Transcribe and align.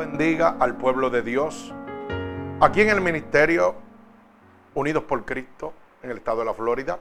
bendiga 0.00 0.56
al 0.58 0.76
pueblo 0.76 1.10
de 1.10 1.20
Dios. 1.20 1.74
Aquí 2.62 2.80
en 2.80 2.88
el 2.88 3.02
ministerio 3.02 3.74
Unidos 4.72 5.04
por 5.04 5.26
Cristo, 5.26 5.74
en 6.02 6.10
el 6.10 6.16
estado 6.16 6.38
de 6.38 6.46
la 6.46 6.54
Florida. 6.54 6.98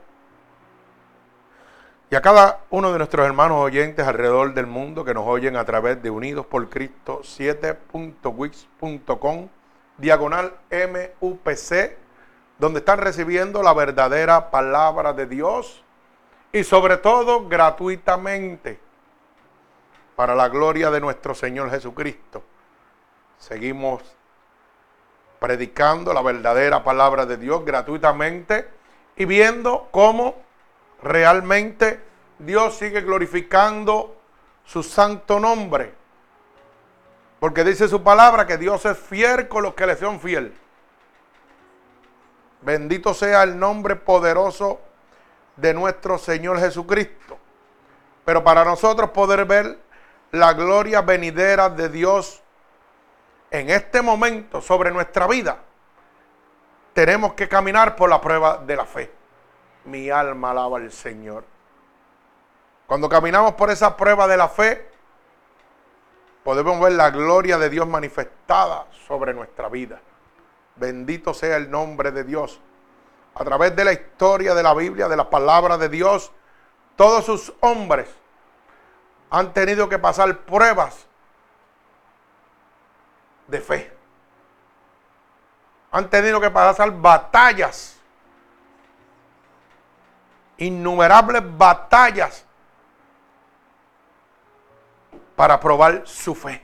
Y 2.11 2.15
a 2.15 2.21
cada 2.21 2.59
uno 2.71 2.91
de 2.91 2.97
nuestros 2.97 3.25
hermanos 3.25 3.59
oyentes 3.59 4.05
alrededor 4.05 4.53
del 4.53 4.67
mundo 4.67 5.05
que 5.05 5.13
nos 5.13 5.25
oyen 5.25 5.55
a 5.55 5.63
través 5.63 6.03
de 6.03 6.09
Unidos 6.09 6.45
por 6.45 6.69
Cristo 6.69 7.21
7.wix.com, 7.23 9.47
diagonal 9.97 10.55
MUPC, 10.69 11.95
donde 12.57 12.79
están 12.79 12.99
recibiendo 12.99 13.63
la 13.63 13.73
verdadera 13.73 14.51
palabra 14.51 15.13
de 15.13 15.25
Dios 15.25 15.85
y 16.51 16.65
sobre 16.65 16.97
todo 16.97 17.47
gratuitamente 17.47 18.77
para 20.17 20.35
la 20.35 20.49
gloria 20.49 20.91
de 20.91 20.99
nuestro 20.99 21.33
Señor 21.33 21.69
Jesucristo. 21.69 22.43
Seguimos 23.39 24.03
predicando 25.39 26.13
la 26.13 26.21
verdadera 26.21 26.83
palabra 26.83 27.25
de 27.25 27.37
Dios 27.37 27.63
gratuitamente 27.63 28.69
y 29.15 29.25
viendo 29.25 29.87
cómo 29.91 30.35
realmente 31.01 32.01
Dios 32.37 32.77
sigue 32.77 33.01
glorificando 33.01 34.17
su 34.65 34.83
santo 34.83 35.39
nombre. 35.39 35.93
Porque 37.39 37.63
dice 37.63 37.87
su 37.87 38.03
palabra 38.03 38.45
que 38.45 38.57
Dios 38.57 38.85
es 38.85 38.97
fiel 38.97 39.47
con 39.47 39.63
los 39.63 39.73
que 39.73 39.87
le 39.87 39.95
son 39.95 40.19
fiel. 40.19 40.53
Bendito 42.61 43.13
sea 43.13 43.43
el 43.43 43.57
nombre 43.57 43.95
poderoso 43.95 44.81
de 45.55 45.73
nuestro 45.73 46.17
Señor 46.17 46.59
Jesucristo. 46.59 47.37
Pero 48.25 48.43
para 48.43 48.65
nosotros 48.65 49.11
poder 49.11 49.45
ver 49.45 49.79
la 50.31 50.51
gloria 50.53 51.01
venidera 51.01 51.69
de 51.69 51.87
Dios 51.87 52.41
en 53.51 53.69
este 53.69 54.01
momento 54.01 54.61
sobre 54.61 54.91
nuestra 54.91 55.27
vida, 55.27 55.59
tenemos 56.93 57.33
que 57.33 57.47
caminar 57.47 57.95
por 57.95 58.09
la 58.09 58.21
prueba 58.21 58.57
de 58.57 58.75
la 58.75 58.85
fe. 58.85 59.11
Mi 59.85 60.09
alma 60.09 60.51
alaba 60.51 60.77
al 60.77 60.91
Señor. 60.91 61.43
Cuando 62.85 63.07
caminamos 63.07 63.53
por 63.53 63.69
esa 63.69 63.95
prueba 63.95 64.27
de 64.27 64.37
la 64.37 64.49
fe, 64.49 64.89
podemos 66.43 66.79
ver 66.79 66.93
la 66.93 67.09
gloria 67.11 67.57
de 67.57 67.69
Dios 67.69 67.87
manifestada 67.87 68.87
sobre 69.07 69.33
nuestra 69.33 69.69
vida. 69.69 70.01
Bendito 70.75 71.33
sea 71.33 71.57
el 71.57 71.69
nombre 71.69 72.11
de 72.11 72.23
Dios. 72.23 72.59
A 73.35 73.43
través 73.43 73.75
de 73.75 73.85
la 73.85 73.93
historia 73.93 74.55
de 74.55 74.63
la 74.63 74.73
Biblia, 74.73 75.07
de 75.07 75.15
la 75.15 75.29
palabra 75.29 75.77
de 75.77 75.89
Dios, 75.89 76.31
todos 76.95 77.25
sus 77.25 77.53
hombres 77.61 78.09
han 79.29 79.53
tenido 79.53 79.87
que 79.87 79.99
pasar 79.99 80.39
pruebas 80.39 81.08
de 83.49 83.61
fe. 83.61 83.93
Han 85.91 86.09
tenido 86.09 86.39
que 86.39 86.51
pasar 86.51 86.91
batallas, 86.91 87.97
innumerables 90.57 91.41
batallas 91.57 92.45
para 95.35 95.59
probar 95.59 96.03
su 96.05 96.35
fe. 96.35 96.61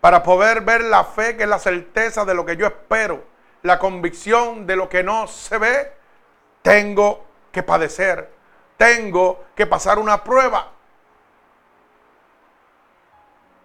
Para 0.00 0.22
poder 0.22 0.60
ver 0.62 0.82
la 0.82 1.04
fe, 1.04 1.36
que 1.36 1.42
es 1.42 1.48
la 1.48 1.58
certeza 1.58 2.24
de 2.24 2.34
lo 2.34 2.46
que 2.46 2.56
yo 2.56 2.66
espero, 2.66 3.24
la 3.62 3.78
convicción 3.78 4.66
de 4.66 4.76
lo 4.76 4.88
que 4.88 5.02
no 5.02 5.26
se 5.26 5.58
ve, 5.58 5.92
tengo 6.62 7.26
que 7.52 7.62
padecer, 7.62 8.30
tengo 8.76 9.44
que 9.54 9.66
pasar 9.66 9.98
una 9.98 10.22
prueba. 10.22 10.72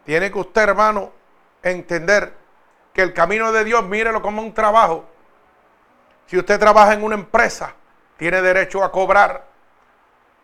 Tiene 0.06 0.32
que 0.32 0.40
usted, 0.40 0.62
hermano, 0.62 1.12
entender 1.64 2.34
que 2.94 3.02
el 3.02 3.14
camino 3.14 3.52
de 3.52 3.64
Dios, 3.64 3.84
mírelo 3.84 4.22
como 4.22 4.42
un 4.42 4.54
trabajo. 4.54 5.06
Si 6.28 6.38
usted 6.38 6.60
trabaja 6.60 6.94
en 6.94 7.04
una 7.04 7.16
empresa, 7.16 7.74
tiene 8.18 8.42
derecho 8.42 8.84
a 8.84 8.92
cobrar. 8.92 9.46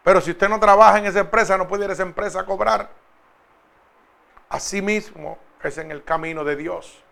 Pero 0.04 0.20
si 0.20 0.32
usted 0.32 0.50
no 0.50 0.60
trabaja 0.60 0.98
en 0.98 1.06
esa 1.06 1.20
empresa, 1.20 1.58
no 1.58 1.68
puede 1.68 1.86
ir 1.86 1.92
a 1.92 1.94
esa 1.94 2.04
empresa 2.04 2.42
a 2.42 2.46
cobrar. 2.46 2.90
Asimismo 4.50 5.38
es 5.64 5.78
en 5.78 5.92
el 5.92 6.04
camino 6.04 6.44
de 6.44 6.56
Dios. 6.56 7.04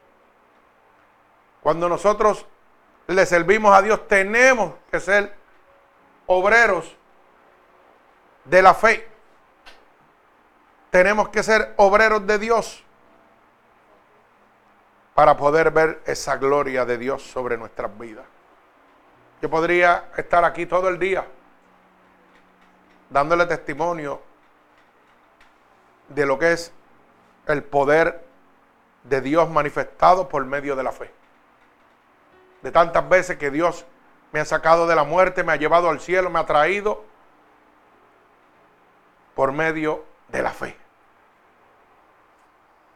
Cuando 1.61 1.87
nosotros 1.87 2.45
le 3.07 3.25
servimos 3.25 3.75
a 3.75 3.81
Dios, 3.81 4.07
tenemos 4.07 4.73
que 4.91 4.99
ser 4.99 5.35
obreros 6.25 6.95
de 8.45 8.61
la 8.61 8.73
fe 8.73 9.07
tenemos 10.89 11.29
que 11.29 11.43
ser 11.43 11.73
obreros 11.77 12.25
de 12.25 12.39
Dios 12.39 12.83
para 15.13 15.37
poder 15.37 15.71
ver 15.71 16.01
esa 16.05 16.37
gloria 16.37 16.85
de 16.85 16.97
Dios 16.97 17.21
sobre 17.23 17.57
nuestras 17.57 17.97
vidas. 17.97 18.25
Yo 19.41 19.49
podría 19.49 20.09
estar 20.17 20.43
aquí 20.43 20.65
todo 20.65 20.89
el 20.89 20.99
día 20.99 21.25
dándole 23.09 23.45
testimonio 23.45 24.21
de 26.09 26.25
lo 26.25 26.37
que 26.39 26.53
es 26.53 26.73
el 27.47 27.63
poder 27.63 28.25
de 29.03 29.21
Dios 29.21 29.49
manifestado 29.49 30.29
por 30.29 30.45
medio 30.45 30.75
de 30.75 30.83
la 30.83 30.91
fe. 30.91 31.11
De 32.61 32.71
tantas 32.71 33.07
veces 33.07 33.37
que 33.37 33.51
Dios 33.51 33.85
me 34.31 34.39
ha 34.39 34.45
sacado 34.45 34.85
de 34.87 34.95
la 34.95 35.03
muerte, 35.03 35.43
me 35.43 35.53
ha 35.53 35.55
llevado 35.55 35.89
al 35.89 35.99
cielo, 35.99 36.29
me 36.29 36.39
ha 36.39 36.45
traído 36.45 37.03
por 39.35 39.51
medio 39.51 40.03
de 40.31 40.41
la 40.41 40.51
fe. 40.51 40.75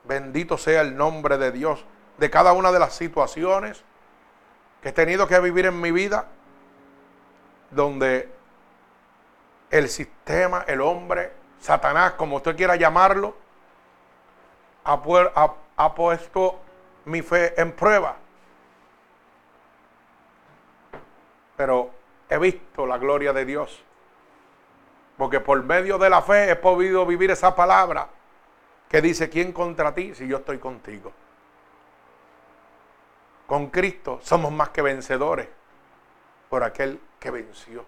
Bendito 0.03 0.57
sea 0.57 0.81
el 0.81 0.95
nombre 0.95 1.38
de 1.38 1.51
Dios 1.51 1.85
de 2.17 2.29
cada 2.29 2.53
una 2.53 2.71
de 2.71 2.79
las 2.79 2.94
situaciones 2.94 3.83
que 4.81 4.89
he 4.89 4.91
tenido 4.91 5.27
que 5.27 5.39
vivir 5.39 5.66
en 5.66 5.79
mi 5.79 5.91
vida, 5.91 6.27
donde 7.71 8.29
el 9.69 9.89
sistema, 9.89 10.66
el 10.67 10.81
hombre, 10.81 11.31
Satanás, 11.59 12.13
como 12.13 12.35
usted 12.38 12.55
quiera 12.55 12.75
llamarlo, 12.75 13.35
ha, 14.83 15.53
ha 15.77 15.95
puesto 15.95 16.59
mi 17.05 17.21
fe 17.21 17.59
en 17.59 17.71
prueba. 17.71 18.17
Pero 21.55 21.91
he 22.29 22.38
visto 22.38 22.85
la 22.85 22.97
gloria 22.97 23.31
de 23.31 23.45
Dios 23.45 23.83
porque 25.18 25.40
por 25.40 25.62
medio 25.63 25.97
de 25.97 26.09
la 26.09 26.22
fe 26.22 26.50
he 26.50 26.56
podido 26.56 27.06
vivir 27.06 27.31
esa 27.31 27.56
palabra 27.56 28.07
que 28.90 29.01
dice, 29.01 29.29
¿quién 29.29 29.51
contra 29.51 29.94
ti 29.94 30.13
si 30.16 30.28
yo 30.28 30.38
estoy 30.38 30.59
contigo? 30.59 31.12
Con 33.47 33.68
Cristo 33.68 34.19
somos 34.22 34.51
más 34.51 34.69
que 34.69 34.81
vencedores 34.81 35.47
por 36.50 36.63
aquel 36.63 37.00
que 37.19 37.31
venció. 37.31 37.85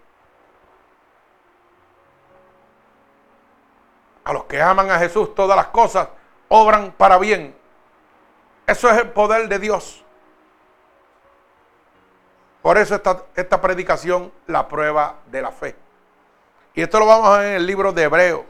A 4.24 4.34
los 4.34 4.46
que 4.46 4.62
aman 4.62 4.90
a 4.90 5.00
Jesús 5.00 5.36
todas 5.36 5.56
las 5.56 5.68
cosas 5.68 6.10
obran 6.48 6.92
para 6.92 7.18
bien. 7.18 7.56
Eso 8.66 8.90
es 8.90 8.98
el 8.98 9.12
poder 9.12 9.48
de 9.48 9.60
Dios. 9.60 10.04
Por 12.62 12.80
eso 12.80 12.96
esta, 12.96 13.26
esta 13.36 13.62
predicación, 13.62 14.32
la 14.48 14.68
prueba 14.68 15.18
de 15.28 15.42
la 15.44 15.52
fe. 15.52 15.76
Y 16.76 16.82
esto 16.82 17.00
lo 17.00 17.06
vamos 17.06 17.30
a 17.30 17.40
ver 17.40 17.48
en 17.52 17.56
el 17.56 17.66
libro 17.66 17.94
de 17.94 18.04
Hebreo, 18.04 18.46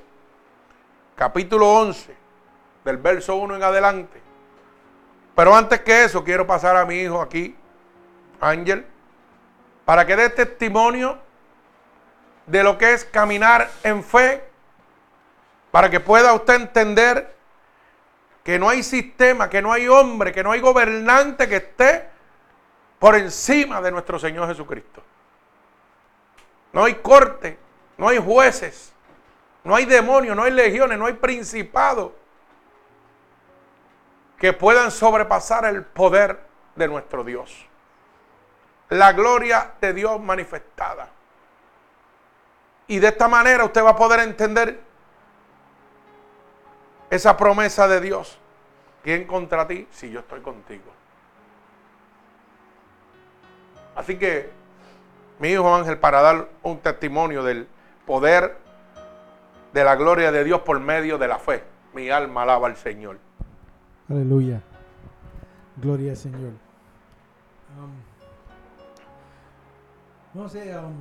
capítulo 1.16 1.72
11, 1.72 2.16
del 2.84 2.98
verso 2.98 3.36
1 3.36 3.56
en 3.56 3.64
adelante. 3.64 4.20
Pero 5.36 5.56
antes 5.56 5.82
que 5.82 6.06
eso, 6.06 6.24
quiero 6.24 6.48
pasar 6.48 6.76
a 6.76 6.86
mi 6.86 6.96
hijo 6.96 7.22
aquí, 7.22 7.56
Ángel, 8.42 8.84
para 9.86 10.08
que 10.08 10.16
dé 10.16 10.32
testimonio 10.32 11.20
de 12.48 12.64
lo 12.64 12.80
que 12.80 12.94
es 12.94 13.06
caminar 13.06 13.70
en 13.84 14.04
fe, 14.04 14.44
para 15.70 15.92
que 15.92 16.00
pueda 16.00 16.34
usted 16.34 16.56
entender 16.56 17.36
que 18.44 18.58
no 18.58 18.70
hay 18.70 18.82
sistema, 18.82 19.52
que 19.52 19.62
no 19.62 19.72
hay 19.72 19.88
hombre, 19.88 20.32
que 20.32 20.42
no 20.42 20.52
hay 20.52 20.62
gobernante 20.62 21.48
que 21.48 21.58
esté 21.58 22.10
por 22.98 23.16
encima 23.16 23.82
de 23.82 23.92
nuestro 23.92 24.18
Señor 24.18 24.48
Jesucristo. 24.48 25.04
No 26.74 26.86
hay 26.86 26.96
corte, 26.96 27.65
no 27.98 28.08
hay 28.08 28.18
jueces, 28.18 28.94
no 29.64 29.76
hay 29.76 29.86
demonios, 29.86 30.36
no 30.36 30.44
hay 30.44 30.52
legiones, 30.52 30.98
no 30.98 31.06
hay 31.06 31.14
principados 31.14 32.12
que 34.38 34.54
puedan 34.54 34.92
sobrepasar 34.92 35.66
el 35.66 35.84
poder 35.84 36.40
de 36.76 36.88
nuestro 36.88 37.24
Dios. 37.24 37.66
La 38.90 39.14
gloria 39.14 39.74
de 39.82 39.94
Dios 39.94 40.22
manifestada. 40.22 41.10
Y 42.88 43.00
de 43.00 43.08
esta 43.08 43.28
manera 43.28 43.64
usted 43.66 43.84
va 43.84 43.92
a 43.92 43.96
poder 43.96 44.20
entender 44.20 44.80
esa 47.10 47.36
promesa 47.36 47.88
de 47.88 48.02
Dios. 48.02 48.38
¿Quién 49.04 49.26
contra 49.26 49.68
ti 49.68 49.88
si 49.92 50.12
yo 50.12 50.20
estoy 50.20 50.42
contigo? 50.42 50.92
Así 53.96 54.18
que 54.18 54.52
mi 55.40 55.50
hijo 55.50 55.74
Ángel, 55.74 55.98
para 55.98 56.22
dar 56.22 56.50
un 56.62 56.80
testimonio 56.80 57.44
del 57.44 57.68
poder 58.06 58.58
de 59.74 59.84
la 59.84 59.96
gloria 59.96 60.32
de 60.32 60.44
Dios 60.44 60.62
por 60.62 60.80
medio 60.80 61.18
de 61.18 61.28
la 61.28 61.40
fe. 61.40 61.64
Mi 61.94 62.10
alma 62.10 62.44
alaba 62.44 62.68
al 62.68 62.76
Señor. 62.76 63.20
Aleluya. 64.10 64.62
Gloria 65.78 66.12
al 66.12 66.18
Señor. 66.18 66.52
Um, 67.78 67.92
no 70.34 70.48
sé, 70.48 70.78
um, 70.78 70.94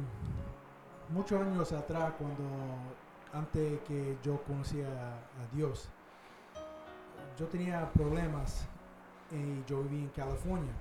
muchos 1.11 1.41
años 1.41 1.73
atrás, 1.73 2.13
cuando 2.19 2.43
antes 3.33 3.81
que 3.87 4.17
yo 4.23 4.41
conocía 4.43 4.87
a 4.87 5.55
Dios, 5.55 5.89
yo 7.39 7.47
tenía 7.47 7.91
problemas 7.93 8.67
y 9.31 9.65
yo 9.69 9.83
vivía 9.83 10.05
en 10.05 10.09
California. 10.11 10.73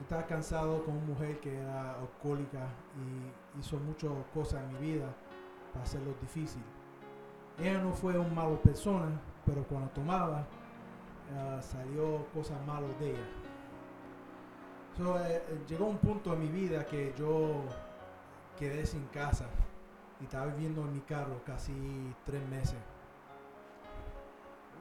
Estaba 0.00 0.26
cansado 0.26 0.84
con 0.84 0.96
una 0.96 1.06
mujer 1.06 1.40
que 1.40 1.56
era 1.56 1.94
alcohólica 1.98 2.68
y 2.96 3.60
hizo 3.60 3.78
muchas 3.78 4.10
cosas 4.32 4.62
en 4.62 4.72
mi 4.74 4.92
vida 4.92 5.06
para 5.72 5.84
hacerlo 5.84 6.14
difícil. 6.20 6.62
Ella 7.58 7.80
no 7.80 7.92
fue 7.92 8.18
una 8.18 8.28
mala 8.28 8.56
persona, 8.56 9.08
pero 9.44 9.64
cuando 9.64 9.88
tomaba, 9.90 10.40
uh, 10.40 11.62
salió 11.62 12.26
cosas 12.34 12.56
malas 12.66 12.98
de 13.00 13.10
ella. 13.10 13.26
So, 14.98 15.18
eh, 15.18 15.42
llegó 15.68 15.86
un 15.86 15.98
punto 15.98 16.32
en 16.34 16.40
mi 16.40 16.48
vida 16.48 16.84
que 16.86 17.14
yo 17.18 17.64
quedé 18.58 18.86
sin 18.86 19.04
casa 19.06 19.46
y 20.20 20.24
estaba 20.24 20.46
viviendo 20.46 20.82
en 20.82 20.92
mi 20.92 21.00
carro 21.00 21.42
casi 21.44 21.72
tres 22.24 22.46
meses. 22.48 22.78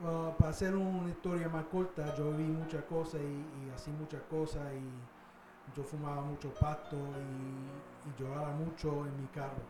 Uh, 0.03 0.35
para 0.37 0.49
hacer 0.49 0.75
una 0.75 1.09
historia 1.09 1.47
más 1.47 1.63
corta, 1.65 2.13
yo 2.17 2.31
vi 2.31 2.43
muchas 2.43 2.83
cosas 2.83 3.21
y, 3.21 3.89
y 3.89 3.93
muchas 3.93 4.21
cosas 4.23 4.61
y 4.73 5.75
yo 5.75 5.83
fumaba 5.83 6.21
mucho 6.21 6.53
pasto 6.53 6.97
y, 6.97 8.21
lloraba 8.21 8.51
mucho 8.51 9.05
en 9.05 9.21
mi 9.21 9.27
carro. 9.27 9.63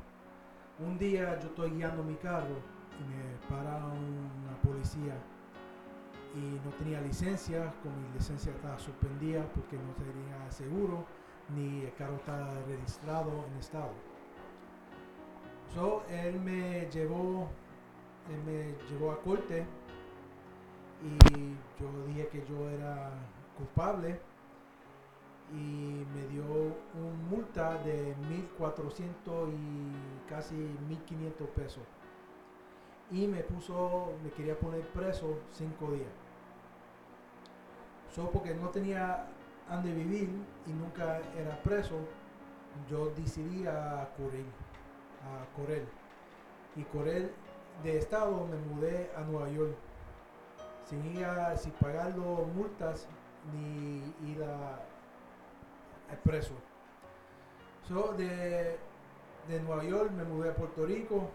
Un 0.80 0.98
día 0.98 1.40
yo 1.40 1.48
estoy 1.48 1.70
guiando 1.72 2.04
mi 2.04 2.16
carro 2.16 2.58
y 3.00 3.04
me 3.08 3.56
para 3.56 3.78
una 3.78 4.58
policía 4.62 5.16
y 6.34 6.60
no 6.66 6.72
tenía 6.80 7.00
licencia, 7.02 7.72
con 7.82 7.94
mi 8.02 8.18
licencia 8.18 8.52
estaba 8.52 8.78
suspendida 8.78 9.46
porque 9.54 9.78
no 9.78 9.94
tenía 9.94 10.52
seguro 10.52 11.06
ni 11.56 11.84
el 11.84 11.94
carro 11.94 12.16
estaba 12.16 12.52
registrado 12.68 13.46
en 13.48 13.58
estado. 13.60 13.94
So, 15.74 16.04
él 16.10 16.40
me 16.42 16.90
llevó, 16.92 17.48
él 18.30 18.44
me 18.44 18.76
llevó 18.90 19.12
a 19.12 19.22
corte 19.22 19.66
y 21.04 21.56
yo 21.82 22.06
dije 22.08 22.28
que 22.30 22.46
yo 22.48 22.70
era 22.70 23.12
culpable 23.58 24.20
y 25.52 26.06
me 26.14 26.28
dio 26.30 26.44
un 26.44 27.30
multa 27.30 27.78
de 27.84 28.16
1.400 28.60 29.50
y 29.52 30.30
casi 30.30 30.56
1.500 30.56 31.48
pesos. 31.50 31.84
Y 33.12 33.28
me 33.28 33.44
puso, 33.44 34.14
me 34.24 34.32
quería 34.32 34.58
poner 34.58 34.82
preso 34.90 35.38
cinco 35.52 35.92
días. 35.92 36.10
Solo 38.14 38.32
porque 38.32 38.56
no 38.56 38.70
tenía 38.70 39.28
donde 39.70 39.94
vivir 39.94 40.30
y 40.66 40.72
nunca 40.72 41.20
era 41.38 41.62
preso, 41.62 41.96
yo 42.90 43.10
decidí 43.12 43.68
a 43.68 44.10
correr, 44.18 44.46
a 45.24 45.56
correr. 45.56 45.86
Y 46.76 46.84
correr 46.84 47.32
de 47.84 47.98
estado 47.98 48.48
me 48.48 48.58
mudé 48.58 49.12
a 49.16 49.22
Nueva 49.22 49.50
York 49.50 49.76
sin 50.86 51.06
ir 51.18 51.26
a, 51.26 51.58
sin 51.58 51.72
pagar 51.74 52.16
las 52.18 52.48
multas 52.56 53.08
ni 53.54 54.32
ir 54.32 54.44
a, 54.44 54.76
a 56.14 56.16
preso. 56.24 56.54
So, 57.88 58.14
de, 58.14 58.78
Nueva 59.64 59.84
York 59.84 60.12
me 60.12 60.24
mudé 60.24 60.50
a 60.50 60.56
Puerto 60.56 60.86
Rico, 60.86 61.30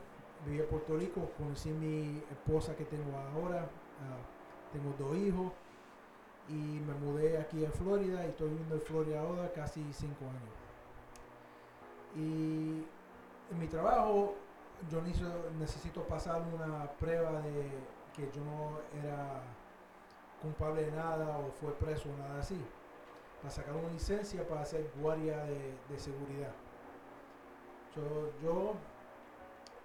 viví 0.44 0.60
a 0.60 0.68
Puerto 0.68 0.96
Rico, 0.96 1.30
conocí 1.38 1.70
a 1.70 1.74
mi 1.74 2.22
esposa 2.30 2.74
que 2.74 2.84
tengo 2.84 3.16
ahora, 3.16 3.62
uh, 3.62 4.72
tengo 4.72 4.92
dos 4.98 5.16
hijos 5.16 5.52
y 6.48 6.80
me 6.80 6.94
mudé 6.94 7.38
aquí 7.38 7.64
a 7.64 7.70
Florida 7.70 8.24
y 8.26 8.30
estoy 8.30 8.48
viviendo 8.48 8.74
en 8.74 8.80
Florida 8.80 9.20
ahora 9.20 9.52
casi 9.52 9.84
cinco 9.92 10.24
años. 10.24 10.60
Y 12.16 12.84
en 13.52 13.58
mi 13.58 13.68
trabajo 13.68 14.34
yo 14.90 15.00
necesito 15.58 16.02
pasar 16.02 16.42
una 16.52 16.90
prueba 16.98 17.40
de 17.42 17.70
que 18.20 18.38
yo 18.38 18.44
no 18.44 18.78
era 19.02 19.40
culpable 20.42 20.84
de 20.84 20.92
nada 20.92 21.38
o 21.38 21.50
fue 21.52 21.72
preso 21.74 22.08
o 22.10 22.16
nada 22.16 22.40
así. 22.40 22.60
Para 23.40 23.50
sacar 23.50 23.74
una 23.74 23.88
licencia 23.88 24.46
para 24.46 24.62
hacer 24.62 24.90
guardia 25.00 25.38
de, 25.44 25.74
de 25.88 25.98
seguridad. 25.98 26.52
So, 27.94 28.30
yo 28.42 28.74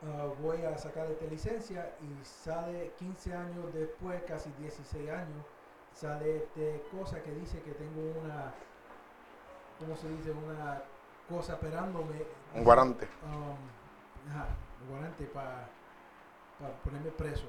uh, 0.03 0.41
voy 0.41 0.61
a 0.63 0.77
sacar 0.77 1.09
esta 1.09 1.25
licencia 1.25 1.95
y 2.01 2.25
sale 2.25 2.91
15 2.99 3.33
años 3.33 3.73
después, 3.73 4.21
casi 4.23 4.51
16 4.59 5.09
años, 5.09 5.45
sale 5.93 6.37
esta 6.37 6.89
cosa 6.91 7.23
que 7.23 7.31
dice 7.31 7.61
que 7.61 7.71
tengo 7.71 8.01
una, 8.21 8.53
¿cómo 9.79 9.95
se 9.95 10.09
dice? 10.09 10.31
Una 10.31 10.83
cosa 11.29 11.53
esperándome. 11.53 12.25
Un 12.53 12.63
guarante. 12.63 13.07
Um, 13.23 14.29
ajá, 14.29 14.47
un 14.83 14.89
guarante 14.89 15.23
para 15.25 15.69
ponerme 16.83 17.11
preso 17.11 17.45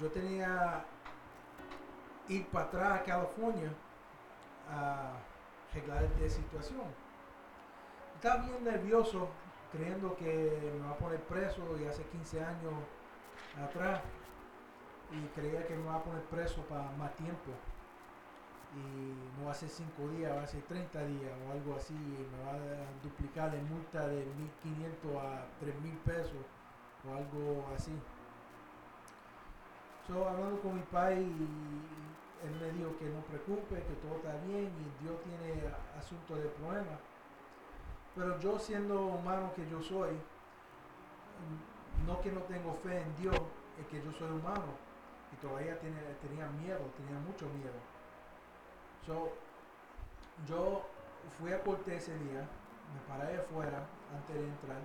yo 0.00 0.10
tenía 0.10 0.84
ir 2.28 2.46
para 2.48 2.66
atrás 2.66 3.00
a 3.00 3.04
California 3.04 3.72
a 4.70 5.12
arreglar 5.70 6.04
esta 6.04 6.28
situación. 6.28 6.82
Estaba 8.16 8.44
bien 8.46 8.64
nervioso 8.64 9.28
creyendo 9.72 10.16
que 10.16 10.72
me 10.74 10.86
va 10.86 10.92
a 10.92 10.98
poner 10.98 11.20
preso 11.22 11.62
y 11.80 11.84
hace 11.84 12.02
15 12.04 12.44
años 12.44 12.74
atrás 13.62 14.00
y 15.10 15.26
creía 15.38 15.66
que 15.66 15.74
me 15.74 15.84
va 15.84 15.96
a 15.96 16.02
poner 16.02 16.22
preso 16.24 16.62
para 16.62 16.90
más 16.92 17.14
tiempo 17.16 17.52
y 18.74 19.38
no 19.38 19.46
va 19.46 19.52
a 19.52 19.54
ser 19.54 19.68
5 19.68 20.08
días, 20.08 20.36
va 20.36 20.42
a 20.42 20.46
ser 20.46 20.62
30 20.62 21.04
días 21.06 21.32
o 21.46 21.52
algo 21.52 21.76
así 21.76 21.94
y 21.94 22.28
me 22.32 22.44
va 22.44 22.52
a 22.52 23.02
duplicar 23.02 23.52
la 23.52 23.62
multa 23.62 24.08
de 24.08 24.26
1.500 24.64 25.20
a 25.20 25.44
3.000 25.60 25.98
pesos 25.98 26.44
o 27.08 27.14
algo 27.14 27.66
así. 27.76 27.92
So, 30.06 30.28
hablando 30.28 30.60
con 30.60 30.74
mi 30.74 30.82
padre, 30.82 31.16
él 31.16 32.60
me 32.60 32.70
dijo 32.72 32.96
que 32.98 33.06
no 33.06 33.20
preocupe, 33.22 33.76
que 33.76 33.94
todo 34.02 34.16
está 34.16 34.36
bien 34.46 34.68
y 34.68 35.02
Dios 35.02 35.16
tiene 35.22 35.62
asuntos 35.98 36.38
de 36.38 36.48
problemas. 36.50 36.98
Pero 38.14 38.38
yo 38.38 38.58
siendo 38.58 39.06
humano 39.06 39.52
que 39.56 39.68
yo 39.70 39.82
soy, 39.82 40.10
no 42.06 42.20
que 42.20 42.30
no 42.32 42.40
tengo 42.42 42.74
fe 42.74 43.00
en 43.00 43.16
Dios, 43.16 43.40
es 43.80 43.86
que 43.86 44.04
yo 44.04 44.12
soy 44.12 44.30
humano 44.30 44.76
y 45.32 45.36
todavía 45.36 45.78
tenía 45.78 46.48
miedo, 46.60 46.80
tenía 46.98 47.18
mucho 47.20 47.46
miedo. 47.48 47.80
So, 49.06 49.32
yo 50.46 50.82
fui 51.38 51.52
a 51.52 51.62
corte 51.62 51.96
ese 51.96 52.12
día, 52.18 52.46
me 52.92 53.00
paré 53.08 53.38
afuera 53.38 53.86
antes 54.14 54.36
de 54.36 54.44
entrar 54.44 54.82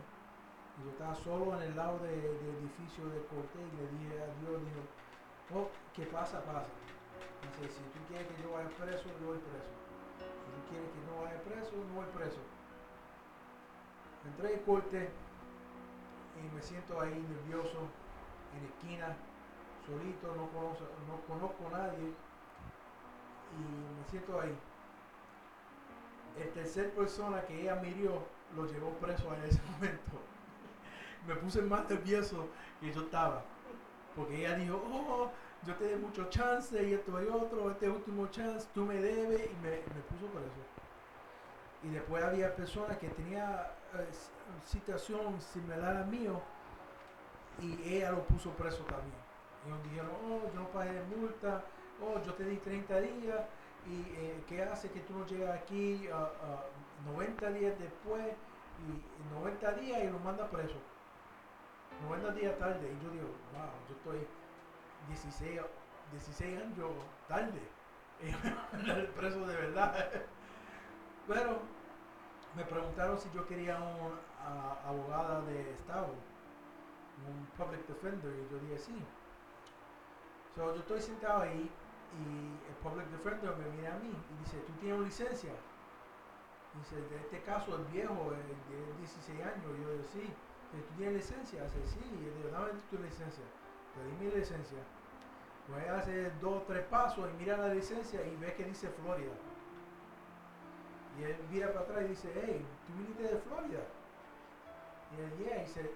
y 0.79 0.85
yo 0.85 0.91
estaba 0.91 1.13
solo 1.15 1.55
en 1.57 1.63
el 1.63 1.75
lado 1.75 1.99
del 1.99 2.39
edificio 2.55 3.03
de 3.09 3.19
corte 3.27 3.59
y 3.59 3.75
le 3.75 3.87
dije 3.99 4.23
a 4.23 4.31
Dios, 4.39 4.61
Oh, 5.53 5.67
¿qué 5.95 6.05
pasa? 6.05 6.43
Pasa. 6.45 6.67
Entonces, 7.41 7.73
si 7.73 7.81
tú 7.89 7.99
quieres 8.07 8.27
que 8.27 8.43
yo 8.43 8.51
vaya 8.53 8.69
preso, 8.69 9.09
yo 9.19 9.27
voy 9.27 9.39
preso. 9.39 9.73
Si 10.21 10.49
tú 10.53 10.61
quieres 10.69 10.89
que 10.93 11.01
no 11.09 11.23
vaya 11.23 11.41
preso, 11.41 11.71
no 11.73 11.95
voy 11.95 12.05
preso. 12.13 12.37
Entré 14.25 14.53
en 14.53 14.59
corte 14.59 15.09
y 16.37 16.55
me 16.55 16.61
siento 16.61 17.01
ahí 17.01 17.13
nervioso, 17.13 17.89
en 18.53 18.65
esquina, 18.65 19.15
solito, 19.87 20.35
no 20.35 20.47
conozco, 20.49 20.85
no 21.07 21.17
conozco 21.25 21.67
a 21.67 21.77
nadie 21.79 22.13
y 23.57 23.97
me 23.97 24.05
siento 24.09 24.39
ahí. 24.39 24.55
El 26.37 26.49
tercer 26.51 26.93
persona 26.93 27.41
que 27.45 27.61
ella 27.61 27.75
miró 27.75 28.27
lo 28.55 28.65
llevó 28.65 28.91
preso 28.99 29.33
en 29.33 29.43
ese 29.45 29.61
momento. 29.71 30.21
me 31.27 31.35
puse 31.35 31.61
más 31.63 31.89
nervioso 31.89 32.47
que 32.79 32.93
yo 32.93 33.01
estaba. 33.01 33.43
Porque 34.15 34.37
ella 34.39 34.55
dijo, 34.55 34.75
oh, 34.75 35.31
yo 35.65 35.75
te 35.75 35.91
doy 35.91 36.01
mucho 36.01 36.29
chance 36.29 36.81
y 36.83 36.93
esto 36.93 37.21
y 37.21 37.27
otro, 37.27 37.71
este 37.71 37.89
último 37.89 38.27
chance, 38.27 38.67
tú 38.73 38.85
me 38.85 38.95
debes 38.95 39.51
y 39.51 39.55
me, 39.55 39.69
me 39.69 40.01
puso 40.09 40.25
por 40.27 40.41
eso. 40.41 40.79
Y 41.81 41.89
después 41.89 42.23
había 42.23 42.55
personas 42.55 42.97
que 42.97 43.07
tenían 43.09 43.49
eh, 43.93 44.09
situación 44.65 45.39
similar 45.41 45.97
a 45.97 46.03
mío 46.03 46.41
y 47.61 47.95
ella 47.95 48.11
lo 48.11 48.25
puso 48.25 48.49
preso 48.51 48.83
también. 48.85 49.17
Ellos 49.65 49.83
dijeron, 49.83 50.11
oh, 50.23 50.49
yo 50.53 50.59
no 50.59 50.67
pagué 50.71 51.01
multa, 51.03 51.63
oh, 52.01 52.21
yo 52.25 52.33
te 52.33 52.45
di 52.45 52.57
30 52.57 52.99
días 53.01 53.41
y 53.85 54.01
eh, 54.15 54.43
¿qué 54.47 54.63
hace 54.63 54.89
que 54.91 55.01
tú 55.01 55.13
no 55.17 55.25
llegas 55.25 55.57
aquí 55.61 56.07
uh, 56.09 57.09
90 57.09 57.51
días 57.51 57.79
después 57.79 58.25
y 58.77 59.33
90 59.33 59.71
días 59.73 60.03
y 60.03 60.07
lo 60.09 60.19
manda 60.19 60.49
preso? 60.49 60.98
90 62.07 62.31
días 62.33 62.57
tarde. 62.57 62.91
Y 62.91 63.03
yo 63.03 63.09
digo, 63.11 63.27
wow, 63.53 63.71
yo 63.87 63.95
estoy 63.95 64.27
16, 65.07 65.61
16 66.11 66.61
años 66.61 66.91
tarde. 67.27 67.61
el 68.99 69.07
preso 69.07 69.45
de 69.47 69.55
verdad. 69.55 70.09
Pero 71.27 71.61
me 72.55 72.63
preguntaron 72.65 73.19
si 73.19 73.29
yo 73.31 73.47
quería 73.47 73.77
una 73.77 74.19
abogada 74.85 75.41
de 75.41 75.73
Estado. 75.73 76.07
un 77.27 77.45
public 77.57 77.85
defender. 77.87 78.31
Y 78.31 78.51
yo 78.51 78.59
dije, 78.59 78.77
sí. 78.77 79.05
So, 80.55 80.73
yo 80.73 80.79
estoy 80.79 81.01
sentado 81.01 81.43
ahí 81.43 81.69
y 82.17 82.67
el 82.67 82.75
public 82.81 83.07
defender 83.09 83.55
me 83.57 83.69
mira 83.77 83.93
a 83.93 83.99
mí 83.99 84.09
y 84.09 84.43
dice, 84.43 84.57
¿tú 84.65 84.73
tienes 84.81 84.99
licencia? 85.01 85.51
Dice, 86.75 86.95
de 86.95 87.17
este 87.17 87.41
caso 87.43 87.75
el 87.75 87.85
viejo, 87.85 88.33
el 88.33 88.47
de 88.47 88.97
16 88.97 89.41
años. 89.41 89.65
Y 89.77 89.81
yo 89.81 89.91
digo, 89.91 90.03
sí. 90.11 90.33
¿Tú 90.71 90.93
tienes 90.97 91.15
licencia? 91.15 91.63
Dice, 91.63 91.87
sí. 91.87 91.99
Y 91.99 92.25
yo 92.25 92.31
digo, 92.35 92.49
dame 92.51 92.69
tu 92.89 92.97
licencia. 92.97 93.43
Le 93.97 94.03
di 94.05 94.25
mi 94.25 94.31
licencia. 94.39 94.79
Voy 95.67 95.83
a 95.85 95.97
hacer 95.97 96.31
dos 96.39 96.65
tres 96.65 96.83
pasos 96.85 97.29
y 97.29 97.33
mira 97.37 97.57
la 97.57 97.73
licencia 97.73 98.25
y 98.25 98.35
ve 98.37 98.53
que 98.53 98.63
dice 98.63 98.89
Florida. 99.01 99.33
Y 101.17 101.23
él 101.23 101.35
mira 101.51 101.67
para 101.73 101.81
atrás 101.81 102.05
y 102.05 102.07
dice, 102.09 102.31
hey, 102.33 102.65
¿tú 102.87 102.93
viniste 102.93 103.23
de 103.23 103.37
Florida? 103.41 103.83
Y 105.11 105.21
él, 105.21 105.37
yeah, 105.37 105.57
y 105.57 105.65
dice, 105.65 105.91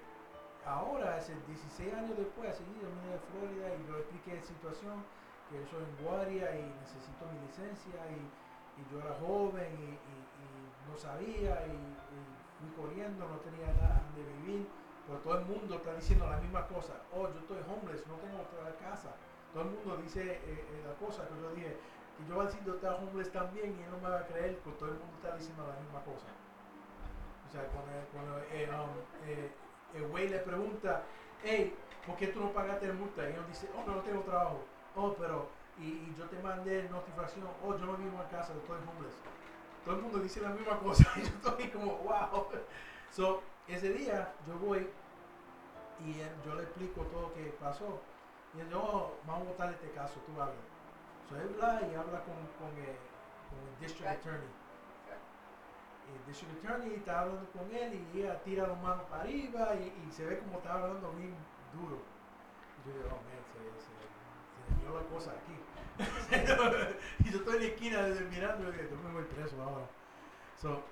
ahora, 0.66 1.16
hace 1.16 1.34
16 1.48 1.94
años 1.94 2.18
después, 2.18 2.50
así, 2.50 2.64
yo 2.82 2.90
vine 2.90 3.14
de 3.14 3.20
Florida 3.32 3.76
y 3.76 3.88
yo 3.88 3.98
expliqué 3.98 4.36
la 4.36 4.42
situación, 4.42 5.06
que 5.50 5.58
yo 5.58 5.66
soy 5.68 5.84
en 5.84 6.06
guardia 6.06 6.56
y 6.60 6.64
necesito 6.82 7.26
mi 7.32 7.48
licencia 7.48 7.98
y, 8.12 8.20
y 8.82 8.92
yo 8.92 9.00
era 9.00 9.16
joven 9.22 9.72
y, 9.80 9.96
y 9.96 10.24
no 10.90 10.98
sabía 10.98 11.66
y, 11.68 11.94
fui 12.64 12.72
corriendo, 12.80 13.28
no 13.28 13.38
tenía 13.44 13.68
nada 13.76 14.02
de 14.16 14.24
vivir, 14.40 14.68
pero 15.08 15.20
todo 15.20 15.40
el 15.40 15.46
mundo 15.46 15.76
está 15.76 15.94
diciendo 15.96 16.30
la 16.30 16.38
misma 16.40 16.66
cosa, 16.68 16.94
oh, 17.12 17.28
yo 17.28 17.40
estoy 17.40 17.60
homeless, 17.68 18.08
no 18.08 18.16
tengo 18.24 18.40
otra 18.40 18.72
casa. 18.80 19.12
Todo 19.52 19.64
el 19.64 19.70
mundo 19.70 19.98
dice 19.98 20.24
eh, 20.24 20.42
eh, 20.48 20.84
la 20.88 20.96
cosa 21.06 21.28
que 21.28 21.36
yo 21.36 21.52
dije, 21.52 21.78
que 22.18 22.26
yo 22.28 22.36
voy 22.36 22.46
a 22.46 22.50
decir 22.50 22.64
homeless 22.66 23.32
también 23.32 23.76
y 23.78 23.84
él 23.84 23.92
no 23.92 23.98
me 23.98 24.10
va 24.10 24.20
a 24.20 24.28
creer, 24.28 24.58
porque 24.64 24.80
todo 24.80 24.90
el 24.90 24.98
mundo 24.98 25.14
está 25.16 25.36
diciendo 25.36 25.68
la 25.68 25.80
misma 25.80 26.02
cosa. 26.02 26.28
O 27.48 27.52
sea, 27.52 27.68
cuando, 27.68 27.92
cuando 28.12 28.40
eh, 28.50 28.70
um, 28.72 29.30
eh, 29.30 29.52
el 29.94 30.08
güey 30.08 30.30
le 30.30 30.40
pregunta, 30.40 31.04
hey, 31.44 31.76
¿por 32.08 32.16
qué 32.16 32.28
tú 32.28 32.40
no 32.40 32.52
pagaste 32.52 32.88
la 32.88 32.94
multa? 32.94 33.30
Y 33.30 33.34
él 33.34 33.46
dice, 33.48 33.70
oh, 33.76 33.82
pero 33.86 33.98
no 33.98 34.04
tengo 34.04 34.22
trabajo. 34.22 34.64
Oh, 34.96 35.14
pero, 35.14 35.50
y, 35.78 35.86
y 35.86 36.16
yo 36.18 36.26
te 36.26 36.42
mandé 36.42 36.90
notificación, 36.90 37.46
oh, 37.64 37.78
yo 37.78 37.86
no 37.86 37.98
vivo 37.98 38.22
en 38.24 38.30
casa, 38.30 38.54
estoy 38.54 38.78
homeless. 38.78 39.18
Todo 39.86 39.96
el 39.96 40.02
mundo 40.02 40.20
dice 40.20 40.42
la 40.42 40.50
misma 40.50 40.80
cosa 40.80 41.12
y 41.18 41.22
yo 41.22 41.28
estoy 41.28 41.68
como, 41.70 41.98
wow. 41.98 42.48
So, 43.12 43.42
ese 43.68 43.90
día 43.94 44.34
yo 44.48 44.58
voy 44.60 44.88
y 46.06 46.20
él- 46.20 46.36
yo 46.46 46.56
le 46.56 46.64
explico 46.64 47.02
todo 47.04 47.24
lo 47.24 47.34
que 47.34 47.46
pasó. 47.60 48.02
Y 48.56 48.60
él 48.62 48.74
oh, 48.76 49.14
vamos 49.26 49.48
a 49.48 49.52
votar 49.52 49.74
este 49.74 49.90
caso, 49.92 50.20
tú 50.26 50.40
hablas. 50.42 50.56
So, 51.30 51.36
él 51.38 51.56
habla 51.62 51.88
y 51.88 51.96
habla 51.96 52.24
con, 52.24 52.36
con, 52.60 52.78
el, 52.78 52.96
con 53.50 53.60
el 53.68 53.80
district 53.80 54.10
attorney. 54.10 54.50
Y 56.12 56.16
el 56.18 56.26
district 56.26 56.64
attorney 56.66 56.94
está 56.96 57.22
hablando 57.22 57.50
con 57.52 57.72
él 57.74 57.94
y 58.14 58.20
ella 58.22 58.42
tira 58.44 58.68
las 58.68 58.82
manos 58.82 59.04
para 59.10 59.24
arriba 59.24 59.74
y, 59.76 60.08
y 60.08 60.12
se 60.12 60.26
ve 60.26 60.40
como 60.40 60.58
está 60.58 60.74
hablando 60.74 61.12
bien 61.14 61.34
duro. 61.74 61.98
Y 62.84 62.88
yo 62.90 62.94
digo, 62.96 63.08
oh, 63.10 63.24
man, 63.24 63.44
se, 63.52 63.60
se, 63.82 63.92
se 64.76 64.82
dio 64.82 64.94
la 64.96 65.04
cosa 65.08 65.32
aquí. 65.32 65.56
y 67.20 67.30
yo 67.32 67.38
estoy 67.40 67.56
en 67.56 67.62
la 67.62 67.68
esquina 67.68 68.04
desde 68.04 68.26
mirando 68.26 68.70
y 68.70 68.72
digo, 68.72 68.90
yo 68.90 68.98
me 68.98 69.12
voy 69.14 69.24
preso 69.26 69.62
ahora. 69.62 69.90
So, 70.56 70.86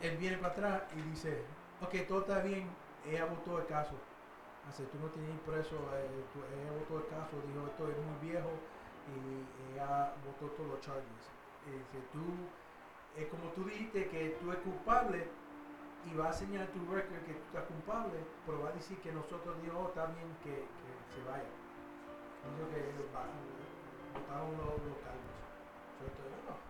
él 0.00 0.16
viene 0.18 0.38
para 0.38 0.52
atrás 0.52 0.82
y 0.96 1.02
dice, 1.02 1.46
ok, 1.80 1.94
todo 2.08 2.20
está 2.22 2.40
bien, 2.42 2.76
ella 3.04 3.26
votó 3.26 3.58
el 3.60 3.66
caso. 3.66 3.96
Dice, 4.64 4.86
tú 4.86 4.98
no 4.98 5.08
tienes 5.10 5.40
preso, 5.40 5.90
eh, 5.96 6.26
tú- 6.32 6.44
ella 6.44 6.72
votó 6.72 6.98
el 6.98 7.06
caso, 7.06 7.42
dijo, 7.42 7.66
esto 7.66 7.88
es 7.90 7.98
muy 7.98 8.16
viejo 8.30 8.68
y 9.06 9.72
ella 9.72 10.14
votó 10.24 10.50
todos 10.52 10.70
los 10.70 10.80
charges. 10.80 11.32
Y 11.66 11.70
dice, 11.70 12.00
tú, 12.12 12.50
es 13.14 13.28
como 13.28 13.50
tú 13.52 13.64
dijiste 13.64 14.08
que 14.08 14.30
tú 14.40 14.50
eres 14.52 14.62
culpable 14.64 15.28
y 16.04 16.14
va 16.14 16.26
a 16.26 16.28
enseñar 16.30 16.68
tu 16.68 16.80
record 16.90 17.22
que 17.24 17.34
tú 17.34 17.46
estás 17.46 17.64
culpable, 17.66 18.18
pero 18.46 18.62
va 18.62 18.70
a 18.70 18.72
decir 18.72 19.00
que 19.00 19.12
nosotros 19.12 19.60
dijo, 19.62 19.92
bien 20.14 20.36
que, 20.42 20.50
que 20.82 21.14
se 21.14 21.22
vaya. 21.22 21.50
Dijo 22.56 22.68
que 22.70 22.94
votaron 24.16 24.50
los, 24.56 24.74
los 24.88 24.98
cargos. 25.04 25.36
Yo 26.00 26.04
estoy, 26.08 26.28
"Oh, 26.48 26.60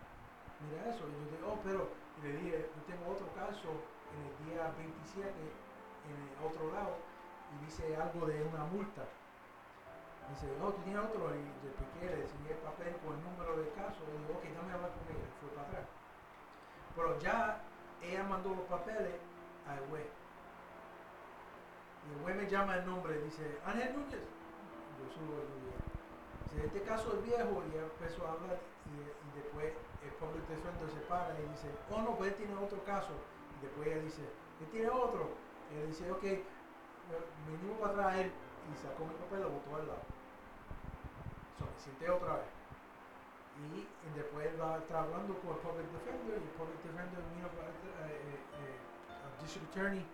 mira 0.67 0.91
eso. 0.91 1.03
Y 1.07 1.13
yo 1.15 1.23
dije, 1.31 1.39
oh, 1.47 1.59
pero, 1.63 1.81
y 1.89 2.19
le 2.27 2.31
dije, 2.43 2.57
yo 2.75 2.81
tengo 2.91 3.05
otro 3.13 3.29
caso 3.35 3.71
en 4.15 4.21
el 4.27 4.35
día 4.47 4.73
27 4.77 5.31
en 5.31 6.17
el 6.17 6.35
otro 6.43 6.71
lado 6.73 6.95
y 7.53 7.65
dice 7.67 7.97
algo 7.97 8.27
de 8.27 8.43
una 8.43 8.65
multa. 8.71 9.05
Dice, 10.31 10.51
oh, 10.59 10.71
tú 10.75 10.83
tienes 10.83 11.03
otro, 11.07 11.31
y 11.31 11.39
le 11.39 11.71
expliqué, 11.71 12.11
le 12.11 12.23
enseñé 12.27 12.51
el 12.51 12.63
papel 12.67 12.91
con 12.99 13.15
el 13.15 13.23
número 13.23 13.57
del 13.63 13.71
caso, 13.79 14.03
y 14.03 14.11
digo, 14.27 14.35
ok, 14.35 14.45
dame 14.59 14.73
hablar 14.75 14.91
con 14.91 15.07
ella, 15.07 15.29
fue 15.39 15.51
para 15.55 15.69
atrás. 15.71 15.87
Pero 16.97 17.19
ya 17.21 17.61
ella 18.03 18.25
mandó 18.25 18.51
los 18.51 18.67
papeles 18.67 19.15
al 19.71 19.79
juez. 19.87 20.07
Y 22.07 22.13
el 22.13 22.23
juez 22.23 22.37
me 22.43 22.51
llama 22.51 22.75
el 22.77 22.87
nombre, 22.87 23.23
dice, 23.23 23.59
Ángel 23.65 23.95
Núñez. 23.95 24.27
Yo 24.99 25.07
subo 25.15 25.39
el. 25.39 25.86
Dice, 26.57 26.69
este 26.69 26.83
caso 26.89 27.13
es 27.13 27.23
viejo, 27.23 27.63
ya 27.69 27.83
empezó 27.85 28.27
a 28.27 28.33
hablar, 28.33 28.57
y, 28.89 29.37
después 29.37 29.69
el 30.01 30.13
public 30.17 30.49
defender 30.49 30.89
se 30.89 31.01
para 31.05 31.37
y 31.37 31.45
dice, 31.53 31.69
oh 31.93 32.01
no, 32.01 32.17
pues 32.17 32.33
él 32.33 32.37
tiene 32.37 32.55
otro 32.57 32.83
caso. 32.85 33.13
Y 33.61 33.67
después 33.67 33.89
ella 33.89 34.01
dice, 34.01 34.23
él 34.25 34.67
tiene 34.73 34.89
otro. 34.89 35.29
Y 35.69 35.77
él 35.77 35.87
dice, 35.89 36.11
ok, 36.11 36.25
venimos 37.45 37.77
para 37.79 37.93
atrás 37.93 38.07
a 38.07 38.21
él, 38.23 38.33
y 38.33 38.77
sacó 38.81 39.05
mi 39.05 39.15
papel 39.21 39.41
y 39.41 39.43
lo 39.43 39.51
botó 39.51 39.77
al 39.77 39.87
lado. 39.87 40.05
So, 41.61 41.65
me 41.69 41.79
senté 41.79 42.09
otra 42.09 42.41
vez. 42.41 42.49
Y, 43.77 43.85
después 44.17 44.47
él 44.47 44.57
va 44.57 44.77
a 44.77 44.79
estar 44.79 45.05
hablando 45.05 45.37
con 45.45 45.53
el 45.53 45.61
public 45.61 45.89
defender, 45.93 46.41
y 46.41 46.49
el 46.49 46.57
public 46.57 46.81
defender 46.81 47.21
vino 47.37 47.49
para 47.53 47.69
eh, 47.69 48.17
eh, 48.17 48.41
eh, 48.65 48.77
district 49.45 49.69
attorney 49.77 50.05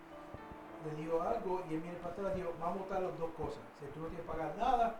le 0.83 0.95
dijo 0.99 1.21
algo 1.21 1.63
y 1.69 1.75
él 1.75 1.79
viene 1.79 1.97
para 1.99 2.11
atrás 2.11 2.33
y 2.35 2.41
dijo, 2.41 2.51
vamos 2.59 2.75
a 2.75 2.83
votar 2.83 3.01
las 3.03 3.17
dos 3.17 3.31
cosas. 3.39 3.63
Si 3.79 3.85
tú 3.95 4.01
no 4.01 4.07
tienes 4.07 4.25
que 4.25 4.31
pagar 4.31 4.51
nada 4.57 4.99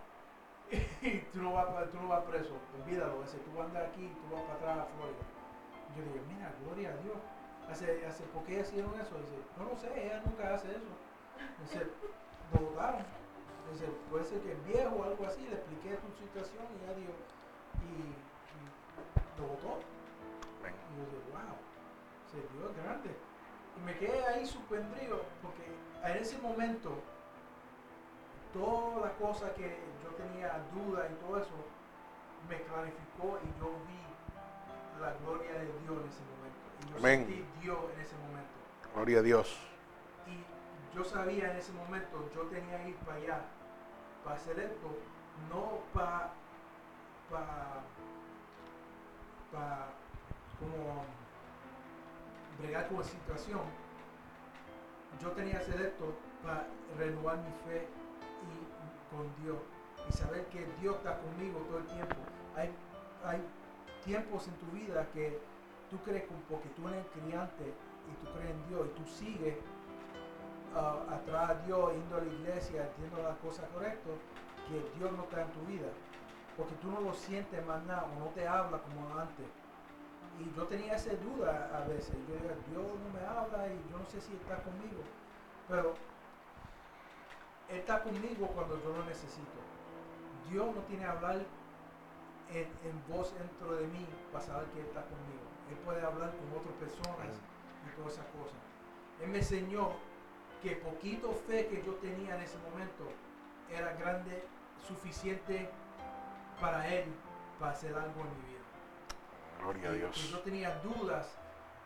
y 1.02 1.18
tú 1.34 1.42
no 1.42 1.54
vas, 1.54 1.68
tú 1.92 1.98
no 2.02 2.08
vas 2.08 2.24
preso, 2.26 2.54
olvídalo. 2.82 3.22
Dice, 3.22 3.38
tú 3.40 3.52
vas 3.54 3.66
a 3.66 3.68
andar 3.70 3.84
aquí 3.84 4.06
y 4.06 4.16
tú 4.16 4.34
vas 4.34 4.44
para 4.44 4.56
atrás 4.56 4.78
a 4.80 4.86
Florida. 4.98 5.26
Y 5.90 5.98
yo 5.98 6.04
digo, 6.04 6.26
mira, 6.28 6.54
gloria 6.64 6.90
a 6.90 6.98
Dios. 6.98 7.18
Hace, 7.70 8.06
hace, 8.06 8.24
¿Por 8.26 8.44
qué 8.44 8.60
hicieron 8.60 8.94
eso? 9.00 9.18
Dice, 9.20 9.38
no 9.58 9.66
lo 9.66 9.78
sé, 9.78 9.88
ella 9.94 10.22
nunca 10.26 10.54
hace 10.54 10.70
eso. 10.72 10.94
Dice, 11.62 11.88
lo 12.54 12.60
votaron. 12.60 13.06
Dice, 13.72 13.86
puede 14.10 14.26
ser 14.26 14.42
que 14.42 14.52
es 14.52 14.66
viejo 14.66 14.96
o 14.96 15.04
algo 15.04 15.26
así. 15.26 15.42
Le 15.48 15.56
expliqué 15.56 15.96
tu 15.98 16.10
situación 16.18 16.66
y 16.74 16.84
ella 16.84 16.94
dijo, 16.98 17.14
y, 17.82 18.12
y 18.12 19.42
lo 19.42 19.48
votó. 19.48 19.80
Y 20.64 20.98
yo 20.98 21.06
digo, 21.10 21.22
wow, 21.32 21.58
se 22.30 22.38
Dios 22.58 22.72
es 22.72 22.84
grande. 22.84 23.10
Y 23.78 23.80
me 23.86 23.98
quedé 23.98 24.26
ahí 24.28 24.46
sorprendido 24.46 25.22
porque 25.42 25.64
en 26.04 26.18
ese 26.18 26.38
momento 26.40 26.92
toda 28.54 29.08
la 29.08 29.14
cosa 29.14 29.54
que 29.56 29.93
tenía 30.16 30.64
duda 30.74 31.08
y 31.10 31.16
todo 31.26 31.38
eso 31.38 31.56
me 32.50 32.62
clarificó 32.64 33.40
y 33.44 33.48
yo 33.60 33.72
vi 33.88 34.04
la 35.02 35.14
gloria 35.24 35.54
de 35.54 35.66
Dios 35.66 35.98
en 36.02 36.10
ese 36.10 36.24
momento. 36.32 36.64
Y 36.80 36.90
yo 36.92 36.98
Amén. 36.98 37.26
sentí 37.26 37.46
Dios 37.62 37.78
en 37.96 38.02
ese 38.02 38.16
momento. 38.18 38.54
Gloria 38.94 39.20
a 39.20 39.22
Dios. 39.22 39.58
Y 40.28 40.96
yo 40.96 41.04
sabía 41.04 41.52
en 41.52 41.58
ese 41.58 41.72
momento, 41.74 42.30
yo 42.34 42.42
tenía 42.44 42.84
que 42.84 42.90
ir 42.90 42.96
para 42.98 43.18
allá, 43.18 43.42
para 44.24 44.36
hacer 44.36 44.60
esto, 44.60 44.98
no 45.50 45.80
para, 45.94 46.32
para, 47.30 47.82
para, 49.52 49.88
como, 50.60 51.06
bregar 52.60 52.88
con 52.88 52.98
la 53.00 53.04
situación. 53.04 53.62
Yo 55.22 55.32
tenía 55.32 55.54
que 55.54 55.58
hacer 55.60 55.82
esto 55.82 56.14
para 56.44 56.68
renovar 56.98 57.38
mi 57.38 57.52
fe 57.66 57.88
y 58.44 59.16
con 59.16 59.44
Dios 59.44 59.58
y 60.10 60.12
saber 60.12 60.46
que 60.48 60.66
Dios 60.82 60.96
está 60.98 61.20
conmigo 61.20 61.60
todo 61.68 61.80
el 61.80 61.86
tiempo. 61.86 62.16
Hay, 62.56 62.72
hay 63.26 63.42
tiempos 64.04 64.48
en 64.48 64.54
tu 64.56 64.66
vida 64.68 65.08
que 65.14 65.40
tú 65.90 65.98
crees 66.04 66.24
que 66.24 66.34
porque 66.50 66.70
tú 66.70 66.88
eres 66.90 67.06
criante 67.14 67.64
y 67.64 68.26
tú 68.26 68.32
crees 68.34 68.52
en 68.52 68.70
Dios 68.70 68.88
y 68.88 69.00
tú 69.00 69.06
sigues 69.08 69.56
ah, 70.76 71.04
atrás 71.10 71.52
a 71.52 71.56
Dios, 71.66 71.94
yendo 71.94 72.18
a 72.18 72.22
la 72.22 72.34
iglesia, 72.34 72.90
haciendo 72.92 73.24
las 73.24 73.38
cosas 73.38 73.66
correctas, 73.74 74.14
que 74.68 75.00
Dios 75.00 75.12
no 75.12 75.24
está 75.24 75.42
en 75.42 75.52
tu 75.52 75.62
vida. 75.66 75.88
Porque 76.58 76.76
tú 76.76 76.92
no 76.92 77.02
lo 77.02 77.14
sientes 77.14 77.66
más 77.66 77.84
nada 77.86 78.06
o 78.16 78.20
no 78.20 78.26
te 78.28 78.48
habla 78.48 78.80
como 78.80 79.20
antes. 79.20 79.46
Y 80.40 80.56
yo 80.56 80.64
tenía 80.66 80.96
esa 80.96 81.12
duda 81.16 81.70
a 81.74 81.88
veces. 81.88 82.16
Yo 82.28 82.36
Dios 82.36 83.00
no 83.00 83.20
me 83.20 83.26
habla 83.26 83.68
y 83.68 83.92
yo 83.92 83.98
no 83.98 84.06
sé 84.06 84.22
si 84.22 84.34
está 84.34 84.58
conmigo. 84.62 85.02
Pero 85.68 85.94
está 87.70 88.04
conmigo 88.04 88.48
cuando 88.48 88.82
yo 88.84 88.98
lo 88.98 89.06
necesito. 89.06 89.63
Dios 90.50 90.76
no 90.76 90.82
tiene 90.84 91.04
que 91.04 91.10
hablar 91.10 91.46
en, 92.50 92.68
en 92.84 93.08
voz 93.08 93.34
dentro 93.38 93.76
de 93.76 93.88
mí 93.88 94.06
para 94.32 94.46
saber 94.46 94.68
que 94.70 94.80
Él 94.82 94.88
está 94.88 95.02
conmigo. 95.04 95.44
Él 95.70 95.78
puede 95.86 96.02
hablar 96.02 96.32
con 96.36 96.60
otras 96.60 96.74
personas 96.76 97.42
y 97.88 97.96
todas 97.96 98.14
esas 98.14 98.26
cosas. 98.28 98.60
Él 99.22 99.30
me 99.30 99.38
enseñó 99.40 99.92
que 100.62 100.76
poquito 100.78 101.32
fe 101.48 101.68
que 101.68 101.84
yo 101.86 101.94
tenía 101.96 102.36
en 102.36 102.42
ese 102.42 102.58
momento 102.60 103.06
era 103.70 103.94
grande, 103.94 104.44
suficiente 104.88 105.70
para 106.60 106.88
Él 106.88 107.06
para 107.60 107.72
hacer 107.72 107.94
algo 107.96 108.22
en 108.22 108.30
mi 108.30 108.50
vida. 108.50 108.64
Gloria 109.62 109.90
a 109.90 109.96
y 109.96 109.98
Dios. 110.00 110.32
yo 110.32 110.40
tenía 110.40 110.76
dudas 110.80 111.38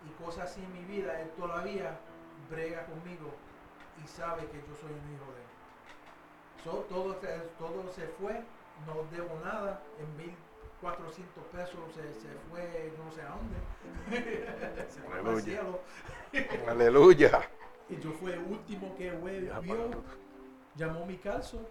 y 0.05 0.23
cosas 0.23 0.51
así 0.51 0.63
en 0.63 0.73
mi 0.73 0.83
vida, 0.85 1.19
Él 1.21 1.29
todavía 1.31 1.97
brega 2.49 2.85
conmigo 2.85 3.33
y 4.03 4.07
sabe 4.07 4.45
que 4.47 4.57
yo 4.57 4.75
soy 4.75 4.91
un 4.91 5.13
hijo 5.13 5.31
de 5.33 5.41
Él. 5.41 5.46
So, 6.67 6.83
todo, 6.89 7.15
se- 7.21 7.47
todo 7.57 7.89
se 7.93 8.07
fue, 8.19 8.43
no 8.86 8.95
debo 9.09 9.39
nada, 9.41 9.81
en 10.01 10.17
1400 10.81 11.41
pesos 11.45 11.79
se, 11.95 12.01
se 12.19 12.27
fue 12.50 12.91
no 12.97 13.09
sé 13.09 13.21
a 13.21 13.29
dónde, 13.38 14.86
se 14.89 15.00
fue 15.00 15.19
al 15.31 15.41
cielo. 15.41 15.79
Aleluya. 16.67 17.39
Y 17.88 17.95
yo 18.01 18.12
fui 18.12 18.33
el 18.33 18.39
último 18.39 18.93
que 18.97 19.12
vio, 19.62 19.91
llamó 20.75 21.05
mi 21.05 21.15
caso, 21.15 21.69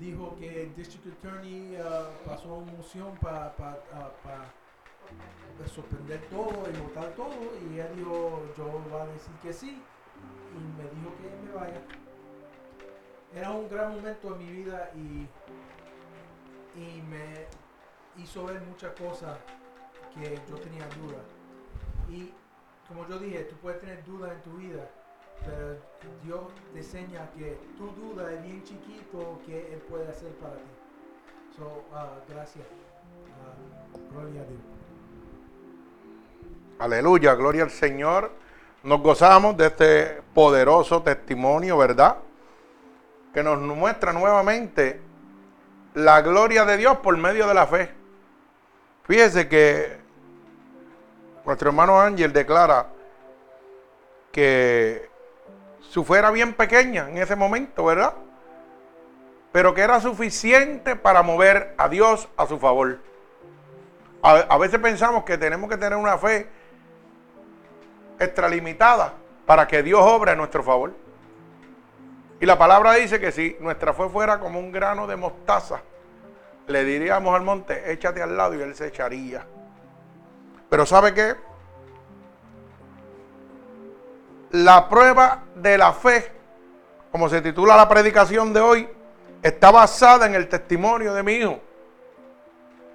dijo 0.00 0.34
que 0.36 0.64
el 0.64 0.74
District 0.74 1.06
Attorney 1.16 1.76
ah, 1.76 2.10
pasó 2.26 2.54
una 2.54 2.72
moción 2.72 3.16
para 3.22 3.54
suspender 5.72 6.20
todo 6.28 6.68
y 6.68 6.76
votar 6.80 7.14
todo 7.14 7.52
y 7.70 7.78
él 7.78 7.94
dijo, 7.94 8.42
yo 8.56 8.64
voy 8.64 9.00
a 9.00 9.06
decir 9.12 9.34
que 9.40 9.52
sí 9.52 9.80
y 10.56 10.76
me 10.76 10.90
dijo 10.90 11.14
que 11.18 11.46
me 11.46 11.52
vaya. 11.52 12.07
Era 13.34 13.50
un 13.50 13.68
gran 13.68 13.94
momento 13.94 14.34
en 14.34 14.38
mi 14.38 14.62
vida 14.62 14.90
y, 14.94 15.28
y 16.80 17.02
me 17.02 17.46
hizo 18.22 18.44
ver 18.46 18.60
muchas 18.62 18.92
cosas 18.92 19.38
que 20.14 20.40
yo 20.48 20.56
tenía 20.56 20.86
dudas. 21.00 21.22
Y 22.08 22.32
como 22.88 23.06
yo 23.06 23.18
dije, 23.18 23.44
tú 23.44 23.56
puedes 23.56 23.80
tener 23.80 24.02
dudas 24.04 24.32
en 24.32 24.42
tu 24.42 24.56
vida, 24.56 24.88
pero 25.44 25.76
Dios 26.24 26.40
te 26.72 26.78
enseña 26.78 27.30
que 27.36 27.58
tu 27.76 27.88
duda 27.88 28.32
es 28.32 28.42
bien 28.42 28.64
chiquito 28.64 29.40
que 29.44 29.74
Él 29.74 29.80
puede 29.80 30.08
hacer 30.08 30.32
para 30.36 30.54
ti. 30.54 30.70
So, 31.56 31.84
ah, 31.92 32.14
gracias. 32.28 32.64
Ah, 33.44 33.54
gloria 34.12 34.40
a 34.40 34.44
Dios. 34.44 34.60
Aleluya, 36.78 37.34
gloria 37.34 37.64
al 37.64 37.70
Señor. 37.70 38.30
Nos 38.84 39.02
gozamos 39.02 39.56
de 39.56 39.66
este 39.66 40.22
poderoso 40.32 41.02
testimonio, 41.02 41.76
¿verdad? 41.76 42.16
Que 43.38 43.44
nos 43.44 43.60
muestra 43.60 44.12
nuevamente 44.12 45.00
la 45.94 46.22
gloria 46.22 46.64
de 46.64 46.76
Dios 46.76 46.98
por 46.98 47.16
medio 47.16 47.46
de 47.46 47.54
la 47.54 47.68
fe. 47.68 47.88
Fíjese 49.04 49.46
que 49.46 49.96
nuestro 51.46 51.68
hermano 51.68 52.00
Ángel 52.00 52.32
declara 52.32 52.88
que 54.32 55.08
su 55.78 56.04
fe 56.04 56.18
era 56.18 56.32
bien 56.32 56.52
pequeña 56.52 57.08
en 57.08 57.18
ese 57.18 57.36
momento, 57.36 57.84
¿verdad? 57.84 58.12
Pero 59.52 59.72
que 59.72 59.82
era 59.82 60.00
suficiente 60.00 60.96
para 60.96 61.22
mover 61.22 61.76
a 61.78 61.88
Dios 61.88 62.28
a 62.36 62.44
su 62.44 62.58
favor. 62.58 62.98
A, 64.20 64.32
a 64.32 64.58
veces 64.58 64.80
pensamos 64.80 65.22
que 65.22 65.38
tenemos 65.38 65.70
que 65.70 65.76
tener 65.76 65.96
una 65.96 66.18
fe 66.18 66.48
extralimitada 68.18 69.14
para 69.46 69.68
que 69.68 69.84
Dios 69.84 70.00
obre 70.02 70.32
a 70.32 70.34
nuestro 70.34 70.64
favor. 70.64 70.92
Y 72.40 72.46
la 72.46 72.56
palabra 72.56 72.94
dice 72.94 73.18
que 73.18 73.32
si 73.32 73.56
nuestra 73.60 73.92
fe 73.92 74.08
fuera 74.08 74.38
como 74.38 74.58
un 74.60 74.70
grano 74.70 75.06
de 75.06 75.16
mostaza, 75.16 75.80
le 76.68 76.84
diríamos 76.84 77.34
al 77.34 77.42
monte, 77.42 77.90
échate 77.90 78.22
al 78.22 78.36
lado 78.36 78.54
y 78.54 78.60
él 78.60 78.74
se 78.74 78.86
echaría. 78.88 79.44
Pero 80.68 80.86
¿sabe 80.86 81.14
qué? 81.14 81.34
La 84.50 84.88
prueba 84.88 85.44
de 85.54 85.76
la 85.76 85.92
fe, 85.92 86.30
como 87.10 87.28
se 87.28 87.40
titula 87.40 87.76
la 87.76 87.88
predicación 87.88 88.52
de 88.52 88.60
hoy, 88.60 88.88
está 89.42 89.70
basada 89.70 90.26
en 90.26 90.34
el 90.34 90.48
testimonio 90.48 91.14
de 91.14 91.22
mi 91.22 91.32
hijo. 91.34 91.60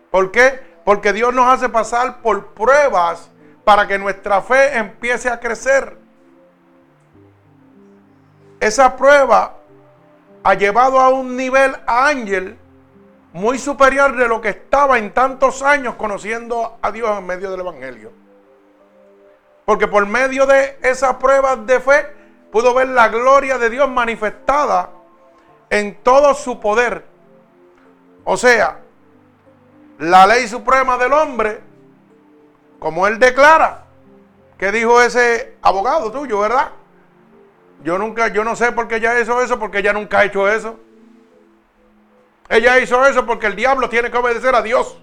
¿Por 0.10 0.32
qué? 0.32 0.60
Porque 0.86 1.12
Dios 1.12 1.34
nos 1.34 1.48
hace 1.48 1.70
pasar 1.70 2.22
por 2.22 2.54
pruebas 2.54 3.30
para 3.64 3.88
que 3.88 3.98
nuestra 3.98 4.42
fe 4.42 4.78
empiece 4.78 5.30
a 5.30 5.40
crecer. 5.40 6.03
Esa 8.64 8.96
prueba 8.96 9.58
ha 10.42 10.54
llevado 10.54 10.98
a 10.98 11.10
un 11.10 11.36
nivel 11.36 11.76
a 11.86 12.08
Ángel 12.08 12.58
muy 13.34 13.60
superior 13.60 14.16
de 14.16 14.26
lo 14.30 14.40
que 14.40 14.48
estaba 14.50 14.98
en 14.98 15.14
tantos 15.14 15.62
años 15.62 15.96
conociendo 15.96 16.78
a 16.82 16.90
Dios 16.90 17.10
en 17.20 17.26
medio 17.26 17.52
del 17.52 17.60
Evangelio. 17.60 18.14
Porque 19.66 19.90
por 19.90 20.06
medio 20.06 20.46
de 20.46 20.80
esas 20.82 21.16
pruebas 21.16 21.66
de 21.66 21.82
fe 21.82 22.08
pudo 22.54 22.74
ver 22.74 22.88
la 22.88 23.10
gloria 23.10 23.58
de 23.58 23.70
Dios 23.70 23.90
manifestada 23.90 24.92
en 25.70 26.02
todo 26.02 26.34
su 26.34 26.62
poder. 26.62 27.04
O 28.24 28.38
sea, 28.38 28.80
la 29.98 30.26
ley 30.26 30.48
suprema 30.48 30.98
del 30.98 31.12
hombre, 31.12 31.60
como 32.80 33.08
él 33.08 33.20
declara, 33.20 33.84
que 34.58 34.72
dijo 34.72 35.02
ese 35.02 35.58
abogado 35.62 36.14
tuyo, 36.14 36.40
¿verdad? 36.40 36.72
Yo 37.84 37.98
nunca, 37.98 38.30
yo 38.30 38.44
no 38.44 38.56
sé 38.56 38.72
por 38.72 38.88
qué 38.88 38.96
ella 38.96 39.20
hizo 39.20 39.42
eso, 39.42 39.60
porque 39.60 39.80
ella 39.80 39.92
nunca 39.92 40.20
ha 40.20 40.26
hecho 40.26 40.48
eso. 40.48 40.80
Ella 42.48 42.80
hizo 42.80 43.06
eso 43.06 43.26
porque 43.26 43.48
el 43.48 43.56
diablo 43.56 43.90
tiene 43.90 44.10
que 44.10 44.18
obedecer 44.18 44.56
a 44.56 44.62
Dios. 44.62 44.98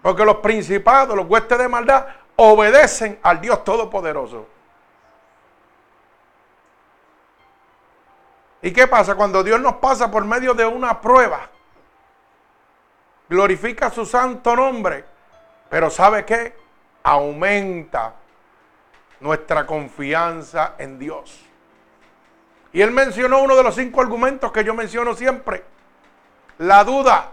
Porque 0.00 0.24
los 0.24 0.36
principados, 0.36 1.14
los 1.14 1.28
huestes 1.28 1.58
de 1.58 1.68
maldad, 1.68 2.06
obedecen 2.36 3.18
al 3.22 3.40
Dios 3.40 3.62
Todopoderoso. 3.64 4.46
¿Y 8.62 8.72
qué 8.72 8.86
pasa? 8.86 9.14
Cuando 9.14 9.42
Dios 9.42 9.60
nos 9.60 9.74
pasa 9.74 10.10
por 10.10 10.24
medio 10.24 10.54
de 10.54 10.64
una 10.64 11.00
prueba, 11.00 11.50
glorifica 13.28 13.90
su 13.90 14.06
santo 14.06 14.56
nombre, 14.56 15.04
pero 15.68 15.90
¿sabe 15.90 16.24
qué? 16.24 16.56
Aumenta 17.02 18.14
nuestra 19.20 19.66
confianza 19.66 20.74
en 20.78 20.98
Dios. 20.98 21.44
Y 22.72 22.82
él 22.82 22.90
mencionó 22.90 23.42
uno 23.42 23.56
de 23.56 23.62
los 23.62 23.74
cinco 23.74 24.00
argumentos 24.00 24.52
que 24.52 24.64
yo 24.64 24.74
menciono 24.74 25.14
siempre, 25.14 25.64
la 26.58 26.84
duda. 26.84 27.30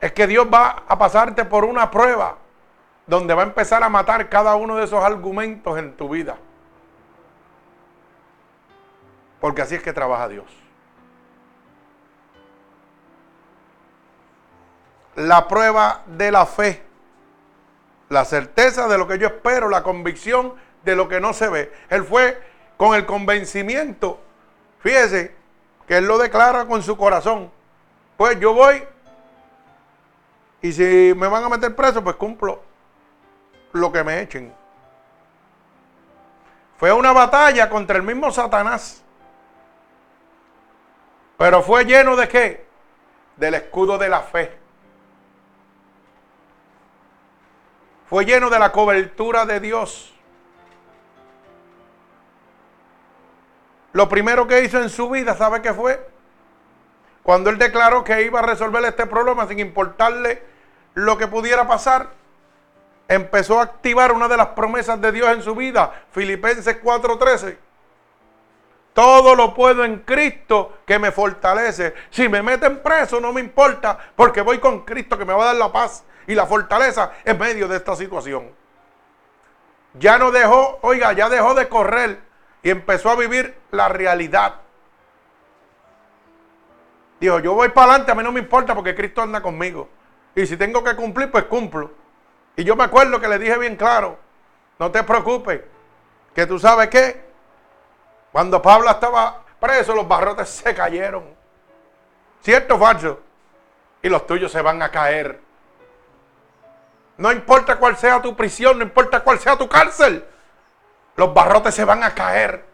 Es 0.00 0.12
que 0.12 0.26
Dios 0.26 0.46
va 0.52 0.84
a 0.88 0.98
pasarte 0.98 1.44
por 1.44 1.64
una 1.64 1.90
prueba 1.90 2.36
donde 3.06 3.34
va 3.34 3.42
a 3.42 3.46
empezar 3.46 3.82
a 3.82 3.88
matar 3.88 4.28
cada 4.28 4.54
uno 4.54 4.76
de 4.76 4.84
esos 4.84 5.02
argumentos 5.02 5.78
en 5.78 5.96
tu 5.96 6.08
vida. 6.08 6.36
Porque 9.40 9.62
así 9.62 9.74
es 9.74 9.82
que 9.82 9.92
trabaja 9.92 10.28
Dios. 10.28 10.46
La 15.16 15.46
prueba 15.48 16.02
de 16.06 16.30
la 16.30 16.46
fe. 16.46 16.91
La 18.12 18.26
certeza 18.26 18.88
de 18.88 18.98
lo 18.98 19.08
que 19.08 19.18
yo 19.18 19.28
espero, 19.28 19.70
la 19.70 19.82
convicción 19.82 20.52
de 20.84 20.94
lo 20.94 21.08
que 21.08 21.18
no 21.18 21.32
se 21.32 21.48
ve. 21.48 21.72
Él 21.88 22.04
fue 22.04 22.38
con 22.76 22.94
el 22.94 23.06
convencimiento. 23.06 24.20
Fíjese 24.80 25.34
que 25.88 25.96
él 25.96 26.04
lo 26.04 26.18
declara 26.18 26.66
con 26.66 26.82
su 26.82 26.94
corazón. 26.98 27.50
Pues 28.18 28.38
yo 28.38 28.52
voy 28.52 28.84
y 30.60 30.72
si 30.72 31.14
me 31.16 31.26
van 31.26 31.42
a 31.42 31.48
meter 31.48 31.74
preso, 31.74 32.04
pues 32.04 32.16
cumplo 32.16 32.60
lo 33.72 33.90
que 33.90 34.04
me 34.04 34.20
echen. 34.20 34.52
Fue 36.76 36.92
una 36.92 37.12
batalla 37.12 37.70
contra 37.70 37.96
el 37.96 38.02
mismo 38.02 38.30
Satanás. 38.30 39.02
Pero 41.38 41.62
fue 41.62 41.86
lleno 41.86 42.14
de 42.14 42.28
qué? 42.28 42.66
Del 43.38 43.54
escudo 43.54 43.96
de 43.96 44.10
la 44.10 44.20
fe. 44.20 44.61
Fue 48.12 48.26
lleno 48.26 48.50
de 48.50 48.58
la 48.58 48.72
cobertura 48.72 49.46
de 49.46 49.58
Dios. 49.58 50.12
Lo 53.94 54.06
primero 54.10 54.46
que 54.46 54.62
hizo 54.62 54.82
en 54.82 54.90
su 54.90 55.08
vida, 55.08 55.34
¿sabe 55.34 55.62
qué 55.62 55.72
fue? 55.72 56.06
Cuando 57.22 57.48
él 57.48 57.56
declaró 57.56 58.04
que 58.04 58.20
iba 58.22 58.40
a 58.40 58.42
resolver 58.42 58.84
este 58.84 59.06
problema 59.06 59.48
sin 59.48 59.60
importarle 59.60 60.42
lo 60.92 61.16
que 61.16 61.26
pudiera 61.26 61.66
pasar, 61.66 62.10
empezó 63.08 63.58
a 63.58 63.62
activar 63.62 64.12
una 64.12 64.28
de 64.28 64.36
las 64.36 64.48
promesas 64.48 65.00
de 65.00 65.10
Dios 65.10 65.30
en 65.30 65.42
su 65.42 65.54
vida, 65.54 66.04
Filipenses 66.10 66.82
4:13. 66.82 67.56
Todo 68.92 69.34
lo 69.34 69.54
puedo 69.54 69.86
en 69.86 70.00
Cristo 70.00 70.80
que 70.84 70.98
me 70.98 71.12
fortalece. 71.12 71.94
Si 72.10 72.28
me 72.28 72.42
meten 72.42 72.82
preso 72.82 73.22
no 73.22 73.32
me 73.32 73.40
importa 73.40 73.96
porque 74.14 74.42
voy 74.42 74.58
con 74.58 74.84
Cristo 74.84 75.16
que 75.16 75.24
me 75.24 75.32
va 75.32 75.44
a 75.44 75.46
dar 75.46 75.56
la 75.56 75.72
paz 75.72 76.04
y 76.26 76.34
la 76.34 76.46
fortaleza 76.46 77.12
en 77.24 77.38
medio 77.38 77.68
de 77.68 77.76
esta 77.76 77.96
situación. 77.96 78.50
Ya 79.94 80.18
no 80.18 80.30
dejó, 80.30 80.78
oiga, 80.82 81.12
ya 81.12 81.28
dejó 81.28 81.54
de 81.54 81.68
correr 81.68 82.20
y 82.62 82.70
empezó 82.70 83.10
a 83.10 83.16
vivir 83.16 83.58
la 83.70 83.88
realidad. 83.88 84.54
Dijo, 87.20 87.38
yo 87.38 87.54
voy 87.54 87.68
para 87.68 87.90
adelante, 87.90 88.12
a 88.12 88.14
mí 88.14 88.22
no 88.22 88.32
me 88.32 88.40
importa 88.40 88.74
porque 88.74 88.94
Cristo 88.94 89.22
anda 89.22 89.40
conmigo. 89.40 89.88
Y 90.34 90.46
si 90.46 90.56
tengo 90.56 90.82
que 90.82 90.96
cumplir, 90.96 91.30
pues 91.30 91.44
cumplo. 91.44 91.90
Y 92.56 92.64
yo 92.64 92.74
me 92.74 92.84
acuerdo 92.84 93.20
que 93.20 93.28
le 93.28 93.38
dije 93.38 93.56
bien 93.58 93.76
claro, 93.76 94.18
no 94.78 94.90
te 94.90 95.02
preocupes, 95.02 95.60
que 96.34 96.46
tú 96.46 96.58
sabes 96.58 96.88
qué, 96.88 97.24
cuando 98.32 98.60
Pablo 98.60 98.90
estaba 98.90 99.42
preso, 99.60 99.94
los 99.94 100.08
barrotes 100.08 100.48
se 100.64 100.74
cayeron. 100.74 101.24
¿Cierto 102.40 102.74
o 102.74 102.78
falso? 102.78 103.20
Y 104.02 104.08
los 104.08 104.26
tuyos 104.26 104.50
se 104.50 104.60
van 104.60 104.82
a 104.82 104.90
caer. 104.90 105.40
No 107.22 107.30
importa 107.30 107.76
cuál 107.76 107.96
sea 107.96 108.20
tu 108.20 108.34
prisión, 108.34 108.78
no 108.78 108.82
importa 108.82 109.20
cuál 109.20 109.38
sea 109.38 109.56
tu 109.56 109.68
cárcel. 109.68 110.26
Los 111.14 111.32
barrotes 111.32 111.72
se 111.72 111.84
van 111.84 112.02
a 112.02 112.16
caer 112.16 112.64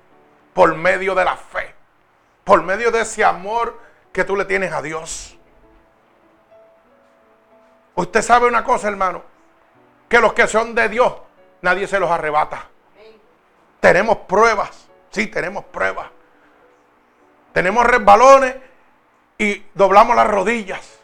por 0.54 0.74
medio 0.74 1.14
de 1.14 1.22
la 1.22 1.37
fe, 1.37 1.74
por 2.44 2.62
medio 2.62 2.90
de 2.90 3.02
ese 3.02 3.22
amor 3.22 3.78
que 4.11 4.24
tú 4.24 4.37
le 4.37 4.46
tienes 4.46 4.72
a 4.72 4.80
Dios. 4.80 5.37
Usted 7.94 8.22
sabe 8.22 8.48
una 8.48 8.64
cosa, 8.64 8.88
hermano, 8.88 9.22
que 10.08 10.18
los 10.18 10.32
que 10.32 10.46
son 10.46 10.74
de 10.74 10.88
Dios, 10.88 11.12
nadie 11.61 11.87
se 11.87 12.00
los 12.00 12.11
arrebata. 12.11 12.68
Tenemos 13.80 14.16
pruebas, 14.16 14.88
sí, 15.11 15.26
tenemos 15.26 15.66
pruebas. 15.66 16.06
Tenemos 17.52 17.84
resbalones 17.84 18.56
y 19.37 19.62
doblamos 19.74 20.16
las 20.16 20.26
rodillas, 20.26 21.00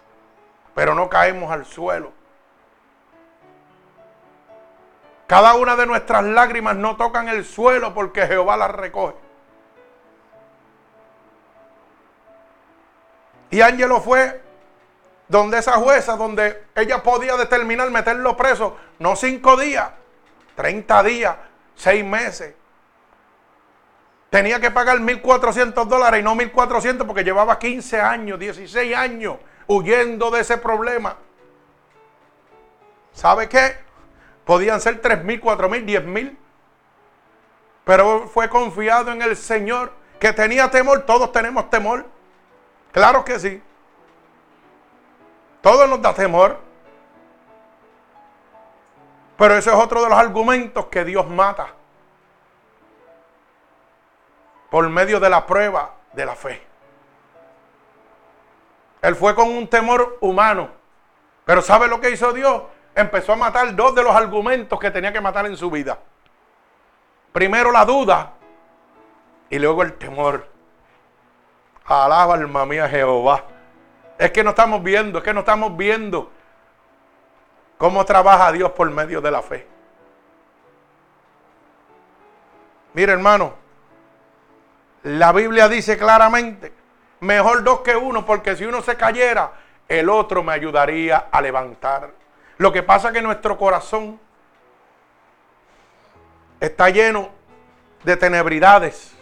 pero 0.75 0.95
no 0.95 1.11
caemos 1.11 1.53
al 1.53 1.67
suelo. 1.67 2.24
Cada 5.27 5.55
una 5.55 5.75
de 5.77 5.87
nuestras 5.87 6.25
lágrimas 6.25 6.77
no 6.77 6.97
tocan 6.97 7.29
el 7.29 7.45
suelo 7.45 7.95
porque 7.95 8.27
Jehová 8.27 8.57
las 8.57 8.71
recoge. 8.71 9.15
Y 13.51 13.61
Ángelo 13.61 14.01
fue 14.01 14.43
donde 15.29 15.59
esa 15.59 15.75
jueza, 15.75 16.17
donde 16.17 16.65
ella 16.75 17.03
podía 17.03 17.37
determinar 17.37 17.91
meterlo 17.91 18.37
preso, 18.37 18.77
no 18.99 19.17
cinco 19.17 19.57
días, 19.57 19.91
treinta 20.55 21.03
días, 21.03 21.37
seis 21.75 22.05
meses. 22.05 22.55
Tenía 24.29 24.59
que 24.61 24.73
pagar 24.73 24.99
1.400 24.99 25.87
dólares 25.87 26.19
y 26.19 26.23
no 26.25 26.35
1.400 26.35 27.07
porque 27.07 27.23
llevaba 27.23 27.57
15 27.57 28.01
años, 28.01 28.39
16 28.41 28.97
años 28.97 29.37
huyendo 29.69 30.31
de 30.33 30.41
ese 30.41 30.59
problema. 30.59 31.17
¿Sabe 33.13 33.49
qué? 33.49 33.84
Podían 34.45 34.81
ser 34.81 35.01
3.000, 35.01 35.41
4.000, 35.41 35.85
10.000. 35.85 36.37
Pero 37.85 38.29
fue 38.29 38.49
confiado 38.49 39.13
en 39.13 39.23
el 39.23 39.37
Señor 39.37 39.93
que 40.19 40.33
tenía 40.33 40.71
temor. 40.71 41.03
Todos 41.03 41.33
tenemos 41.33 41.71
temor. 41.71 42.07
Claro 42.93 43.25
que 43.25 43.39
sí. 43.39 43.63
Todo 45.61 45.87
nos 45.87 46.01
da 46.01 46.15
temor. 46.15 46.59
Pero 49.37 49.57
ese 49.57 49.71
es 49.71 49.77
otro 49.77 50.03
de 50.03 50.09
los 50.09 50.19
argumentos 50.19 50.87
que 50.87 51.05
Dios 51.05 51.29
mata. 51.29 51.69
Por 54.71 54.89
medio 54.89 55.21
de 55.21 55.31
la 55.31 55.47
prueba 55.47 55.95
de 56.13 56.27
la 56.27 56.35
fe. 56.35 56.67
Él 59.03 59.15
fue 59.17 59.35
con 59.35 59.49
un 59.49 59.69
temor 59.69 60.17
humano. 60.21 60.71
Pero 61.45 61.61
¿sabe 61.61 61.89
lo 61.89 62.01
que 62.01 62.11
hizo 62.11 62.33
Dios? 62.33 62.63
Empezó 62.95 63.33
a 63.33 63.37
matar 63.37 63.75
dos 63.75 63.95
de 63.95 64.03
los 64.03 64.15
argumentos 64.15 64.79
que 64.79 64.91
tenía 64.91 65.13
que 65.13 65.21
matar 65.21 65.47
en 65.47 65.57
su 65.57 65.71
vida. 65.71 65.99
Primero 67.33 67.73
la 67.73 67.85
duda 67.85 68.33
y 69.51 69.59
luego 69.59 69.83
el 69.83 69.95
temor. 69.95 70.47
Alaba 71.87 72.35
alma 72.35 72.65
mía 72.65 72.89
Jehová. 72.89 73.45
Es 74.17 74.31
que 74.31 74.45
no 74.45 74.51
estamos 74.51 74.83
viendo, 74.83 75.19
es 75.19 75.25
que 75.25 75.35
no 75.35 75.41
estamos 75.41 75.77
viendo 75.77 76.31
cómo 77.77 78.05
trabaja 78.05 78.53
Dios 78.53 78.71
por 78.71 78.89
medio 78.91 79.21
de 79.21 79.31
la 79.31 79.43
fe. 79.43 79.67
Mire 82.93 83.13
hermano, 83.13 83.55
la 85.03 85.33
Biblia 85.33 85.69
dice 85.69 85.99
claramente, 85.99 86.73
mejor 87.21 87.65
dos 87.65 87.81
que 87.81 87.97
uno, 87.97 88.25
porque 88.25 88.55
si 88.55 88.65
uno 88.65 88.81
se 88.83 88.97
cayera, 88.97 89.53
el 89.89 90.09
otro 90.09 90.45
me 90.45 90.53
ayudaría 90.53 91.27
a 91.31 91.41
levantar. 91.41 92.11
Lo 92.59 92.73
que 92.73 92.83
pasa 92.83 93.09
es 93.09 93.15
que 93.15 93.23
nuestro 93.23 93.59
corazón 93.59 94.21
está 96.61 96.89
lleno 96.91 97.31
de 98.05 98.17
tenebridades. 98.17 99.15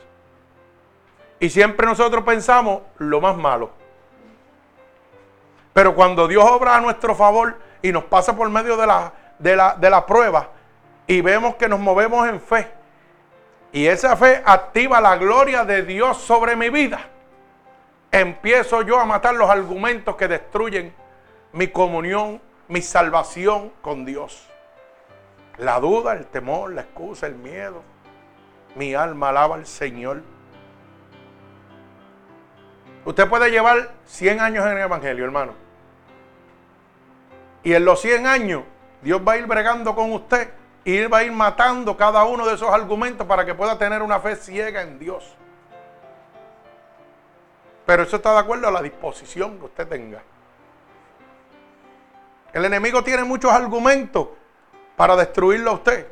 Y 1.41 1.51
siempre 1.51 1.87
nosotros 1.87 2.25
pensamos 2.25 2.83
lo 2.99 3.21
más 3.21 3.37
malo. 3.37 3.71
Pero 5.73 5.95
cuando 5.95 6.29
Dios 6.29 6.45
obra 6.45 6.77
a 6.77 6.81
nuestro 6.81 7.15
favor 7.15 7.59
y 7.81 7.91
nos 7.91 8.05
pasa 8.05 8.37
por 8.37 8.49
medio 8.51 8.77
de 8.77 8.87
la, 8.87 9.13
de 9.39 9.57
la, 9.57 9.75
de 9.75 9.91
la 9.91 10.05
prueba 10.05 10.51
y 11.07 11.21
vemos 11.21 11.57
que 11.57 11.69
nos 11.69 11.81
movemos 11.81 12.29
en 12.29 12.41
fe, 12.41 12.71
y 13.73 13.87
esa 13.87 14.17
fe 14.17 14.43
activa 14.45 15.01
la 15.01 15.17
gloria 15.17 15.65
de 15.65 15.83
Dios 15.83 16.19
sobre 16.19 16.55
mi 16.55 16.69
vida, 16.69 17.01
empiezo 18.11 18.83
yo 18.83 19.01
a 19.01 19.07
matar 19.07 19.35
los 19.35 19.49
argumentos 19.49 20.15
que 20.15 20.29
destruyen 20.29 20.95
mi 21.53 21.69
comunión, 21.69 22.41
mi 22.69 22.83
salvación 22.83 23.73
con 23.83 24.05
Dios. 24.05 24.49
La 25.59 25.81
duda, 25.81 26.15
el 26.15 26.27
temor, 26.27 26.73
la 26.73 26.83
excusa, 26.83 27.27
el 27.27 27.35
miedo. 27.35 27.83
Mi 28.75 28.95
alma 28.95 29.29
alaba 29.29 29.57
al 29.57 29.67
Señor. 29.67 30.23
Usted 33.05 33.29
puede 33.29 33.51
llevar 33.51 33.91
100 34.07 34.41
años 34.41 34.65
en 34.65 34.73
el 34.73 34.79
Evangelio, 34.79 35.25
hermano. 35.25 35.55
Y 37.63 37.75
en 37.75 37.85
los 37.85 38.01
100 38.01 38.27
años, 38.27 38.63
Dios 39.03 39.21
va 39.27 39.33
a 39.33 39.37
ir 39.37 39.47
bregando 39.47 39.95
con 39.95 40.13
usted 40.13 40.53
y 40.85 40.97
Él 40.97 41.13
va 41.13 41.19
a 41.19 41.25
ir 41.25 41.33
matando 41.33 41.97
cada 41.97 42.25
uno 42.25 42.47
de 42.47 42.55
esos 42.55 42.69
argumentos 42.69 43.27
para 43.27 43.45
que 43.45 43.55
pueda 43.55 43.79
tener 43.79 44.03
una 44.03 44.21
fe 44.21 44.37
ciega 44.37 44.83
en 44.83 44.99
Dios. 44.99 45.35
Pero 47.87 48.05
eso 48.05 48.17
está 48.17 48.33
de 48.33 48.39
acuerdo 48.39 48.69
a 48.69 48.71
la 48.71 48.83
disposición 48.83 49.59
que 49.59 49.65
usted 49.67 49.89
tenga. 49.89 50.23
El 52.53 52.65
enemigo 52.65 53.03
tiene 53.03 53.25
muchos 53.25 53.51
argumentos 53.51 54.29
para 54.97 55.17
destruirlo 55.17 55.71
a 55.71 55.75
usted. 55.75 56.07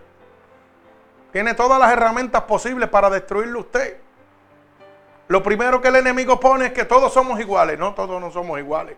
Tiene 1.33 1.55
todas 1.55 1.79
las 1.79 1.93
herramientas 1.93 2.43
posibles 2.43 2.89
para 2.89 3.11
destruirlo 3.11 3.59
a 3.59 3.63
usted. 3.63 4.01
Lo 5.29 5.43
primero 5.43 5.81
que 5.81 5.89
el 5.89 5.97
enemigo 5.97 6.41
pone 6.41 6.67
es 6.67 6.73
que 6.73 6.85
todos 6.85 7.13
somos 7.13 7.39
iguales. 7.39 7.79
No, 7.79 7.95
todos 7.95 8.21
no 8.21 8.31
somos 8.31 8.59
iguales. 8.59 8.97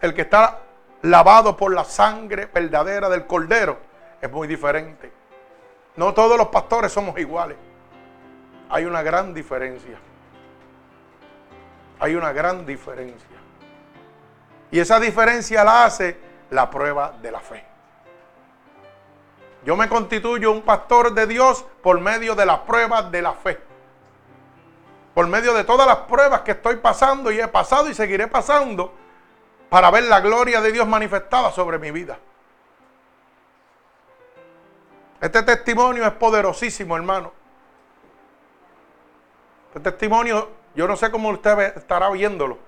El 0.00 0.14
que 0.14 0.22
está 0.22 0.60
lavado 1.02 1.56
por 1.56 1.74
la 1.74 1.84
sangre 1.84 2.46
verdadera 2.46 3.08
del 3.08 3.26
cordero 3.26 3.78
es 4.20 4.30
muy 4.30 4.48
diferente. 4.48 5.12
No 5.96 6.14
todos 6.14 6.38
los 6.38 6.48
pastores 6.48 6.92
somos 6.92 7.18
iguales. 7.18 7.58
Hay 8.70 8.86
una 8.86 9.02
gran 9.02 9.34
diferencia. 9.34 9.98
Hay 12.00 12.14
una 12.14 12.32
gran 12.32 12.64
diferencia. 12.64 13.31
Y 14.72 14.80
esa 14.80 14.98
diferencia 14.98 15.62
la 15.62 15.84
hace 15.84 16.18
la 16.50 16.68
prueba 16.68 17.12
de 17.22 17.30
la 17.30 17.38
fe. 17.38 17.64
Yo 19.64 19.76
me 19.76 19.88
constituyo 19.88 20.50
un 20.50 20.62
pastor 20.62 21.14
de 21.14 21.28
Dios 21.28 21.64
por 21.80 22.00
medio 22.00 22.34
de 22.34 22.46
la 22.46 22.64
prueba 22.64 23.02
de 23.02 23.22
la 23.22 23.34
fe 23.34 23.72
por 25.14 25.26
medio 25.26 25.52
de 25.54 25.64
todas 25.64 25.86
las 25.86 25.98
pruebas 25.98 26.40
que 26.40 26.52
estoy 26.52 26.76
pasando 26.76 27.30
y 27.30 27.40
he 27.40 27.48
pasado 27.48 27.88
y 27.88 27.94
seguiré 27.94 28.28
pasando 28.28 28.92
para 29.68 29.90
ver 29.90 30.04
la 30.04 30.20
gloria 30.20 30.60
de 30.60 30.72
Dios 30.72 30.86
manifestada 30.86 31.50
sobre 31.52 31.78
mi 31.78 31.90
vida. 31.90 32.18
Este 35.20 35.42
testimonio 35.42 36.04
es 36.04 36.12
poderosísimo, 36.12 36.96
hermano. 36.96 37.32
Este 39.68 39.80
testimonio, 39.90 40.48
yo 40.74 40.88
no 40.88 40.96
sé 40.96 41.10
cómo 41.10 41.30
usted 41.30 41.76
estará 41.76 42.10
viéndolo, 42.10 42.58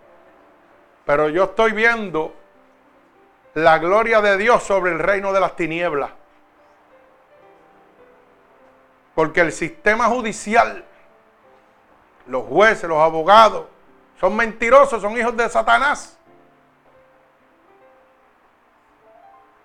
pero 1.04 1.28
yo 1.28 1.44
estoy 1.44 1.72
viendo 1.72 2.34
la 3.54 3.78
gloria 3.78 4.20
de 4.20 4.36
Dios 4.36 4.62
sobre 4.62 4.92
el 4.92 4.98
reino 4.98 5.32
de 5.32 5.40
las 5.40 5.56
tinieblas. 5.56 6.10
Porque 9.14 9.40
el 9.40 9.52
sistema 9.52 10.06
judicial 10.06 10.84
los 12.26 12.44
jueces, 12.44 12.88
los 12.88 12.98
abogados, 12.98 13.66
son 14.20 14.36
mentirosos, 14.36 15.02
son 15.02 15.16
hijos 15.18 15.36
de 15.36 15.48
Satanás. 15.48 16.18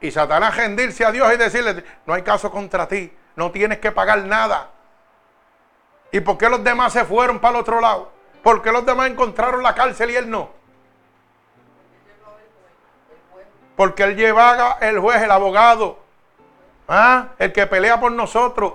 Y 0.02 0.12
Satanás 0.12 0.56
rendirse 0.56 1.06
a 1.06 1.12
Dios 1.12 1.32
y 1.34 1.38
decirle, 1.38 1.84
no 2.06 2.14
hay 2.14 2.22
caso 2.22 2.52
contra 2.52 2.88
ti, 2.88 3.14
no 3.36 3.52
tienes 3.52 3.80
que 3.80 3.92
pagar 3.92 4.20
nada. 4.24 4.70
¿Y 6.12 6.22
por 6.22 6.38
qué 6.38 6.50
los 6.50 6.64
demás 6.64 6.94
se 6.94 7.06
fueron 7.06 7.40
para 7.40 7.56
el 7.56 7.62
otro 7.62 7.82
lado? 7.82 8.12
¿Por 8.42 8.62
qué 8.62 8.72
los 8.72 8.86
demás 8.86 9.10
encontraron 9.10 9.62
la 9.62 9.76
cárcel 9.76 10.12
y 10.12 10.16
él 10.16 10.30
no? 10.30 10.50
Porque 13.80 14.04
él 14.04 14.18
llevaba 14.18 14.78
el 14.82 15.00
juez, 15.00 15.22
el 15.22 15.32
abogado, 15.32 16.00
¿ah? 16.90 17.30
el 17.40 17.54
que 17.54 17.66
pelea 17.66 17.98
por 17.98 18.12
nosotros. 18.12 18.74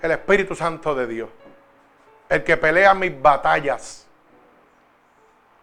el 0.00 0.10
Espíritu 0.12 0.54
Santo 0.54 0.94
de 0.94 1.06
Dios. 1.06 1.28
El 2.30 2.42
que 2.44 2.56
pelea 2.56 2.94
mis 2.94 3.20
batallas. 3.20 4.06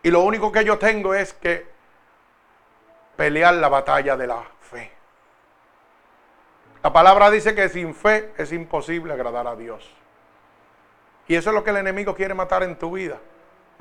Y 0.03 0.11
lo 0.11 0.19
único 0.19 0.51
que 0.51 0.63
yo 0.63 0.77
tengo 0.77 1.15
es 1.15 1.33
que 1.33 1.65
pelear 3.15 3.55
la 3.55 3.69
batalla 3.69 4.15
de 4.15 4.27
la 4.27 4.43
fe. 4.61 4.91
La 6.83 6.93
palabra 6.93 7.31
dice 7.31 7.55
que 7.55 7.69
sin 7.69 7.95
fe 7.95 8.31
es 8.37 8.51
imposible 8.51 9.13
agradar 9.13 9.47
a 9.47 9.55
Dios. 9.55 9.89
Y 11.27 11.33
eso 11.33 11.49
es 11.49 11.55
lo 11.55 11.63
que 11.63 11.71
el 11.71 11.77
enemigo 11.77 12.13
quiere 12.13 12.35
matar 12.35 12.61
en 12.61 12.77
tu 12.77 12.91
vida. 12.91 13.17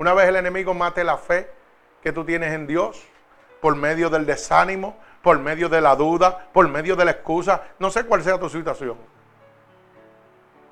Una 0.03 0.13
vez 0.13 0.27
el 0.27 0.35
enemigo 0.35 0.73
mate 0.73 1.01
la 1.01 1.15
fe 1.15 1.49
que 2.01 2.11
tú 2.11 2.25
tienes 2.25 2.51
en 2.51 2.67
Dios 2.67 3.01
por 3.61 3.73
medio 3.77 4.09
del 4.09 4.25
desánimo, 4.25 4.97
por 5.21 5.39
medio 5.39 5.69
de 5.69 5.79
la 5.79 5.95
duda, 5.95 6.49
por 6.51 6.67
medio 6.67 6.97
de 6.97 7.05
la 7.05 7.11
excusa. 7.11 7.69
No 7.79 7.89
sé 7.89 8.03
cuál 8.03 8.21
sea 8.21 8.37
tu 8.37 8.49
situación. 8.49 8.97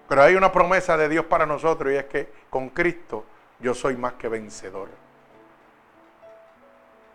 Pero 0.09 0.21
hay 0.21 0.35
una 0.35 0.51
promesa 0.51 0.97
de 0.97 1.07
Dios 1.07 1.23
para 1.23 1.45
nosotros 1.45 1.93
y 1.93 1.95
es 1.95 2.03
que 2.07 2.29
con 2.49 2.71
Cristo 2.71 3.23
yo 3.61 3.73
soy 3.73 3.95
más 3.95 4.15
que 4.15 4.27
vencedor. 4.27 4.89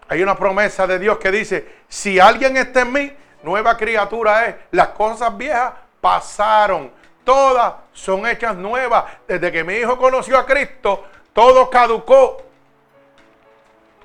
Hay 0.08 0.22
una 0.22 0.36
promesa 0.36 0.86
de 0.86 0.98
Dios 0.98 1.18
que 1.18 1.30
dice, 1.30 1.70
si 1.86 2.18
alguien 2.18 2.56
está 2.56 2.80
en 2.80 2.92
mí, 2.94 3.12
nueva 3.42 3.76
criatura 3.76 4.46
es. 4.46 4.54
Las 4.70 4.88
cosas 4.88 5.36
viejas 5.36 5.74
pasaron, 6.00 6.90
todas 7.24 7.74
son 7.92 8.26
hechas 8.26 8.56
nuevas. 8.56 9.04
Desde 9.28 9.52
que 9.52 9.62
mi 9.62 9.74
hijo 9.74 9.98
conoció 9.98 10.38
a 10.38 10.46
Cristo, 10.46 11.04
todo 11.36 11.68
caducó. 11.68 12.38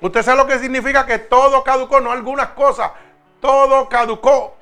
Usted 0.02 0.22
sabe 0.22 0.36
lo 0.36 0.46
que 0.46 0.58
significa 0.58 1.06
que 1.06 1.18
todo 1.18 1.64
caducó, 1.64 1.98
no 1.98 2.12
algunas 2.12 2.48
cosas, 2.48 2.92
todo 3.40 3.88
caducó. 3.88 4.54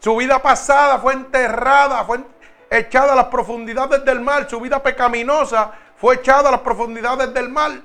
Su 0.00 0.16
vida 0.16 0.42
pasada 0.42 0.98
fue 0.98 1.12
enterrada, 1.12 2.04
fue 2.04 2.24
echada 2.70 3.12
a 3.12 3.16
las 3.16 3.26
profundidades 3.26 4.04
del 4.04 4.20
mal. 4.20 4.50
Su 4.50 4.60
vida 4.60 4.82
pecaminosa 4.82 5.70
fue 5.96 6.16
echada 6.16 6.48
a 6.48 6.52
las 6.52 6.60
profundidades 6.62 7.32
del 7.32 7.48
mal. 7.50 7.84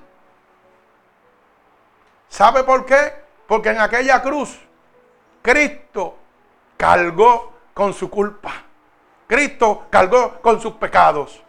¿Sabe 2.27 2.63
por 2.63 2.87
qué? 2.87 3.13
Porque 3.45 3.69
en 3.69 3.81
aquella 3.81 4.19
cruz 4.23 4.59
Cristo 5.43 6.17
cargó 6.75 7.53
con 7.75 7.93
su 7.93 8.09
culpa. 8.09 8.51
Cristo 9.27 9.85
cargó 9.91 10.41
con 10.41 10.59
sus 10.59 10.73
pecados. 10.73 11.43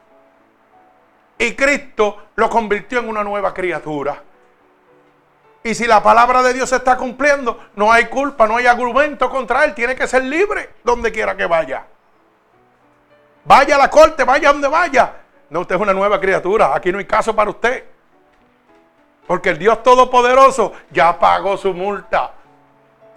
Y 1.38 1.54
Cristo 1.54 2.28
lo 2.36 2.48
convirtió 2.48 3.00
en 3.00 3.08
una 3.08 3.24
nueva 3.24 3.52
criatura. 3.52 4.22
Y 5.62 5.74
si 5.74 5.86
la 5.86 6.02
palabra 6.02 6.42
de 6.42 6.52
Dios 6.52 6.68
se 6.68 6.76
está 6.76 6.96
cumpliendo, 6.96 7.58
no 7.74 7.90
hay 7.90 8.06
culpa, 8.06 8.46
no 8.46 8.58
hay 8.58 8.66
argumento 8.66 9.30
contra 9.30 9.64
él. 9.64 9.74
Tiene 9.74 9.96
que 9.96 10.06
ser 10.06 10.22
libre 10.22 10.74
donde 10.84 11.10
quiera 11.10 11.34
que 11.34 11.46
vaya. 11.46 11.86
Vaya 13.44 13.76
a 13.76 13.78
la 13.78 13.90
corte, 13.90 14.24
vaya 14.24 14.52
donde 14.52 14.68
vaya. 14.68 15.14
No, 15.48 15.60
usted 15.60 15.74
es 15.76 15.80
una 15.80 15.94
nueva 15.94 16.20
criatura. 16.20 16.74
Aquí 16.74 16.92
no 16.92 16.98
hay 16.98 17.06
caso 17.06 17.34
para 17.34 17.50
usted. 17.50 17.84
Porque 19.26 19.50
el 19.50 19.58
Dios 19.58 19.82
Todopoderoso 19.82 20.72
ya 20.90 21.18
pagó 21.18 21.56
su 21.56 21.72
multa. 21.72 22.32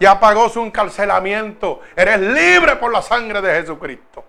Ya 0.00 0.18
pagó 0.18 0.48
su 0.48 0.62
encarcelamiento. 0.62 1.80
Eres 1.94 2.18
libre 2.18 2.76
por 2.76 2.90
la 2.90 3.02
sangre 3.02 3.42
de 3.42 3.60
Jesucristo. 3.60 4.24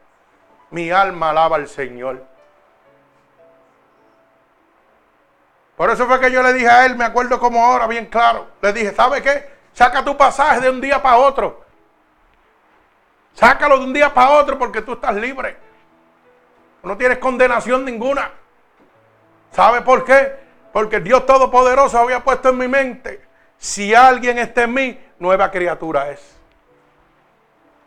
Mi 0.72 0.92
alma 0.92 1.30
alaba 1.30 1.56
al 1.56 1.70
Señor. 1.70 2.26
Por 5.80 5.90
eso 5.90 6.08
fue 6.08 6.20
que 6.20 6.30
yo 6.30 6.44
le 6.44 6.52
dije 6.52 6.68
a 6.68 6.86
él, 6.86 6.98
me 6.98 7.06
acuerdo 7.06 7.40
como 7.40 7.64
ahora, 7.64 7.88
bien 7.88 8.08
claro. 8.08 8.48
Le 8.62 8.74
dije, 8.74 8.94
¿sabe 8.94 9.22
qué? 9.22 9.50
Saca 9.72 10.04
tu 10.04 10.18
pasaje 10.18 10.60
de 10.60 10.70
un 10.70 10.82
día 10.82 11.02
para 11.02 11.16
otro. 11.16 11.64
Sácalo 13.34 13.80
de 13.80 13.86
un 13.86 13.94
día 13.94 14.14
para 14.14 14.32
otro 14.32 14.60
porque 14.60 14.82
tú 14.82 14.92
estás 14.92 15.16
libre. 15.16 15.56
No 16.84 16.98
tienes 16.98 17.20
condenación 17.20 17.86
ninguna. 17.86 18.30
¿Sabe 19.54 19.80
por 19.80 20.04
qué? 20.04 20.36
Porque 20.74 21.00
Dios 21.00 21.26
Todopoderoso 21.26 21.98
había 21.98 22.26
puesto 22.26 22.50
en 22.50 22.58
mi 22.58 22.68
mente, 22.68 23.26
si 23.58 23.96
alguien 23.96 24.38
está 24.38 24.64
en 24.64 24.74
mí, 24.74 25.02
nueva 25.18 25.50
criatura 25.50 26.10
es. 26.10 26.38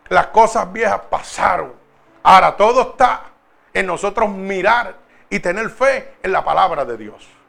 Las 0.08 0.28
cosas 0.28 0.72
viejas 0.72 1.02
pasaron. 1.10 1.74
Ahora 2.22 2.56
todo 2.56 2.92
está 2.92 3.24
en 3.74 3.84
nosotros 3.84 4.30
mirar 4.30 4.94
y 5.28 5.40
tener 5.40 5.68
fe 5.68 6.14
en 6.22 6.32
la 6.32 6.42
palabra 6.42 6.86
de 6.86 6.96
Dios. 6.96 7.41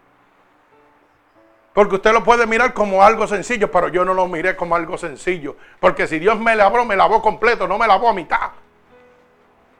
Porque 1.74 1.96
usted 1.96 2.14
lo 2.14 2.24
puede 2.24 2.46
mirar 2.46 2.74
como 2.74 3.04
algo 3.04 3.26
sencillo, 3.26 3.72
pero 3.72 3.88
yo 3.88 4.06
no 4.06 4.14
lo 4.14 4.28
miré 4.28 4.56
como 4.56 4.76
algo 4.76 4.98
sencillo. 4.98 5.56
Porque 5.80 6.08
si 6.08 6.20
Dios 6.20 6.40
me 6.40 6.56
lavó, 6.56 6.86
me 6.86 6.96
lavó 6.96 7.22
completo, 7.22 7.68
no 7.68 7.80
me 7.80 7.88
lavó 7.88 8.10
a 8.10 8.14
mitad. 8.14 8.52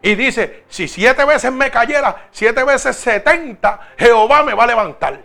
Y 0.02 0.16
dice, 0.16 0.66
si 0.68 0.88
siete 0.88 1.24
veces 1.24 1.52
me 1.52 1.70
cayera, 1.70 2.28
siete 2.32 2.64
veces 2.64 2.96
setenta, 2.96 3.80
Jehová 3.98 4.44
me 4.44 4.54
va 4.54 4.64
a 4.64 4.68
levantar. 4.68 5.20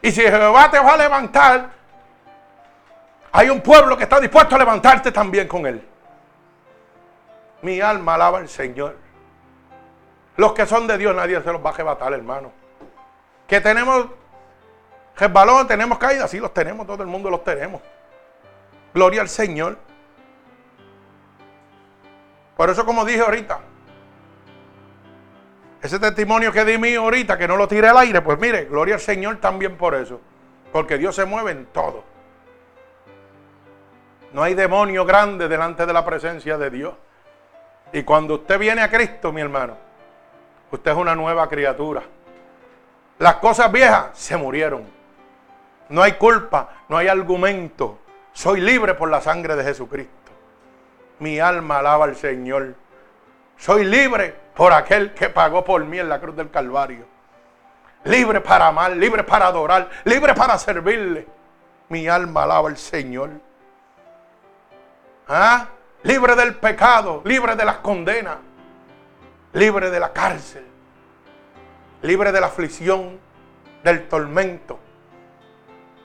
Y 0.00 0.12
si 0.12 0.22
Jehová 0.22 0.70
te 0.70 0.78
va 0.78 0.94
a 0.94 0.96
levantar, 0.96 1.70
hay 3.32 3.50
un 3.50 3.60
pueblo 3.60 3.96
que 3.96 4.04
está 4.04 4.20
dispuesto 4.20 4.54
a 4.54 4.58
levantarte 4.58 5.10
también 5.10 5.48
con 5.48 5.66
él. 5.66 5.86
Mi 7.62 7.80
alma 7.80 8.14
alaba 8.14 8.38
al 8.38 8.48
Señor. 8.48 8.96
Los 10.36 10.52
que 10.52 10.64
son 10.64 10.86
de 10.86 10.96
Dios 10.96 11.14
nadie 11.14 11.42
se 11.42 11.52
los 11.52 11.62
va 11.62 11.70
a 11.70 11.72
arrebatar, 11.72 12.12
hermano. 12.12 12.52
Que 13.48 13.60
tenemos 13.60 14.06
balón 15.26 15.66
tenemos 15.66 15.98
caída, 15.98 16.28
sí 16.28 16.38
los 16.38 16.54
tenemos, 16.54 16.86
todo 16.86 17.02
el 17.02 17.08
mundo 17.08 17.28
los 17.28 17.42
tenemos. 17.42 17.82
Gloria 18.94 19.20
al 19.20 19.28
Señor. 19.28 19.76
Por 22.56 22.70
eso 22.70 22.86
como 22.86 23.04
dije 23.04 23.20
ahorita, 23.20 23.58
ese 25.82 25.98
testimonio 25.98 26.52
que 26.52 26.64
di 26.64 26.78
mío 26.78 27.02
ahorita, 27.02 27.36
que 27.36 27.48
no 27.48 27.56
lo 27.56 27.66
tiré 27.66 27.88
al 27.88 27.98
aire, 27.98 28.20
pues 28.20 28.38
mire, 28.38 28.64
gloria 28.66 28.94
al 28.94 29.00
Señor 29.00 29.38
también 29.38 29.76
por 29.76 29.94
eso. 29.94 30.20
Porque 30.72 30.98
Dios 30.98 31.14
se 31.14 31.24
mueve 31.24 31.52
en 31.52 31.66
todo. 31.66 32.04
No 34.32 34.42
hay 34.42 34.54
demonio 34.54 35.04
grande 35.04 35.48
delante 35.48 35.86
de 35.86 35.92
la 35.92 36.04
presencia 36.04 36.58
de 36.58 36.70
Dios. 36.70 36.94
Y 37.92 38.02
cuando 38.02 38.34
usted 38.34 38.58
viene 38.58 38.82
a 38.82 38.90
Cristo, 38.90 39.32
mi 39.32 39.40
hermano, 39.40 39.76
usted 40.70 40.90
es 40.90 40.96
una 40.96 41.14
nueva 41.14 41.48
criatura. 41.48 42.02
Las 43.18 43.36
cosas 43.36 43.72
viejas 43.72 44.10
se 44.12 44.36
murieron. 44.36 44.97
No 45.88 46.02
hay 46.02 46.12
culpa, 46.12 46.68
no 46.88 46.96
hay 46.96 47.08
argumento. 47.08 47.98
Soy 48.32 48.60
libre 48.60 48.94
por 48.94 49.08
la 49.08 49.20
sangre 49.20 49.56
de 49.56 49.64
Jesucristo. 49.64 50.12
Mi 51.18 51.40
alma 51.40 51.78
alaba 51.78 52.04
al 52.04 52.16
Señor. 52.16 52.74
Soy 53.56 53.84
libre 53.84 54.34
por 54.54 54.72
aquel 54.72 55.14
que 55.14 55.30
pagó 55.30 55.64
por 55.64 55.84
mí 55.84 55.98
en 55.98 56.08
la 56.08 56.20
cruz 56.20 56.36
del 56.36 56.50
Calvario. 56.50 57.06
Libre 58.04 58.40
para 58.40 58.68
amar, 58.68 58.92
libre 58.96 59.24
para 59.24 59.46
adorar, 59.46 59.88
libre 60.04 60.34
para 60.34 60.58
servirle. 60.58 61.26
Mi 61.88 62.06
alma 62.06 62.44
alaba 62.44 62.68
al 62.68 62.76
Señor. 62.76 63.30
¿Ah? 65.26 65.68
Libre 66.02 66.36
del 66.36 66.54
pecado, 66.54 67.22
libre 67.24 67.56
de 67.56 67.64
las 67.64 67.78
condenas, 67.78 68.36
libre 69.52 69.90
de 69.90 69.98
la 69.98 70.12
cárcel, 70.12 70.64
libre 72.02 72.30
de 72.30 72.40
la 72.40 72.46
aflicción, 72.46 73.18
del 73.82 74.06
tormento 74.06 74.78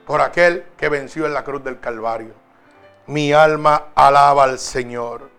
por 0.05 0.21
aquel 0.21 0.65
que 0.77 0.89
venció 0.89 1.25
en 1.25 1.33
la 1.33 1.43
cruz 1.43 1.63
del 1.63 1.79
Calvario. 1.79 2.33
Mi 3.07 3.33
alma 3.33 3.87
alaba 3.95 4.43
al 4.43 4.59
Señor. 4.59 5.29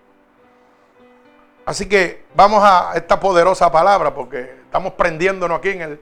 Así 1.66 1.88
que 1.88 2.26
vamos 2.34 2.62
a 2.62 2.92
esta 2.94 3.18
poderosa 3.18 3.72
palabra 3.72 4.14
porque 4.14 4.58
estamos 4.64 4.92
prendiéndonos 4.94 5.58
aquí 5.58 5.70
en 5.70 5.82
el, 5.82 6.00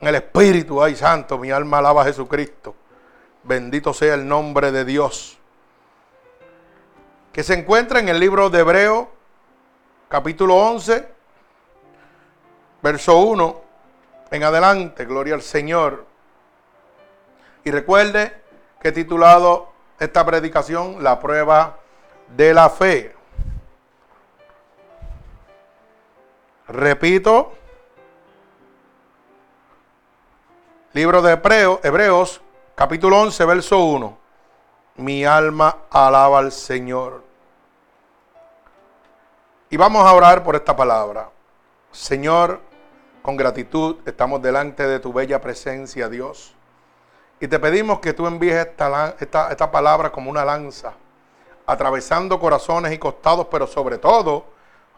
en 0.00 0.08
el 0.08 0.14
Espíritu. 0.14 0.82
Ay, 0.82 0.96
santo, 0.96 1.38
mi 1.38 1.50
alma 1.50 1.78
alaba 1.78 2.02
a 2.02 2.04
Jesucristo. 2.04 2.74
Bendito 3.42 3.94
sea 3.94 4.14
el 4.14 4.28
nombre 4.28 4.70
de 4.70 4.84
Dios. 4.84 5.38
Que 7.32 7.42
se 7.42 7.54
encuentra 7.54 8.00
en 8.00 8.08
el 8.08 8.20
libro 8.20 8.50
de 8.50 8.60
Hebreo, 8.60 9.10
capítulo 10.08 10.56
11, 10.56 11.08
verso 12.82 13.18
1 13.18 13.62
en 14.30 14.42
adelante. 14.42 15.04
Gloria 15.06 15.34
al 15.34 15.42
Señor. 15.42 16.04
Y 17.68 17.70
recuerde 17.70 18.32
que 18.80 18.88
he 18.88 18.92
titulado 18.92 19.68
esta 20.00 20.24
predicación 20.24 21.04
La 21.04 21.20
prueba 21.20 21.80
de 22.34 22.54
la 22.54 22.70
fe. 22.70 23.14
Repito, 26.66 27.52
libro 30.94 31.20
de 31.20 31.32
Hebreos, 31.82 32.40
capítulo 32.74 33.20
11, 33.20 33.44
verso 33.44 33.84
1. 33.84 34.18
Mi 34.96 35.26
alma 35.26 35.76
alaba 35.90 36.38
al 36.38 36.52
Señor. 36.52 37.22
Y 39.68 39.76
vamos 39.76 40.06
a 40.06 40.14
orar 40.14 40.42
por 40.42 40.56
esta 40.56 40.74
palabra. 40.74 41.28
Señor, 41.92 42.62
con 43.20 43.36
gratitud 43.36 43.96
estamos 44.06 44.40
delante 44.40 44.86
de 44.86 45.00
tu 45.00 45.12
bella 45.12 45.42
presencia, 45.42 46.08
Dios. 46.08 46.54
Y 47.40 47.48
te 47.48 47.58
pedimos 47.58 48.00
que 48.00 48.12
tú 48.12 48.26
envíes 48.26 48.56
esta, 48.56 49.14
esta, 49.20 49.70
palabra 49.70 50.10
como 50.10 50.30
una 50.30 50.44
lanza, 50.44 50.92
atravesando 51.66 52.40
corazones 52.40 52.92
y 52.92 52.98
costados, 52.98 53.46
pero 53.50 53.66
sobre 53.66 53.98
todo 53.98 54.44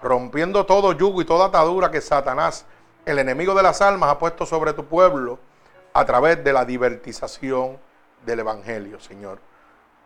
rompiendo 0.03 0.64
todo 0.64 0.92
yugo 0.92 1.20
y 1.20 1.26
toda 1.26 1.46
atadura 1.46 1.90
que 1.90 2.00
Satanás, 2.00 2.64
el 3.05 3.18
enemigo 3.18 3.55
de 3.55 3.62
las 3.62 3.83
almas, 3.83 4.11
ha 4.11 4.18
puesto 4.18 4.46
sobre 4.46 4.72
tu 4.72 4.87
pueblo 4.87 5.38
a 5.92 6.05
través 6.07 6.42
de 6.42 6.53
la 6.53 6.64
divertización 6.64 7.79
del 8.24 8.40
Evangelio, 8.40 8.98
Señor. 9.00 9.38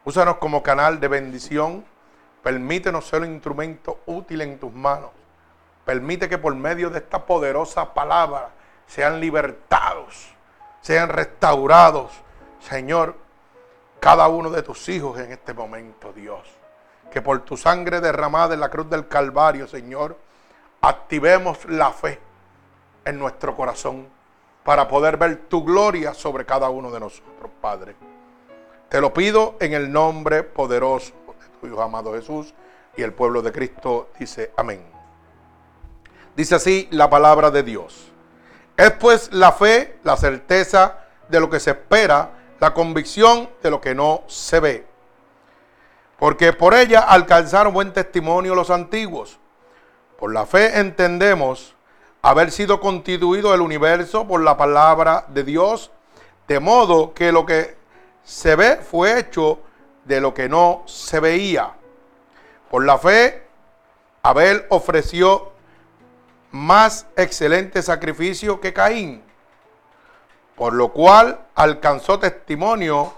Úsanos 0.04 0.36
como 0.38 0.62
canal 0.62 0.98
de 0.98 1.08
bendición. 1.08 1.84
Permítenos 2.42 3.06
ser 3.06 3.22
un 3.22 3.32
instrumento 3.32 4.00
útil 4.06 4.40
en 4.40 4.58
tus 4.58 4.72
manos. 4.72 5.10
Permite 5.84 6.28
que 6.28 6.38
por 6.38 6.54
medio 6.54 6.90
de 6.90 6.98
esta 6.98 7.24
poderosa 7.24 7.94
palabra 7.94 8.50
sean 8.86 9.20
libertados, 9.20 10.34
sean 10.80 11.08
restaurados, 11.08 12.23
Señor, 12.68 13.16
cada 14.00 14.28
uno 14.28 14.50
de 14.50 14.62
tus 14.62 14.88
hijos 14.88 15.18
en 15.18 15.32
este 15.32 15.52
momento, 15.52 16.12
Dios. 16.12 16.48
Que 17.10 17.20
por 17.20 17.40
tu 17.40 17.56
sangre 17.56 18.00
derramada 18.00 18.54
en 18.54 18.60
la 18.60 18.70
cruz 18.70 18.88
del 18.88 19.06
Calvario, 19.06 19.68
Señor, 19.68 20.16
activemos 20.80 21.64
la 21.66 21.90
fe 21.90 22.18
en 23.04 23.18
nuestro 23.18 23.54
corazón 23.54 24.08
para 24.64 24.88
poder 24.88 25.18
ver 25.18 25.44
tu 25.48 25.62
gloria 25.62 26.14
sobre 26.14 26.46
cada 26.46 26.70
uno 26.70 26.90
de 26.90 27.00
nosotros, 27.00 27.50
Padre. 27.60 27.96
Te 28.88 29.00
lo 29.00 29.12
pido 29.12 29.56
en 29.60 29.74
el 29.74 29.92
nombre 29.92 30.42
poderoso 30.42 31.12
de 31.26 31.58
tu 31.58 31.66
Hijo 31.66 31.82
amado 31.82 32.14
Jesús 32.14 32.54
y 32.96 33.02
el 33.02 33.12
pueblo 33.12 33.42
de 33.42 33.52
Cristo 33.52 34.08
dice 34.18 34.52
amén. 34.56 34.82
Dice 36.34 36.54
así 36.54 36.88
la 36.90 37.10
palabra 37.10 37.50
de 37.50 37.62
Dios. 37.62 38.10
Es 38.76 38.90
pues 38.92 39.32
la 39.32 39.52
fe, 39.52 39.98
la 40.02 40.16
certeza 40.16 40.98
de 41.28 41.40
lo 41.40 41.48
que 41.50 41.60
se 41.60 41.70
espera, 41.70 42.30
la 42.60 42.74
convicción 42.74 43.48
de 43.62 43.70
lo 43.70 43.80
que 43.80 43.94
no 43.94 44.22
se 44.26 44.60
ve. 44.60 44.86
Porque 46.18 46.52
por 46.52 46.74
ella 46.74 47.00
alcanzaron 47.00 47.74
buen 47.74 47.92
testimonio 47.92 48.54
los 48.54 48.70
antiguos. 48.70 49.38
Por 50.18 50.32
la 50.32 50.46
fe 50.46 50.78
entendemos 50.78 51.74
haber 52.22 52.50
sido 52.50 52.80
constituido 52.80 53.52
el 53.52 53.60
universo 53.60 54.26
por 54.26 54.42
la 54.42 54.56
palabra 54.56 55.26
de 55.28 55.44
Dios, 55.44 55.90
de 56.48 56.60
modo 56.60 57.12
que 57.12 57.32
lo 57.32 57.44
que 57.44 57.76
se 58.22 58.56
ve 58.56 58.76
fue 58.76 59.18
hecho 59.18 59.58
de 60.04 60.20
lo 60.20 60.32
que 60.32 60.48
no 60.48 60.82
se 60.86 61.20
veía. 61.20 61.74
Por 62.70 62.84
la 62.84 62.98
fe, 62.98 63.46
Abel 64.22 64.64
ofreció 64.70 65.52
más 66.50 67.06
excelente 67.16 67.82
sacrificio 67.82 68.60
que 68.60 68.72
Caín, 68.72 69.22
por 70.56 70.72
lo 70.72 70.92
cual 70.92 71.40
alcanzó 71.54 72.18
testimonio 72.18 73.12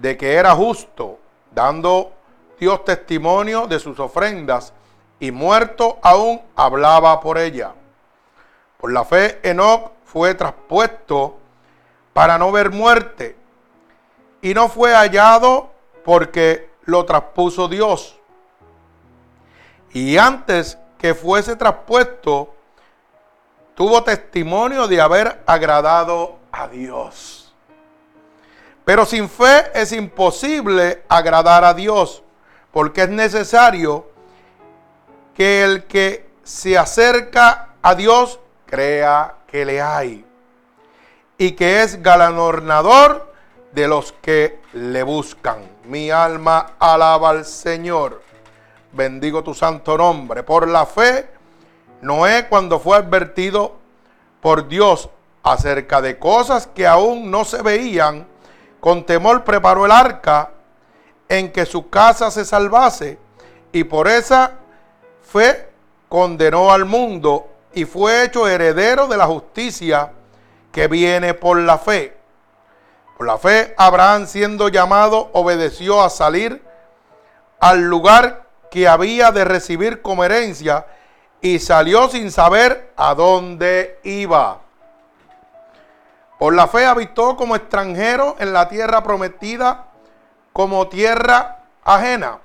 de 0.00 0.16
que 0.16 0.34
era 0.34 0.54
justo, 0.54 1.18
dando 1.52 2.12
Dios 2.58 2.84
testimonio 2.84 3.66
de 3.66 3.78
sus 3.78 3.98
ofrendas, 4.00 4.72
y 5.20 5.30
muerto 5.30 5.98
aún 6.02 6.40
hablaba 6.56 7.20
por 7.20 7.38
ella. 7.38 7.74
Por 8.78 8.92
la 8.92 9.04
fe, 9.04 9.40
Enoch 9.42 9.92
fue 10.04 10.34
traspuesto 10.34 11.38
para 12.12 12.38
no 12.38 12.52
ver 12.52 12.70
muerte 12.70 13.36
y 14.42 14.54
no 14.54 14.68
fue 14.68 14.94
hallado 14.94 15.72
porque 16.04 16.70
lo 16.84 17.04
traspuso 17.04 17.66
Dios. 17.66 18.18
Y 19.92 20.18
antes 20.18 20.78
que 20.98 21.14
fuese 21.14 21.56
traspuesto, 21.56 22.54
tuvo 23.74 24.02
testimonio 24.02 24.86
de 24.86 25.00
haber 25.00 25.42
agradado 25.46 26.36
a 26.54 26.68
Dios. 26.68 27.52
Pero 28.84 29.06
sin 29.06 29.28
fe 29.28 29.70
es 29.74 29.92
imposible 29.92 31.02
agradar 31.08 31.64
a 31.64 31.74
Dios, 31.74 32.22
porque 32.70 33.02
es 33.02 33.08
necesario 33.08 34.10
que 35.34 35.64
el 35.64 35.84
que 35.84 36.30
se 36.42 36.76
acerca 36.76 37.70
a 37.82 37.94
Dios 37.94 38.38
crea 38.66 39.36
que 39.46 39.64
le 39.64 39.80
hay 39.80 40.24
y 41.38 41.52
que 41.52 41.82
es 41.82 42.02
galardonador 42.02 43.32
de 43.72 43.88
los 43.88 44.12
que 44.12 44.60
le 44.72 45.02
buscan. 45.02 45.68
Mi 45.84 46.10
alma 46.10 46.74
alaba 46.78 47.30
al 47.30 47.44
Señor. 47.44 48.22
Bendigo 48.92 49.42
tu 49.42 49.54
santo 49.54 49.98
nombre. 49.98 50.42
Por 50.42 50.68
la 50.68 50.86
fe, 50.86 51.28
Noé 52.00 52.46
cuando 52.48 52.78
fue 52.78 52.96
advertido 52.96 53.76
por 54.40 54.68
Dios 54.68 55.08
acerca 55.44 56.00
de 56.00 56.18
cosas 56.18 56.66
que 56.66 56.86
aún 56.86 57.30
no 57.30 57.44
se 57.44 57.62
veían, 57.62 58.26
con 58.80 59.04
temor 59.04 59.44
preparó 59.44 59.84
el 59.84 59.92
arca 59.92 60.50
en 61.28 61.52
que 61.52 61.66
su 61.66 61.90
casa 61.90 62.30
se 62.30 62.44
salvase 62.44 63.18
y 63.70 63.84
por 63.84 64.08
esa 64.08 64.52
fe 65.22 65.68
condenó 66.08 66.72
al 66.72 66.86
mundo 66.86 67.48
y 67.74 67.84
fue 67.84 68.24
hecho 68.24 68.48
heredero 68.48 69.06
de 69.06 69.16
la 69.16 69.26
justicia 69.26 70.12
que 70.72 70.88
viene 70.88 71.34
por 71.34 71.58
la 71.58 71.78
fe. 71.78 72.16
Por 73.16 73.26
la 73.26 73.38
fe, 73.38 73.74
Abraham 73.76 74.26
siendo 74.26 74.68
llamado, 74.68 75.30
obedeció 75.34 76.02
a 76.02 76.10
salir 76.10 76.62
al 77.60 77.82
lugar 77.82 78.46
que 78.70 78.88
había 78.88 79.30
de 79.30 79.44
recibir 79.44 80.02
como 80.02 80.24
herencia 80.24 80.86
y 81.40 81.58
salió 81.58 82.08
sin 82.08 82.30
saber 82.30 82.92
a 82.96 83.14
dónde 83.14 84.00
iba. 84.04 84.63
Por 86.38 86.54
la 86.54 86.66
fe 86.66 86.84
habitó 86.86 87.36
como 87.36 87.56
extranjero 87.56 88.36
en 88.38 88.52
la 88.52 88.68
tierra 88.68 89.02
prometida, 89.02 89.86
como 90.52 90.88
tierra 90.88 91.64
ajena, 91.84 92.38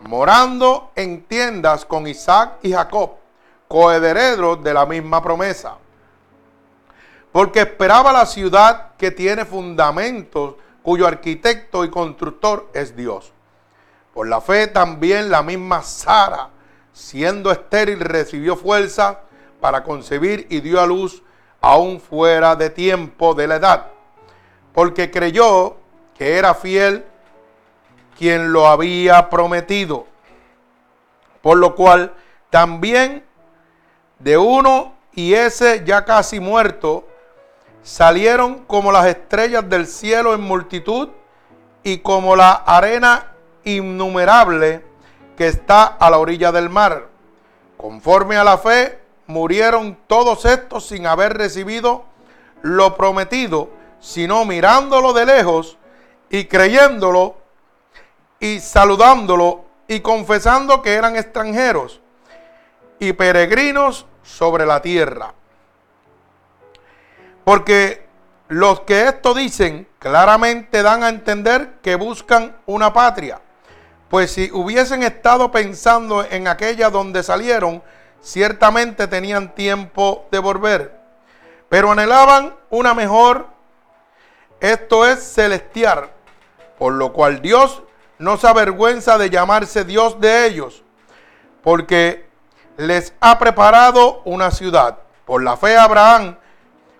morando 0.00 0.90
en 0.94 1.24
tiendas 1.24 1.84
con 1.84 2.06
Isaac 2.06 2.58
y 2.62 2.72
Jacob 2.72 3.18
coherederos 3.68 4.62
de 4.64 4.74
la 4.74 4.86
misma 4.86 5.22
promesa. 5.22 5.76
Porque 7.30 7.60
esperaba 7.60 8.12
la 8.12 8.26
ciudad 8.26 8.92
que 8.96 9.10
tiene 9.10 9.44
fundamentos, 9.44 10.54
cuyo 10.82 11.06
arquitecto 11.06 11.84
y 11.84 11.90
constructor 11.90 12.70
es 12.72 12.96
Dios. 12.96 13.32
Por 14.14 14.26
la 14.26 14.40
fe 14.40 14.66
también 14.66 15.30
la 15.30 15.42
misma 15.42 15.82
Sara, 15.82 16.48
siendo 16.94 17.52
estéril, 17.52 18.00
recibió 18.00 18.56
fuerza 18.56 19.20
para 19.60 19.84
concebir 19.84 20.46
y 20.48 20.60
dio 20.60 20.80
a 20.80 20.86
luz 20.86 21.22
aún 21.60 22.00
fuera 22.00 22.56
de 22.56 22.70
tiempo 22.70 23.34
de 23.34 23.46
la 23.46 23.56
edad, 23.56 23.86
porque 24.72 25.10
creyó 25.10 25.76
que 26.16 26.36
era 26.36 26.54
fiel 26.54 27.04
quien 28.16 28.52
lo 28.52 28.66
había 28.66 29.30
prometido. 29.30 30.06
Por 31.42 31.58
lo 31.58 31.74
cual 31.74 32.12
también 32.50 33.24
de 34.18 34.36
uno 34.36 34.94
y 35.12 35.34
ese 35.34 35.84
ya 35.84 36.04
casi 36.04 36.40
muerto, 36.40 37.06
salieron 37.82 38.64
como 38.66 38.92
las 38.92 39.06
estrellas 39.06 39.68
del 39.68 39.86
cielo 39.86 40.34
en 40.34 40.40
multitud 40.40 41.08
y 41.82 41.98
como 41.98 42.36
la 42.36 42.52
arena 42.52 43.32
innumerable 43.64 44.84
que 45.36 45.46
está 45.48 45.84
a 45.84 46.10
la 46.10 46.18
orilla 46.18 46.52
del 46.52 46.68
mar. 46.68 47.08
Conforme 47.76 48.36
a 48.36 48.44
la 48.44 48.58
fe, 48.58 48.98
murieron 49.28 49.96
todos 50.06 50.44
estos 50.46 50.86
sin 50.86 51.06
haber 51.06 51.36
recibido 51.36 52.04
lo 52.62 52.96
prometido, 52.96 53.68
sino 54.00 54.44
mirándolo 54.44 55.12
de 55.12 55.26
lejos 55.26 55.76
y 56.30 56.46
creyéndolo 56.46 57.36
y 58.40 58.58
saludándolo 58.58 59.64
y 59.86 60.00
confesando 60.00 60.82
que 60.82 60.94
eran 60.94 61.16
extranjeros 61.16 62.00
y 62.98 63.12
peregrinos 63.12 64.06
sobre 64.22 64.66
la 64.66 64.80
tierra. 64.82 65.34
Porque 67.44 68.06
los 68.48 68.80
que 68.80 69.08
esto 69.08 69.34
dicen 69.34 69.86
claramente 69.98 70.82
dan 70.82 71.02
a 71.02 71.10
entender 71.10 71.74
que 71.82 71.96
buscan 71.96 72.56
una 72.64 72.94
patria. 72.94 73.40
Pues 74.08 74.32
si 74.32 74.50
hubiesen 74.52 75.02
estado 75.02 75.50
pensando 75.50 76.24
en 76.24 76.48
aquella 76.48 76.88
donde 76.88 77.22
salieron, 77.22 77.82
ciertamente 78.20 79.06
tenían 79.06 79.54
tiempo 79.54 80.26
de 80.30 80.38
volver. 80.38 81.00
Pero 81.68 81.92
anhelaban 81.92 82.54
una 82.70 82.94
mejor, 82.94 83.46
esto 84.60 85.06
es 85.06 85.20
celestial, 85.22 86.10
por 86.78 86.94
lo 86.94 87.12
cual 87.12 87.42
Dios 87.42 87.82
no 88.18 88.36
se 88.36 88.48
avergüenza 88.48 89.18
de 89.18 89.30
llamarse 89.30 89.84
Dios 89.84 90.20
de 90.20 90.46
ellos, 90.46 90.82
porque 91.62 92.28
les 92.76 93.12
ha 93.20 93.38
preparado 93.38 94.22
una 94.24 94.50
ciudad. 94.50 94.98
Por 95.24 95.42
la 95.42 95.56
fe 95.56 95.76
Abraham, 95.76 96.36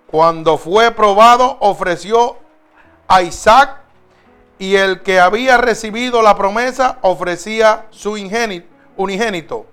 cuando 0.06 0.58
fue 0.58 0.90
probado, 0.90 1.56
ofreció 1.60 2.36
a 3.06 3.22
Isaac 3.22 3.78
y 4.58 4.76
el 4.76 5.02
que 5.02 5.20
había 5.20 5.56
recibido 5.56 6.20
la 6.20 6.36
promesa 6.36 6.98
ofrecía 7.02 7.86
su 7.90 8.12
unigénito, 8.96 9.66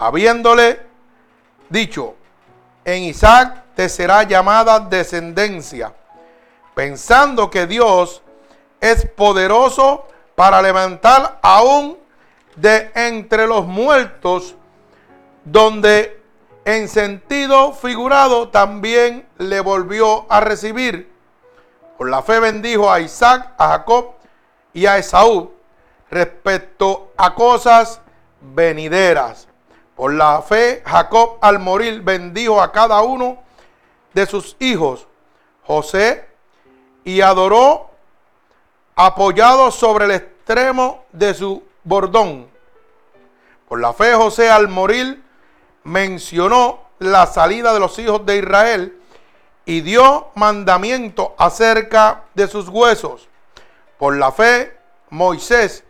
habiéndole 0.00 0.80
dicho, 1.68 2.16
en 2.84 3.02
Isaac 3.04 3.64
te 3.76 3.88
será 3.88 4.22
llamada 4.22 4.80
descendencia, 4.80 5.94
pensando 6.74 7.50
que 7.50 7.66
Dios 7.66 8.22
es 8.80 9.06
poderoso 9.06 10.06
para 10.34 10.62
levantar 10.62 11.38
aún 11.42 11.98
de 12.56 12.90
entre 12.94 13.46
los 13.46 13.66
muertos 13.66 14.56
donde 15.44 16.22
en 16.64 16.88
sentido 16.88 17.72
figurado 17.74 18.48
también 18.48 19.28
le 19.36 19.60
volvió 19.60 20.24
a 20.30 20.40
recibir. 20.40 21.12
Por 21.98 22.08
la 22.08 22.22
fe 22.22 22.40
bendijo 22.40 22.90
a 22.90 23.00
Isaac, 23.00 23.52
a 23.58 23.68
Jacob 23.68 24.14
y 24.72 24.86
a 24.86 24.96
Esaú 24.96 25.52
respecto 26.10 27.12
a 27.18 27.34
cosas 27.34 28.00
venideras. 28.40 29.49
Por 30.00 30.14
la 30.14 30.40
fe 30.40 30.82
Jacob 30.86 31.36
al 31.42 31.58
morir 31.58 32.00
bendijo 32.00 32.62
a 32.62 32.72
cada 32.72 33.02
uno 33.02 33.36
de 34.14 34.24
sus 34.24 34.56
hijos, 34.58 35.06
José, 35.62 36.26
y 37.04 37.20
adoró 37.20 37.90
apoyado 38.96 39.70
sobre 39.70 40.06
el 40.06 40.12
extremo 40.12 41.04
de 41.12 41.34
su 41.34 41.62
bordón. 41.84 42.48
Por 43.68 43.78
la 43.78 43.92
fe 43.92 44.14
José 44.14 44.48
al 44.48 44.68
morir 44.68 45.22
mencionó 45.84 46.80
la 46.98 47.26
salida 47.26 47.74
de 47.74 47.80
los 47.80 47.98
hijos 47.98 48.24
de 48.24 48.38
Israel 48.38 48.98
y 49.66 49.82
dio 49.82 50.28
mandamiento 50.34 51.34
acerca 51.36 52.24
de 52.32 52.48
sus 52.48 52.70
huesos. 52.70 53.28
Por 53.98 54.16
la 54.16 54.32
fe 54.32 54.78
Moisés 55.10 55.84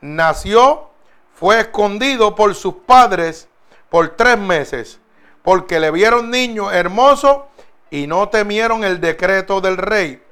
nació, 0.00 0.88
fue 1.34 1.58
escondido 1.58 2.36
por 2.36 2.54
sus 2.54 2.72
padres 2.86 3.48
por 3.90 4.10
tres 4.10 4.38
meses, 4.38 5.00
porque 5.42 5.80
le 5.80 5.90
vieron 5.90 6.30
niño 6.30 6.70
hermoso 6.70 7.48
y 7.90 8.06
no 8.06 8.28
temieron 8.28 8.84
el 8.84 9.00
decreto 9.00 9.60
del 9.60 9.76
rey. 9.76 10.22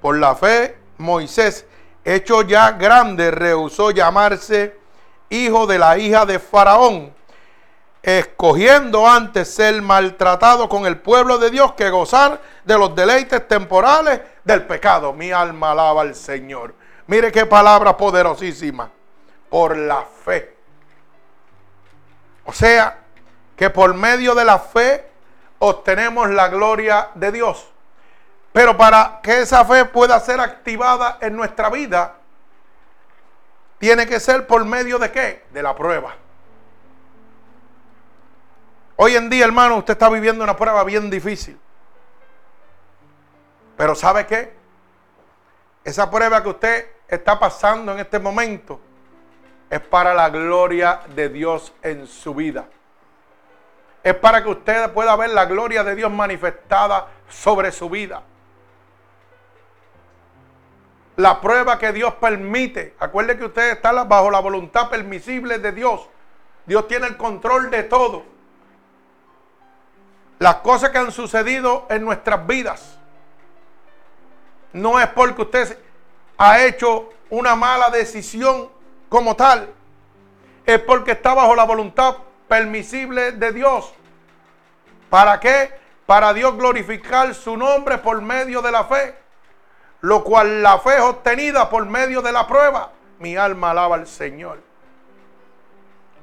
Por 0.00 0.18
la 0.18 0.34
fe 0.34 0.76
Moisés, 0.98 1.66
hecho 2.04 2.42
ya 2.42 2.72
grande, 2.72 3.30
rehusó 3.30 3.90
llamarse 3.90 4.76
hijo 5.30 5.66
de 5.66 5.78
la 5.78 5.98
hija 5.98 6.26
de 6.26 6.38
Faraón, 6.38 7.14
escogiendo 8.02 9.08
antes 9.08 9.52
ser 9.52 9.80
maltratado 9.80 10.68
con 10.68 10.86
el 10.86 10.98
pueblo 10.98 11.38
de 11.38 11.50
Dios 11.50 11.72
que 11.72 11.90
gozar 11.90 12.40
de 12.64 12.78
los 12.78 12.94
deleites 12.94 13.48
temporales 13.48 14.20
del 14.44 14.66
pecado. 14.66 15.12
Mi 15.12 15.32
alma 15.32 15.72
alaba 15.72 16.02
al 16.02 16.14
Señor. 16.14 16.74
Mire 17.06 17.32
qué 17.32 17.46
palabra 17.46 17.96
poderosísima. 17.96 18.90
Por 19.48 19.76
la 19.76 20.04
fe. 20.24 20.56
O 22.44 22.52
sea, 22.52 23.03
que 23.56 23.70
por 23.70 23.94
medio 23.94 24.34
de 24.34 24.44
la 24.44 24.58
fe 24.58 25.08
obtenemos 25.58 26.30
la 26.30 26.48
gloria 26.48 27.10
de 27.14 27.32
Dios. 27.32 27.70
Pero 28.52 28.76
para 28.76 29.20
que 29.22 29.40
esa 29.40 29.64
fe 29.64 29.84
pueda 29.84 30.18
ser 30.20 30.40
activada 30.40 31.18
en 31.20 31.36
nuestra 31.36 31.70
vida, 31.70 32.14
tiene 33.78 34.06
que 34.06 34.20
ser 34.20 34.46
por 34.46 34.64
medio 34.64 34.98
de 34.98 35.10
qué? 35.10 35.44
De 35.52 35.62
la 35.62 35.74
prueba. 35.74 36.14
Hoy 38.96 39.16
en 39.16 39.28
día, 39.28 39.44
hermano, 39.44 39.78
usted 39.78 39.94
está 39.94 40.08
viviendo 40.08 40.44
una 40.44 40.56
prueba 40.56 40.84
bien 40.84 41.10
difícil. 41.10 41.58
Pero 43.76 43.94
¿sabe 43.94 44.26
qué? 44.26 44.54
Esa 45.82 46.10
prueba 46.10 46.42
que 46.42 46.48
usted 46.48 46.86
está 47.08 47.38
pasando 47.38 47.92
en 47.92 47.98
este 47.98 48.18
momento 48.18 48.80
es 49.68 49.80
para 49.80 50.14
la 50.14 50.30
gloria 50.30 51.00
de 51.14 51.28
Dios 51.28 51.72
en 51.82 52.06
su 52.06 52.34
vida. 52.34 52.66
Es 54.04 54.14
para 54.14 54.42
que 54.42 54.50
usted 54.50 54.92
pueda 54.92 55.16
ver 55.16 55.30
la 55.30 55.46
gloria 55.46 55.82
de 55.82 55.94
Dios 55.94 56.12
manifestada 56.12 57.08
sobre 57.26 57.72
su 57.72 57.88
vida. 57.88 58.22
La 61.16 61.40
prueba 61.40 61.78
que 61.78 61.90
Dios 61.90 62.12
permite. 62.14 62.94
Acuerde 63.00 63.38
que 63.38 63.46
usted 63.46 63.70
está 63.72 63.92
bajo 64.04 64.30
la 64.30 64.40
voluntad 64.40 64.90
permisible 64.90 65.58
de 65.58 65.72
Dios. 65.72 66.06
Dios 66.66 66.86
tiene 66.86 67.06
el 67.06 67.16
control 67.16 67.70
de 67.70 67.84
todo. 67.84 68.24
Las 70.38 70.56
cosas 70.56 70.90
que 70.90 70.98
han 70.98 71.10
sucedido 71.10 71.86
en 71.88 72.04
nuestras 72.04 72.46
vidas 72.46 72.98
no 74.74 75.00
es 75.00 75.06
porque 75.08 75.42
usted 75.42 75.78
ha 76.36 76.62
hecho 76.62 77.08
una 77.30 77.56
mala 77.56 77.88
decisión 77.88 78.68
como 79.08 79.34
tal. 79.34 79.72
Es 80.66 80.80
porque 80.80 81.12
está 81.12 81.32
bajo 81.32 81.54
la 81.54 81.64
voluntad 81.64 82.16
permisible 82.54 83.32
de 83.32 83.50
Dios. 83.50 83.92
¿Para 85.10 85.40
qué? 85.40 85.76
Para 86.06 86.32
Dios 86.32 86.56
glorificar 86.56 87.34
su 87.34 87.56
nombre 87.56 87.98
por 87.98 88.22
medio 88.22 88.62
de 88.62 88.70
la 88.70 88.84
fe. 88.84 89.12
Lo 90.02 90.22
cual 90.22 90.62
la 90.62 90.78
fe 90.78 90.94
es 90.94 91.00
obtenida 91.00 91.68
por 91.68 91.84
medio 91.84 92.22
de 92.22 92.30
la 92.30 92.46
prueba. 92.46 92.92
Mi 93.18 93.36
alma 93.36 93.72
alaba 93.72 93.96
al 93.96 94.06
Señor. 94.06 94.60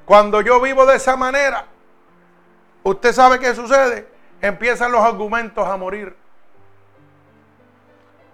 Cuando 0.06 0.40
yo 0.40 0.58
vivo 0.58 0.86
de 0.86 0.96
esa 0.96 1.16
manera, 1.16 1.66
usted 2.82 3.12
sabe 3.12 3.38
qué 3.38 3.54
sucede. 3.54 4.08
Empiezan 4.40 4.90
los 4.90 5.02
argumentos 5.02 5.68
a 5.68 5.76
morir. 5.76 6.16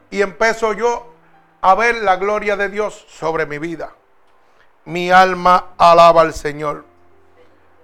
Y 0.09 0.23
empiezo 0.23 0.73
yo 0.73 1.15
a 1.63 1.75
ver 1.75 1.97
la 1.97 2.15
gloria 2.15 2.57
de 2.57 2.69
Dios 2.69 3.07
sobre 3.09 3.45
mi 3.45 3.59
vida. 3.59 3.93
Mi 4.85 5.11
alma 5.11 5.71
alaba 5.79 6.21
al 6.21 6.33
Señor. 6.33 6.88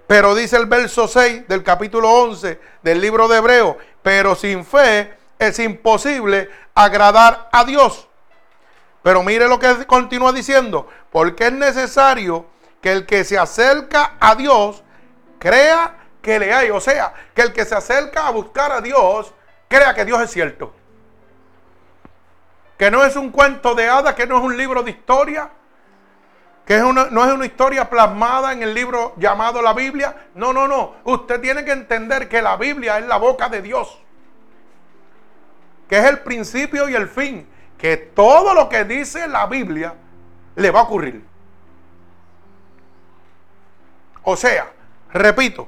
Pero 0.07 0.35
dice 0.35 0.57
el 0.57 0.67
verso 0.67 1.07
6 1.07 1.47
del 1.47 1.63
capítulo 1.63 2.09
11 2.09 2.59
del 2.83 3.01
libro 3.01 3.27
de 3.27 3.37
Hebreo, 3.37 3.77
pero 4.03 4.35
sin 4.35 4.63
fe 4.63 5.15
es 5.39 5.57
imposible 5.59 6.49
agradar 6.75 7.49
a 7.51 7.65
Dios. 7.65 8.07
Pero 9.01 9.23
mire 9.23 9.47
lo 9.47 9.59
que 9.59 9.85
continúa 9.85 10.31
diciendo, 10.31 10.87
porque 11.11 11.47
es 11.47 11.53
necesario 11.53 12.45
que 12.81 12.91
el 12.91 13.05
que 13.05 13.23
se 13.23 13.37
acerca 13.37 14.13
a 14.19 14.35
Dios 14.35 14.83
crea 15.39 15.95
que 16.21 16.39
le 16.39 16.53
hay. 16.53 16.69
O 16.69 16.79
sea, 16.79 17.13
que 17.33 17.41
el 17.41 17.53
que 17.53 17.65
se 17.65 17.75
acerca 17.75 18.27
a 18.27 18.31
buscar 18.31 18.71
a 18.71 18.81
Dios 18.81 19.33
crea 19.67 19.93
que 19.93 20.05
Dios 20.05 20.21
es 20.21 20.31
cierto. 20.31 20.73
Que 22.77 22.91
no 22.91 23.03
es 23.05 23.15
un 23.15 23.31
cuento 23.31 23.73
de 23.73 23.87
hadas, 23.87 24.15
que 24.15 24.27
no 24.27 24.37
es 24.37 24.43
un 24.43 24.57
libro 24.57 24.83
de 24.83 24.91
historia, 24.91 25.49
que 26.65 26.79
no 26.79 27.25
es 27.25 27.31
una 27.31 27.45
historia 27.45 27.87
plasmada 27.87 28.51
en 28.51 28.63
el 28.63 28.73
libro 28.73 29.13
llamado 29.17 29.61
la 29.61 29.73
Biblia. 29.73 30.29
No, 30.33 30.51
no, 30.51 30.67
no. 30.67 30.95
Usted 31.03 31.39
tiene 31.39 31.63
que 31.63 31.71
entender 31.71 32.27
que 32.27 32.41
la 32.41 32.57
Biblia 32.57 32.97
es 32.97 33.05
la 33.05 33.17
boca 33.17 33.49
de 33.49 33.61
Dios. 33.61 33.99
Que 35.87 35.99
es 35.99 36.05
el 36.05 36.19
principio 36.19 36.89
y 36.89 36.95
el 36.95 37.07
fin. 37.07 37.47
Que 37.77 37.97
todo 37.97 38.55
lo 38.55 38.67
que 38.67 38.83
dice 38.83 39.27
la 39.27 39.45
Biblia 39.45 39.93
le 40.55 40.71
va 40.71 40.79
a 40.79 40.83
ocurrir. 40.83 41.23
O 44.23 44.35
sea, 44.35 44.71
repito, 45.13 45.67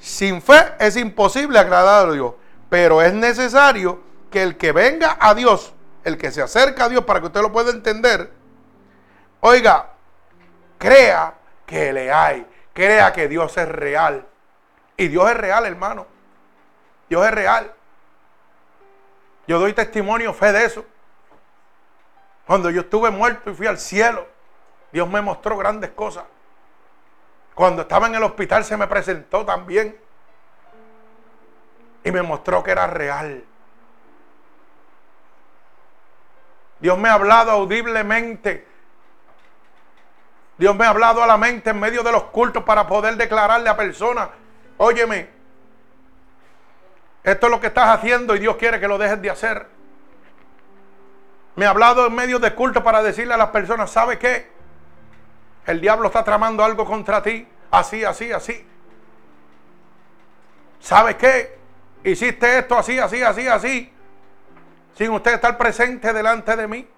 sin 0.00 0.42
fe 0.42 0.74
es 0.80 0.96
imposible 0.96 1.60
agradar 1.60 2.08
a 2.08 2.12
Dios. 2.12 2.34
Pero 2.68 3.00
es 3.02 3.14
necesario 3.14 4.02
que 4.32 4.42
el 4.42 4.56
que 4.56 4.72
venga 4.72 5.16
a 5.20 5.32
Dios, 5.34 5.72
el 6.02 6.18
que 6.18 6.32
se 6.32 6.42
acerca 6.42 6.86
a 6.86 6.88
Dios 6.88 7.04
para 7.04 7.20
que 7.20 7.26
usted 7.26 7.40
lo 7.40 7.52
pueda 7.52 7.70
entender, 7.70 8.32
oiga, 9.40 9.92
Crea 10.78 11.34
que 11.66 11.92
le 11.92 12.12
hay. 12.12 12.46
Crea 12.72 13.12
que 13.12 13.28
Dios 13.28 13.56
es 13.56 13.68
real. 13.68 14.26
Y 14.96 15.08
Dios 15.08 15.30
es 15.30 15.36
real, 15.36 15.66
hermano. 15.66 16.06
Dios 17.08 17.26
es 17.26 17.32
real. 17.32 17.74
Yo 19.46 19.58
doy 19.58 19.72
testimonio, 19.72 20.32
fe 20.32 20.52
de 20.52 20.64
eso. 20.64 20.84
Cuando 22.46 22.70
yo 22.70 22.82
estuve 22.82 23.10
muerto 23.10 23.50
y 23.50 23.54
fui 23.54 23.66
al 23.66 23.78
cielo, 23.78 24.26
Dios 24.92 25.08
me 25.08 25.20
mostró 25.20 25.56
grandes 25.56 25.90
cosas. 25.90 26.24
Cuando 27.54 27.82
estaba 27.82 28.06
en 28.06 28.14
el 28.14 28.22
hospital 28.22 28.64
se 28.64 28.76
me 28.76 28.86
presentó 28.86 29.44
también. 29.44 29.98
Y 32.04 32.12
me 32.12 32.22
mostró 32.22 32.62
que 32.62 32.70
era 32.70 32.86
real. 32.86 33.44
Dios 36.80 36.96
me 36.96 37.08
ha 37.08 37.14
hablado 37.14 37.50
audiblemente 37.50 38.66
Dios 40.58 40.74
me 40.74 40.84
ha 40.84 40.90
hablado 40.90 41.22
a 41.22 41.26
la 41.26 41.36
mente 41.36 41.70
en 41.70 41.78
medio 41.78 42.02
de 42.02 42.10
los 42.10 42.24
cultos 42.24 42.64
para 42.64 42.86
poder 42.86 43.16
declararle 43.16 43.68
a 43.70 43.76
personas, 43.76 44.28
óyeme, 44.76 45.28
esto 47.22 47.46
es 47.46 47.50
lo 47.50 47.60
que 47.60 47.68
estás 47.68 47.88
haciendo 47.88 48.34
y 48.34 48.40
Dios 48.40 48.56
quiere 48.56 48.80
que 48.80 48.88
lo 48.88 48.98
dejes 48.98 49.22
de 49.22 49.30
hacer. 49.30 49.66
Me 51.54 51.66
ha 51.66 51.70
hablado 51.70 52.06
en 52.06 52.14
medio 52.14 52.38
de 52.38 52.54
culto 52.54 52.82
para 52.82 53.02
decirle 53.02 53.34
a 53.34 53.36
las 53.36 53.50
personas, 53.50 53.90
¿sabe 53.90 54.18
qué? 54.18 54.50
El 55.66 55.80
diablo 55.80 56.08
está 56.08 56.24
tramando 56.24 56.64
algo 56.64 56.84
contra 56.84 57.22
ti, 57.22 57.46
así, 57.70 58.04
así, 58.04 58.32
así. 58.32 58.66
¿Sabe 60.80 61.16
qué? 61.16 61.58
Hiciste 62.02 62.58
esto 62.58 62.78
así, 62.78 62.98
así, 62.98 63.22
así, 63.22 63.46
así, 63.46 63.92
sin 64.96 65.10
usted 65.10 65.34
estar 65.34 65.58
presente 65.58 66.12
delante 66.12 66.56
de 66.56 66.66
mí. 66.66 66.88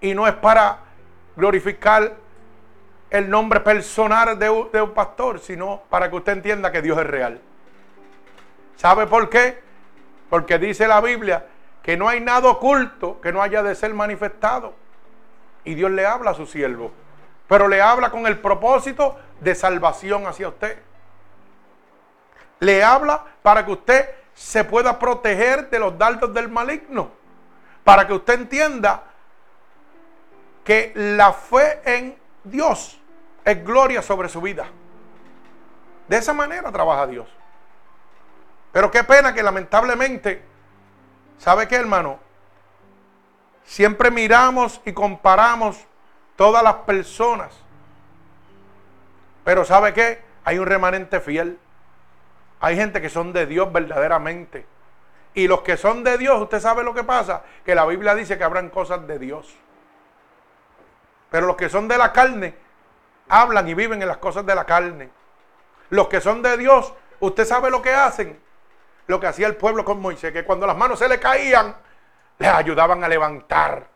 Y 0.00 0.14
no 0.14 0.26
es 0.26 0.34
para 0.34 0.78
glorificar 1.36 2.23
el 3.14 3.30
nombre 3.30 3.60
personal 3.60 4.36
de 4.36 4.50
un, 4.50 4.92
pastor, 4.92 5.38
sino 5.38 5.82
para 5.88 6.10
que 6.10 6.16
usted 6.16 6.32
entienda 6.32 6.72
que 6.72 6.82
Dios 6.82 6.98
es 6.98 7.06
real. 7.06 7.40
¿Sabe 8.74 9.06
por 9.06 9.30
qué? 9.30 9.62
Porque 10.28 10.58
dice 10.58 10.88
la 10.88 11.00
Biblia 11.00 11.46
que 11.80 11.96
no 11.96 12.08
hay 12.08 12.20
nada 12.20 12.48
oculto 12.48 13.20
que 13.20 13.30
no 13.32 13.40
haya 13.40 13.62
de 13.62 13.76
ser 13.76 13.94
manifestado. 13.94 14.74
Y 15.62 15.76
Dios 15.76 15.92
le 15.92 16.04
habla 16.04 16.32
a 16.32 16.34
su 16.34 16.44
siervo. 16.44 16.90
Pero 17.46 17.68
le 17.68 17.80
habla 17.80 18.10
con 18.10 18.26
el 18.26 18.40
propósito 18.40 19.16
de 19.38 19.54
salvación 19.54 20.26
hacia 20.26 20.48
usted. 20.48 20.76
Le 22.58 22.82
habla 22.82 23.26
para 23.42 23.64
que 23.64 23.70
usted 23.70 24.10
se 24.34 24.64
pueda 24.64 24.98
proteger 24.98 25.70
de 25.70 25.78
los 25.78 25.96
dardos 25.96 26.34
del 26.34 26.48
maligno. 26.48 27.12
Para 27.84 28.08
que 28.08 28.14
usted 28.14 28.34
entienda 28.34 29.04
que 30.64 30.90
la 30.96 31.32
fe 31.32 31.80
en 31.84 32.18
Dios 32.42 32.98
es 33.44 33.64
gloria 33.64 34.02
sobre 34.02 34.28
su 34.28 34.40
vida. 34.40 34.66
De 36.08 36.16
esa 36.16 36.32
manera 36.32 36.70
trabaja 36.70 37.06
Dios. 37.06 37.28
Pero 38.72 38.90
qué 38.90 39.04
pena 39.04 39.32
que 39.32 39.42
lamentablemente, 39.42 40.42
¿sabe 41.38 41.68
qué 41.68 41.76
hermano? 41.76 42.18
siempre 43.64 44.10
miramos 44.10 44.80
y 44.84 44.92
comparamos 44.92 45.84
todas 46.36 46.62
las 46.62 46.74
personas. 46.74 47.54
Pero 49.44 49.64
¿sabe 49.64 49.92
qué? 49.92 50.22
Hay 50.44 50.58
un 50.58 50.66
remanente 50.66 51.20
fiel. 51.20 51.58
Hay 52.60 52.76
gente 52.76 53.00
que 53.00 53.10
son 53.10 53.32
de 53.32 53.46
Dios 53.46 53.72
verdaderamente. 53.72 54.66
Y 55.34 55.48
los 55.48 55.62
que 55.62 55.76
son 55.76 56.04
de 56.04 56.16
Dios, 56.16 56.40
usted 56.40 56.60
sabe 56.60 56.84
lo 56.84 56.94
que 56.94 57.02
pasa, 57.02 57.42
que 57.64 57.74
la 57.74 57.84
Biblia 57.84 58.14
dice 58.14 58.38
que 58.38 58.44
habrán 58.44 58.70
cosas 58.70 59.06
de 59.06 59.18
Dios. 59.18 59.54
Pero 61.30 61.46
los 61.46 61.56
que 61.56 61.68
son 61.68 61.88
de 61.88 61.98
la 61.98 62.12
carne, 62.12 62.54
hablan 63.28 63.68
y 63.68 63.74
viven 63.74 64.02
en 64.02 64.08
las 64.08 64.18
cosas 64.18 64.44
de 64.46 64.54
la 64.54 64.64
carne. 64.64 65.10
Los 65.90 66.08
que 66.08 66.20
son 66.20 66.42
de 66.42 66.56
Dios, 66.56 66.92
usted 67.20 67.44
sabe 67.44 67.70
lo 67.70 67.82
que 67.82 67.92
hacen. 67.92 68.40
Lo 69.06 69.20
que 69.20 69.26
hacía 69.26 69.46
el 69.46 69.56
pueblo 69.56 69.84
con 69.84 70.00
Moisés, 70.00 70.32
que 70.32 70.44
cuando 70.44 70.66
las 70.66 70.76
manos 70.76 70.98
se 70.98 71.08
le 71.08 71.20
caían, 71.20 71.76
les 72.38 72.48
ayudaban 72.48 73.04
a 73.04 73.08
levantar. 73.08 73.86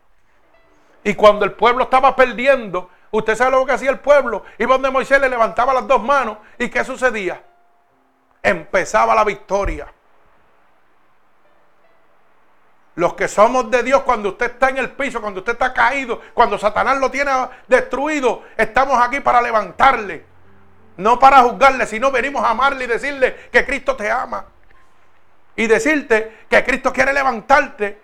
Y 1.03 1.15
cuando 1.15 1.45
el 1.45 1.53
pueblo 1.53 1.85
estaba 1.85 2.15
perdiendo, 2.15 2.89
usted 3.11 3.35
sabe 3.35 3.51
lo 3.51 3.65
que 3.65 3.71
hacía 3.71 3.89
el 3.89 3.99
pueblo. 3.99 4.43
Iba 4.57 4.73
donde 4.73 4.91
Moisés 4.91 5.19
le 5.19 5.29
levantaba 5.29 5.73
las 5.73 5.87
dos 5.87 6.01
manos. 6.03 6.37
¿Y 6.57 6.69
qué 6.69 6.83
sucedía? 6.83 7.41
Empezaba 8.43 9.15
la 9.15 9.23
victoria. 9.23 9.91
Los 12.99 13.13
que 13.13 13.29
somos 13.29 13.71
de 13.71 13.81
Dios, 13.81 14.03
cuando 14.03 14.27
usted 14.27 14.47
está 14.47 14.67
en 14.67 14.77
el 14.77 14.91
piso, 14.91 15.21
cuando 15.21 15.39
usted 15.39 15.53
está 15.53 15.73
caído, 15.73 16.19
cuando 16.33 16.57
Satanás 16.57 16.97
lo 16.97 17.09
tiene 17.09 17.31
destruido, 17.65 18.43
estamos 18.57 19.01
aquí 19.01 19.21
para 19.21 19.41
levantarle. 19.41 20.25
No 20.97 21.17
para 21.17 21.43
juzgarle, 21.43 21.87
sino 21.87 22.11
venimos 22.11 22.43
a 22.43 22.49
amarle 22.49 22.83
y 22.83 22.87
decirle 22.87 23.47
que 23.53 23.65
Cristo 23.65 23.95
te 23.95 24.11
ama. 24.11 24.43
Y 25.55 25.65
decirte 25.65 26.39
que 26.49 26.61
Cristo 26.65 26.91
quiere 26.91 27.13
levantarte 27.13 28.01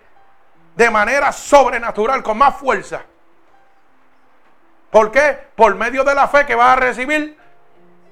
de 0.74 0.90
manera 0.90 1.30
sobrenatural, 1.30 2.22
con 2.22 2.38
más 2.38 2.56
fuerza. 2.56 3.02
¿Por 4.90 5.12
qué? 5.12 5.36
Por 5.54 5.74
medio 5.74 6.04
de 6.04 6.14
la 6.14 6.26
fe 6.26 6.46
que 6.46 6.54
vas 6.54 6.74
a 6.74 6.80
recibir 6.80 7.36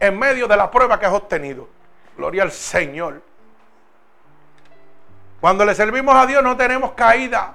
en 0.01 0.19
medio 0.19 0.47
de 0.47 0.57
la 0.59 0.71
prueba 0.71 1.01
que 1.01 1.07
has 1.07 1.15
obtenido. 1.15 1.67
Gloria 2.19 2.43
al 2.43 2.53
Señor. 2.53 3.23
Cuando 5.45 5.67
le 5.67 5.75
servimos 5.75 6.17
a 6.17 6.25
Dios 6.25 6.43
no 6.43 6.57
tenemos 6.57 6.93
caída. 6.93 7.53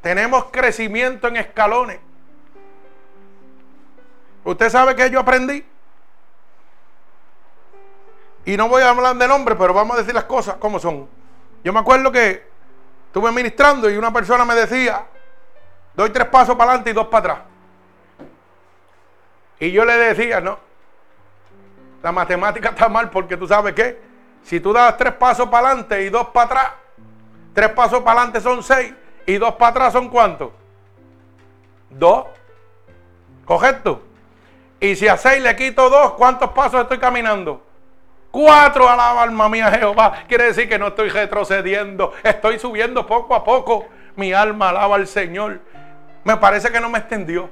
Tenemos 0.00 0.46
crecimiento 0.46 1.28
en 1.28 1.36
escalones. 1.36 2.00
Usted 4.42 4.70
sabe 4.70 4.96
que 4.96 5.10
yo 5.10 5.20
aprendí. 5.20 5.62
Y 8.46 8.56
no 8.56 8.70
voy 8.70 8.80
a 8.80 8.88
hablar 8.88 9.16
de 9.16 9.28
nombre, 9.28 9.54
pero 9.54 9.74
vamos 9.74 9.96
a 9.96 10.00
decir 10.00 10.14
las 10.14 10.24
cosas 10.24 10.54
como 10.54 10.78
son. 10.78 11.06
Yo 11.62 11.74
me 11.74 11.80
acuerdo 11.80 12.10
que 12.10 12.48
estuve 13.08 13.30
ministrando 13.32 13.90
y 13.90 13.98
una 13.98 14.10
persona 14.10 14.46
me 14.46 14.54
decía, 14.54 15.04
doy 15.92 16.08
tres 16.08 16.28
pasos 16.28 16.56
para 16.56 16.70
adelante 16.70 16.88
y 16.88 16.94
dos 16.94 17.08
para 17.08 17.34
atrás. 17.34 17.46
Y 19.58 19.72
yo 19.72 19.84
le 19.84 19.98
decía, 19.98 20.40
no, 20.40 20.58
la 22.02 22.12
matemática 22.12 22.70
está 22.70 22.88
mal 22.88 23.10
porque 23.10 23.36
tú 23.36 23.46
sabes 23.46 23.74
qué, 23.74 24.09
si 24.42 24.60
tú 24.60 24.72
das 24.72 24.96
tres 24.96 25.14
pasos 25.14 25.48
para 25.48 25.68
adelante 25.68 26.02
y 26.02 26.08
dos 26.08 26.28
para 26.28 26.46
atrás, 26.46 26.72
tres 27.54 27.70
pasos 27.70 28.00
para 28.00 28.20
adelante 28.20 28.40
son 28.40 28.62
seis 28.62 28.92
y 29.26 29.36
dos 29.36 29.54
para 29.54 29.70
atrás 29.70 29.92
son 29.92 30.08
cuántos? 30.08 30.50
Dos. 31.90 32.26
¿Correcto? 33.44 34.02
Y 34.80 34.96
si 34.96 35.08
a 35.08 35.16
seis 35.16 35.42
le 35.42 35.54
quito 35.56 35.90
dos, 35.90 36.14
¿cuántos 36.14 36.50
pasos 36.50 36.82
estoy 36.82 36.98
caminando? 36.98 37.62
Cuatro, 38.30 38.88
alaba 38.88 39.22
alma 39.22 39.48
mía 39.48 39.70
Jehová. 39.72 40.24
Quiere 40.28 40.44
decir 40.44 40.68
que 40.68 40.78
no 40.78 40.88
estoy 40.88 41.08
retrocediendo, 41.08 42.12
estoy 42.22 42.58
subiendo 42.58 43.06
poco 43.06 43.34
a 43.34 43.44
poco. 43.44 43.86
Mi 44.16 44.32
alma 44.32 44.70
alaba 44.70 44.96
al 44.96 45.06
Señor. 45.06 45.60
Me 46.24 46.36
parece 46.36 46.70
que 46.70 46.80
no 46.80 46.88
me 46.88 46.98
extendió. 46.98 47.50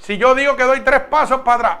Si 0.00 0.16
yo 0.16 0.34
digo 0.34 0.56
que 0.56 0.64
doy 0.64 0.80
tres 0.80 1.00
pasos 1.00 1.40
para 1.40 1.56
atrás, 1.56 1.78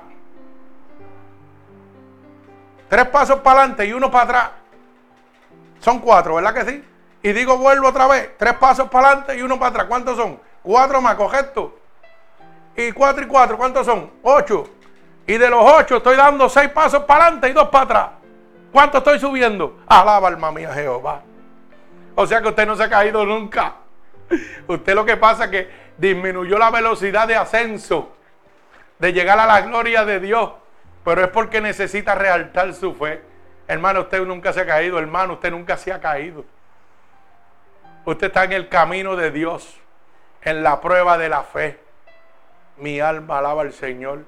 Tres 2.90 3.06
pasos 3.06 3.38
para 3.38 3.60
adelante 3.60 3.86
y 3.86 3.92
uno 3.92 4.10
para 4.10 4.24
atrás. 4.24 4.50
Son 5.78 6.00
cuatro, 6.00 6.34
¿verdad 6.34 6.52
que 6.52 6.64
sí? 6.64 6.84
Y 7.22 7.32
digo, 7.32 7.56
vuelvo 7.56 7.86
otra 7.86 8.08
vez. 8.08 8.36
Tres 8.36 8.54
pasos 8.54 8.88
para 8.90 9.10
adelante 9.10 9.38
y 9.38 9.42
uno 9.42 9.60
para 9.60 9.70
atrás. 9.70 9.86
¿Cuántos 9.86 10.16
son? 10.16 10.40
Cuatro 10.60 11.00
más, 11.00 11.14
correcto. 11.14 11.78
Y 12.74 12.90
cuatro 12.90 13.22
y 13.22 13.28
cuatro, 13.28 13.56
¿cuántos 13.56 13.86
son? 13.86 14.10
Ocho. 14.24 14.68
Y 15.24 15.38
de 15.38 15.48
los 15.48 15.64
ocho 15.64 15.98
estoy 15.98 16.16
dando 16.16 16.48
seis 16.48 16.68
pasos 16.70 17.04
para 17.04 17.26
adelante 17.26 17.50
y 17.50 17.52
dos 17.52 17.68
para 17.68 17.84
atrás. 17.84 18.08
¿Cuánto 18.72 18.98
estoy 18.98 19.20
subiendo? 19.20 19.78
Alaba 19.86 20.26
alma 20.26 20.50
mía 20.50 20.74
Jehová. 20.74 21.22
O 22.16 22.26
sea 22.26 22.42
que 22.42 22.48
usted 22.48 22.66
no 22.66 22.74
se 22.74 22.82
ha 22.82 22.90
caído 22.90 23.24
nunca. 23.24 23.74
Usted 24.66 24.96
lo 24.96 25.04
que 25.04 25.16
pasa 25.16 25.44
es 25.44 25.50
que 25.50 25.70
disminuyó 25.96 26.58
la 26.58 26.72
velocidad 26.72 27.28
de 27.28 27.36
ascenso, 27.36 28.16
de 28.98 29.12
llegar 29.12 29.38
a 29.38 29.46
la 29.46 29.60
gloria 29.60 30.04
de 30.04 30.18
Dios 30.18 30.50
pero 31.04 31.22
es 31.22 31.28
porque 31.28 31.60
necesita 31.60 32.14
realtar 32.14 32.72
su 32.74 32.94
fe. 32.94 33.22
Hermano, 33.66 34.00
usted 34.00 34.24
nunca 34.24 34.52
se 34.52 34.60
ha 34.60 34.66
caído, 34.66 34.98
hermano, 34.98 35.34
usted 35.34 35.50
nunca 35.50 35.76
se 35.76 35.92
ha 35.92 36.00
caído. 36.00 36.44
Usted 38.04 38.28
está 38.28 38.44
en 38.44 38.52
el 38.52 38.68
camino 38.68 39.16
de 39.16 39.30
Dios, 39.30 39.78
en 40.42 40.62
la 40.62 40.80
prueba 40.80 41.18
de 41.18 41.28
la 41.28 41.42
fe. 41.42 41.78
Mi 42.78 43.00
alma 43.00 43.38
alaba 43.38 43.62
al 43.62 43.72
Señor. 43.72 44.24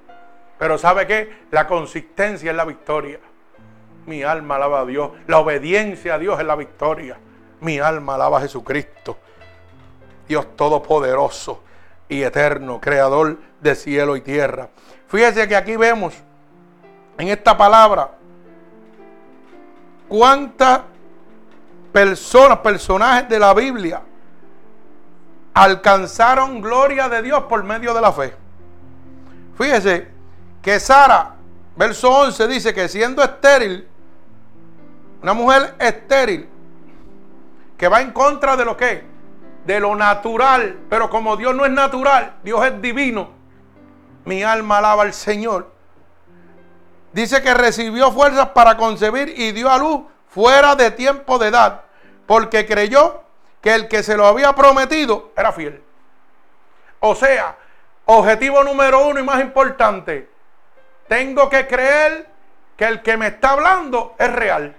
Pero 0.59 0.79
¿sabe 0.79 1.07
qué? 1.07 1.47
La 1.51 1.67
consistencia 1.67 2.51
es 2.51 2.57
la 2.57 2.65
victoria. 2.65 3.19
Mi 4.07 4.23
alma 4.23 4.57
alaba 4.57 4.81
a 4.81 4.87
Dios. 4.87 5.13
La 5.27 5.39
obediencia 5.39 6.15
a 6.15 6.19
Dios 6.19 6.39
es 6.39 6.47
la 6.47 6.55
victoria. 6.55 7.19
Mi 7.61 7.79
alma 7.79 8.15
alaba 8.15 8.39
a 8.39 8.43
Jesucristo. 8.43 9.19
Dios 10.29 10.57
todopoderoso 10.57 11.63
y 12.09 12.23
eterno, 12.23 12.81
creador 12.81 13.39
de 13.61 13.75
cielo 13.75 14.17
y 14.17 14.21
tierra. 14.21 14.69
Fíjese 15.09 15.49
que 15.49 15.57
aquí 15.57 15.77
vemos 15.77 16.15
en 17.19 17.29
esta 17.29 17.57
palabra 17.57 18.11
cuántas 20.13 20.83
personas, 21.91 22.59
personajes 22.59 23.31
de 23.31 23.39
la 23.39 23.55
Biblia 23.55 24.03
alcanzaron 25.55 26.61
gloria 26.61 27.09
de 27.09 27.23
Dios 27.23 27.45
por 27.45 27.63
medio 27.65 27.95
de 27.95 28.01
la 28.03 28.13
fe. 28.13 28.35
Fíjese 29.57 30.09
que 30.61 30.79
Sara, 30.79 31.37
verso 31.77 32.11
11, 32.11 32.47
dice 32.49 32.75
que 32.75 32.89
siendo 32.89 33.23
estéril, 33.23 33.89
una 35.23 35.33
mujer 35.33 35.77
estéril, 35.79 36.47
que 37.79 37.89
va 37.89 38.03
en 38.03 38.13
contra 38.13 38.55
de 38.55 38.67
lo 38.67 38.77
que, 38.77 39.05
de 39.65 39.81
lo 39.81 39.97
natural, 39.97 40.79
pero 40.91 41.09
como 41.09 41.39
Dios 41.39 41.55
no 41.55 41.65
es 41.65 41.73
natural, 41.73 42.35
Dios 42.45 42.63
es 42.67 42.83
divino, 42.83 43.31
mi 44.27 44.43
alma 44.43 44.77
alaba 44.77 45.05
al 45.05 45.15
Señor. 45.15 45.72
Dice 47.13 47.43
que 47.43 47.53
recibió 47.55 48.11
fuerzas 48.11 48.49
para 48.51 48.77
concebir 48.77 49.35
y 49.37 49.53
dio 49.53 49.71
a 49.71 49.79
luz 49.79 50.03
fuera 50.29 50.75
de 50.75 50.91
tiempo 50.91 51.39
de 51.39 51.49
edad, 51.49 51.83
porque 52.27 52.67
creyó 52.67 53.23
que 53.61 53.75
el 53.75 53.89
que 53.89 54.03
se 54.03 54.17
lo 54.17 54.27
había 54.27 54.55
prometido 54.55 55.31
era 55.37 55.53
fiel. 55.53 55.83
O 57.01 57.15
sea, 57.15 57.57
objetivo 58.07 58.65
número 58.65 59.07
uno 59.07 59.21
y 59.21 59.23
más 59.23 59.41
importante, 59.41 60.31
tengo 61.09 61.51
que 61.51 61.67
creer 61.67 62.29
que 62.77 62.87
el 62.87 63.03
que 63.03 63.17
me 63.17 63.29
está 63.29 63.51
hablando 63.51 64.15
es 64.19 64.33
real. 64.33 64.75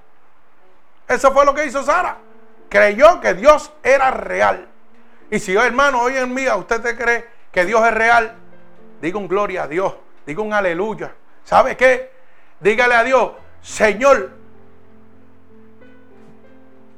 Eso 1.08 1.32
fue 1.32 1.46
lo 1.46 1.54
que 1.54 1.66
hizo 1.66 1.84
Sara. 1.84 2.18
Creyó 2.70 3.22
que 3.22 3.36
Dios 3.36 3.72
era 3.84 4.10
real. 4.10 4.68
Y 5.30 5.40
si 5.40 5.56
hermano, 5.56 6.02
hoy 6.02 6.18
en 6.18 6.34
día 6.34 6.56
usted 6.56 6.82
te 6.82 6.96
cree 6.96 7.28
que 7.52 7.66
Dios 7.66 7.86
es 7.86 7.94
real, 7.94 8.36
diga 9.02 9.20
un 9.20 9.28
gloria 9.28 9.64
a 9.64 9.68
Dios, 9.68 9.94
diga 10.26 10.42
un 10.42 10.54
aleluya. 10.54 11.14
¿Sabe 11.44 11.78
qué? 11.78 12.13
Dígale 12.64 12.96
a 12.96 13.04
Dios, 13.04 13.32
Señor, 13.62 14.32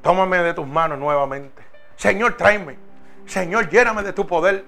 tómame 0.03 0.37
de 0.37 0.53
tus 0.53 0.67
manos 0.67 0.99
nuevamente. 0.99 1.63
Señor, 1.95 2.37
tráeme. 2.37 2.77
Señor, 3.25 3.67
lléname 3.69 4.03
de 4.03 4.13
tu 4.13 4.27
poder. 4.27 4.63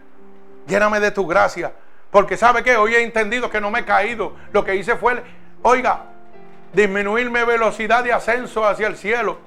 Lléname 0.66 1.00
de 1.00 1.12
tu 1.12 1.28
gracia. 1.28 1.72
Porque 2.10 2.36
sabe 2.36 2.64
que 2.64 2.76
hoy 2.78 2.96
he 2.96 3.04
entendido 3.04 3.48
que 3.48 3.62
no 3.62 3.70
me 3.70 3.82
he 3.82 3.86
caído. 3.86 4.34
Lo 4.52 4.66
que 4.66 4.76
hice 4.76 4.96
fue, 4.96 5.22
oiga, 5.62 6.06
disminuir 6.74 7.30
mi 7.30 7.44
velocidad 7.44 8.04
de 8.04 8.12
ascenso 8.12 8.66
hacia 8.66 8.88
el 8.88 8.98
cielo. 8.98 9.38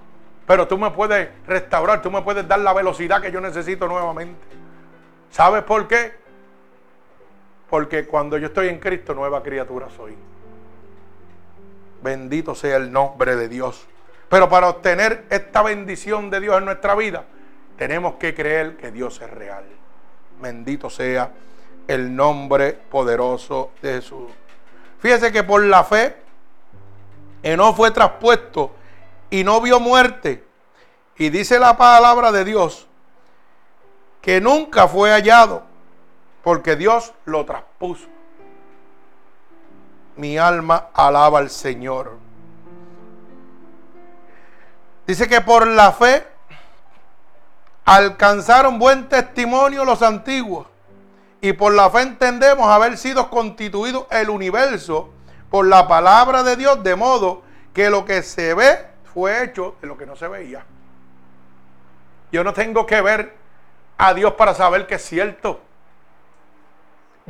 Pero 0.47 0.69
tú 0.69 0.79
me 0.79 0.93
puedes 0.93 1.31
restaurar, 1.49 2.01
tú 2.01 2.13
me 2.13 2.23
puedes 2.23 2.47
dar 2.47 2.61
la 2.61 2.73
velocidad 2.73 3.21
que 3.21 3.33
yo 3.33 3.41
necesito 3.41 3.89
nuevamente. 3.89 4.41
¿Sabes 5.31 5.65
por 5.65 5.89
qué? 5.89 6.13
Porque 7.69 8.07
cuando 8.07 8.39
yo 8.39 8.47
estoy 8.47 8.69
en 8.69 8.79
Cristo, 8.79 9.15
nueva 9.15 9.43
criatura 9.43 9.89
soy. 9.97 10.17
Bendito 12.03 12.55
sea 12.55 12.77
el 12.77 12.91
nombre 12.93 13.37
de 13.37 13.49
Dios. 13.49 13.87
Pero 14.29 14.49
para 14.49 14.69
obtener 14.69 15.27
esta 15.31 15.63
bendición 15.63 16.31
de 16.31 16.41
Dios 16.41 16.59
en 16.59 16.65
nuestra 16.65 16.95
vida, 16.95 17.25
tenemos 17.77 18.15
que 18.15 18.35
creer 18.35 18.77
que 18.77 18.91
Dios 18.91 19.21
es 19.21 19.31
real. 19.31 19.65
Bendito 20.41 20.89
sea 20.89 21.33
el 21.89 22.15
nombre 22.15 22.73
poderoso 22.73 23.73
de 23.83 23.95
Jesús. 23.95 24.31
Fíjese 25.01 25.33
que 25.33 25.43
por 25.43 25.65
la 25.65 25.83
fe, 25.83 26.17
no 27.57 27.75
fue 27.75 27.91
traspuesto 27.91 28.73
y 29.31 29.45
no 29.45 29.61
vio 29.61 29.81
muerte. 29.81 30.45
Y 31.17 31.31
dice 31.31 31.59
la 31.59 31.77
palabra 31.77 32.33
de 32.33 32.45
Dios 32.45 32.87
que 34.21 34.41
nunca 34.41 34.87
fue 34.87 35.11
hallado 35.11 35.65
porque 36.43 36.77
Dios 36.77 37.13
lo 37.25 37.45
traspuso. 37.45 38.07
Mi 40.21 40.37
alma 40.37 40.91
alaba 40.93 41.39
al 41.39 41.49
Señor. 41.49 42.19
Dice 45.07 45.27
que 45.27 45.41
por 45.41 45.67
la 45.67 45.93
fe 45.93 46.27
alcanzaron 47.87 48.79
buen 48.79 49.09
testimonio 49.09 49.83
los 49.87 50.03
antiguos. 50.03 50.67
Y 51.41 51.55
por 51.55 51.73
la 51.73 51.89
fe 51.89 52.03
entendemos 52.03 52.69
haber 52.69 52.99
sido 52.99 53.31
constituido 53.31 54.09
el 54.11 54.29
universo 54.29 55.09
por 55.49 55.67
la 55.67 55.89
palabra 55.89 56.43
de 56.43 56.55
Dios, 56.57 56.83
de 56.83 56.97
modo 56.97 57.41
que 57.73 57.89
lo 57.89 58.05
que 58.05 58.23
se 58.23 58.53
ve 58.53 58.89
fue 59.15 59.43
hecho 59.43 59.77
de 59.81 59.89
lo 59.89 59.97
que 59.97 60.05
no 60.05 60.17
se 60.17 60.29
veía. 60.29 60.67
Yo 62.31 62.45
no 62.45 62.53
tengo 62.53 62.85
que 62.85 63.01
ver 63.01 63.39
a 63.97 64.13
Dios 64.13 64.35
para 64.35 64.53
saber 64.53 64.87
que 64.87 64.97
es 64.97 65.03
cierto. 65.03 65.63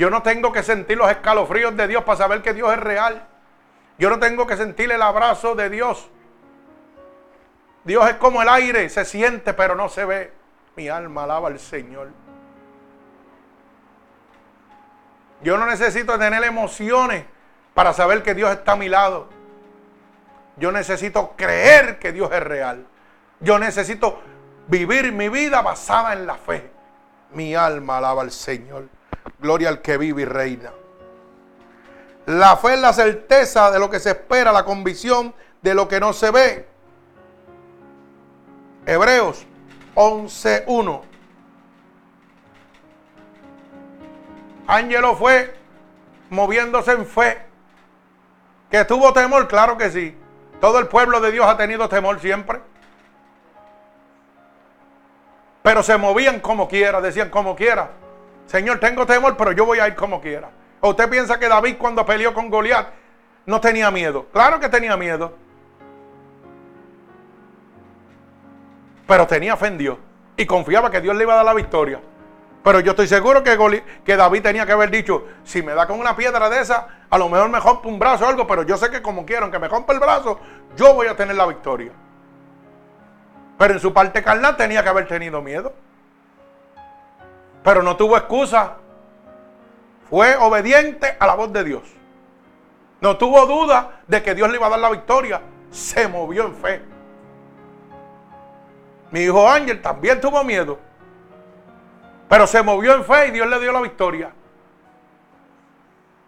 Yo 0.01 0.09
no 0.09 0.23
tengo 0.23 0.51
que 0.51 0.63
sentir 0.63 0.97
los 0.97 1.11
escalofríos 1.11 1.77
de 1.77 1.87
Dios 1.87 2.05
para 2.05 2.17
saber 2.17 2.41
que 2.41 2.55
Dios 2.55 2.73
es 2.73 2.81
real. 2.81 3.23
Yo 3.99 4.09
no 4.09 4.19
tengo 4.19 4.47
que 4.47 4.57
sentir 4.57 4.91
el 4.91 5.03
abrazo 5.03 5.55
de 5.55 5.69
Dios. 5.69 6.09
Dios 7.85 8.09
es 8.09 8.15
como 8.15 8.41
el 8.41 8.49
aire, 8.49 8.89
se 8.89 9.05
siente 9.05 9.53
pero 9.53 9.75
no 9.75 9.91
se 9.91 10.07
ve. 10.07 10.33
Mi 10.75 10.89
alma 10.89 11.25
alaba 11.25 11.49
al 11.49 11.59
Señor. 11.59 12.09
Yo 15.43 15.59
no 15.59 15.67
necesito 15.67 16.19
tener 16.19 16.45
emociones 16.45 17.27
para 17.75 17.93
saber 17.93 18.23
que 18.23 18.35
Dios 18.35 18.51
está 18.53 18.73
a 18.73 18.77
mi 18.77 18.89
lado. 18.89 19.29
Yo 20.57 20.73
necesito 20.73 21.35
creer 21.37 21.99
que 21.99 22.13
Dios 22.13 22.33
es 22.33 22.43
real. 22.43 22.87
Yo 23.41 23.59
necesito 23.59 24.23
vivir 24.67 25.13
mi 25.13 25.29
vida 25.29 25.61
basada 25.61 26.15
en 26.15 26.27
la 26.27 26.37
fe. 26.37 26.71
Mi 27.33 27.55
alma 27.55 27.99
alaba 27.99 28.23
al 28.23 28.31
Señor. 28.31 28.89
Gloria 29.39 29.69
al 29.69 29.81
que 29.83 29.97
vive 29.97 30.23
y 30.23 30.25
reina. 30.25 30.73
La 32.27 32.57
fe 32.57 32.75
es 32.75 32.81
la 32.81 32.93
certeza 32.93 33.71
de 33.71 33.79
lo 33.79 33.91
que 33.91 33.99
se 33.99 34.11
espera, 34.11 34.53
la 34.53 34.65
convicción 34.65 35.35
de 35.63 35.75
lo 35.75 35.89
que 35.89 36.01
no 36.01 36.13
se 36.13 36.31
ve. 36.31 36.69
Hebreos 38.87 39.47
11.1. 39.95 41.03
Ángelo 44.67 45.17
fue 45.17 45.55
moviéndose 46.31 46.93
en 46.93 47.07
fe. 47.07 47.43
¿Que 48.71 48.85
tuvo 48.85 49.13
temor? 49.13 49.49
Claro 49.49 49.77
que 49.77 49.91
sí. 49.91 50.17
Todo 50.61 50.79
el 50.79 50.87
pueblo 50.87 51.21
de 51.21 51.33
Dios 51.33 51.47
ha 51.47 51.57
tenido 51.57 51.89
temor 51.89 52.21
siempre. 52.21 52.61
Pero 55.63 55.83
se 55.83 55.97
movían 55.97 56.41
como 56.41 56.69
quiera, 56.69 57.01
decían 57.01 57.31
como 57.31 57.57
quiera. 57.57 57.91
Señor, 58.51 58.81
tengo 58.81 59.07
temor, 59.07 59.37
pero 59.37 59.53
yo 59.53 59.65
voy 59.65 59.79
a 59.79 59.87
ir 59.87 59.95
como 59.95 60.21
quiera. 60.21 60.51
¿O 60.81 60.91
usted 60.91 61.09
piensa 61.09 61.39
que 61.39 61.49
David 61.49 61.77
cuando 61.79 62.05
peleó 62.05 62.35
con 62.35 62.51
Goliat 62.51 62.89
no 63.47 63.61
tenía 63.61 63.93
miedo? 63.93 64.27
Claro 64.33 64.59
que 64.59 64.69
tenía 64.69 64.97
miedo. 64.97 65.37
Pero 69.07 69.25
tenía 69.29 69.57
fe 69.57 69.69
en 69.69 69.79
Dios 69.79 69.99
y 70.37 70.47
confiaba 70.47 70.91
que 70.91 71.01
Dios 71.01 71.15
le 71.15 71.23
iba 71.23 71.35
a 71.35 71.37
dar 71.37 71.45
la 71.45 71.55
victoria. 71.55 72.01
Pero 72.65 72.81
yo 72.81 72.91
estoy 72.91 73.07
seguro 73.07 73.45
que, 73.45 73.57
que 74.05 74.17
David 74.17 74.43
tenía 74.43 74.67
que 74.67 74.73
haber 74.73 74.91
dicho, 74.91 75.29
si 75.45 75.63
me 75.63 75.73
da 75.73 75.87
con 75.87 76.01
una 76.01 76.17
piedra 76.17 76.51
de 76.51 76.61
esa, 76.61 76.89
a 77.09 77.19
lo 77.19 77.29
mejor 77.29 77.51
me 77.51 77.61
rompe 77.61 77.87
un 77.87 78.01
brazo 78.01 78.25
o 78.25 78.29
algo, 78.29 78.49
pero 78.49 78.65
yo 78.65 78.77
sé 78.77 78.91
que 78.91 79.01
como 79.01 79.25
quiero, 79.25 79.49
que 79.49 79.61
me 79.61 79.69
rompa 79.69 79.93
el 79.93 80.01
brazo, 80.01 80.41
yo 80.77 80.93
voy 80.93 81.07
a 81.07 81.15
tener 81.15 81.37
la 81.37 81.47
victoria. 81.47 81.93
Pero 83.57 83.75
en 83.75 83.81
su 83.81 83.93
parte 83.93 84.25
carnal 84.25 84.57
tenía 84.57 84.83
que 84.83 84.89
haber 84.89 85.07
tenido 85.07 85.41
miedo. 85.41 85.73
Pero 87.63 87.83
no 87.83 87.97
tuvo 87.97 88.17
excusa. 88.17 88.77
Fue 90.09 90.37
obediente 90.37 91.17
a 91.19 91.27
la 91.27 91.35
voz 91.35 91.53
de 91.53 91.65
Dios. 91.65 91.83
No 93.01 93.17
tuvo 93.17 93.47
duda 93.47 94.01
de 94.07 94.23
que 94.23 94.35
Dios 94.35 94.51
le 94.51 94.57
iba 94.57 94.67
a 94.67 94.71
dar 94.71 94.81
la 94.81 94.91
victoria. 94.91 95.41
Se 95.71 96.09
movió 96.09 96.47
en 96.47 96.55
fe. 96.55 96.83
Mi 99.11 99.21
hijo 99.21 99.49
Ángel 99.49 99.81
también 99.81 100.21
tuvo 100.21 100.43
miedo 100.45 100.91
pero 102.31 102.47
se 102.47 102.63
movió 102.63 102.95
en 102.95 103.05
fe 103.05 103.27
y 103.27 103.31
Dios 103.33 103.49
le 103.49 103.59
dio 103.59 103.73
la 103.73 103.81
victoria. 103.81 104.31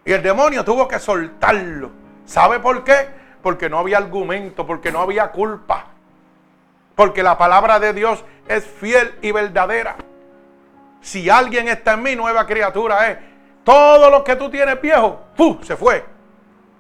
Y 0.05 0.11
el 0.11 0.21
demonio 0.21 0.65
tuvo 0.65 0.89
que 0.89 0.99
soltarlo. 0.99 1.93
¿Sabe 2.25 2.59
por 2.59 2.83
qué? 2.83 3.09
Porque 3.41 3.71
no 3.71 3.79
había 3.79 3.99
argumento, 3.99 4.67
porque 4.67 4.91
no 4.91 5.01
había 5.01 5.31
culpa. 5.31 5.85
Porque 6.97 7.23
la 7.23 7.39
palabra 7.39 7.79
de 7.79 7.93
Dios 7.93 8.25
es 8.49 8.67
fiel 8.67 9.15
y 9.23 9.31
verdadera. 9.31 9.95
Si 11.03 11.29
alguien 11.29 11.69
está 11.69 11.95
en 11.95 12.03
mí, 12.03 12.17
nueva 12.17 12.47
criatura 12.47 13.11
es. 13.11 13.19
Todo 13.65 14.09
lo 14.09 14.25
que 14.25 14.37
tú 14.37 14.49
tienes 14.51 14.81
viejo, 14.81 15.21
¡puf! 15.37 15.65
se 15.65 15.77
fue. 15.77 16.05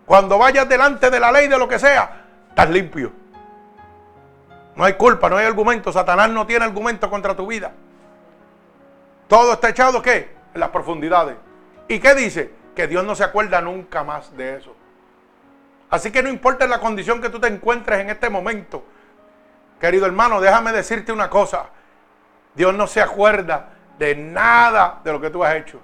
Cuando 0.07 0.39
vayas 0.39 0.69
delante 0.69 1.11
de 1.11 1.21
la 1.21 1.31
ley 1.31 1.49
de 1.49 1.59
lo 1.59 1.69
que 1.69 1.79
sea, 1.79 2.25
estás 2.49 2.71
limpio. 2.71 3.13
No 4.75 4.85
hay 4.85 4.95
culpa, 4.95 5.29
no 5.29 5.37
hay 5.37 5.47
argumento. 5.47 5.93
Satanás 5.93 6.31
no 6.31 6.47
tiene 6.47 6.65
argumento 6.65 7.11
contra 7.11 7.37
tu 7.37 7.47
vida. 7.47 7.73
Todo 9.29 9.53
está 9.53 9.69
echado, 9.69 10.01
¿qué? 10.01 10.35
En 10.55 10.61
las 10.61 10.71
profundidades. 10.71 11.37
¿Y 11.89 11.99
qué 11.99 12.15
dice? 12.15 12.53
Que 12.75 12.87
Dios 12.87 13.05
no 13.05 13.15
se 13.15 13.25
acuerda 13.25 13.61
nunca 13.61 14.03
más 14.03 14.35
de 14.37 14.57
eso. 14.57 14.75
Así 15.91 16.11
que 16.11 16.23
no 16.23 16.31
importa 16.31 16.67
la 16.67 16.81
condición 16.81 17.21
que 17.21 17.29
tú 17.29 17.39
te 17.39 17.49
encuentres 17.49 18.01
en 18.01 18.09
este 18.09 18.31
momento. 18.31 18.85
Querido 19.81 20.07
hermano, 20.07 20.41
déjame 20.41 20.73
decirte 20.73 21.13
una 21.13 21.29
cosa. 21.29 21.67
Dios 22.55 22.73
no 22.75 22.87
se 22.87 23.03
acuerda 23.03 23.72
de 24.03 24.17
nada 24.17 25.01
de 25.05 25.13
lo 25.13 25.21
que 25.21 25.31
tú 25.31 25.45
has 25.45 25.55
hecho. 25.55 25.79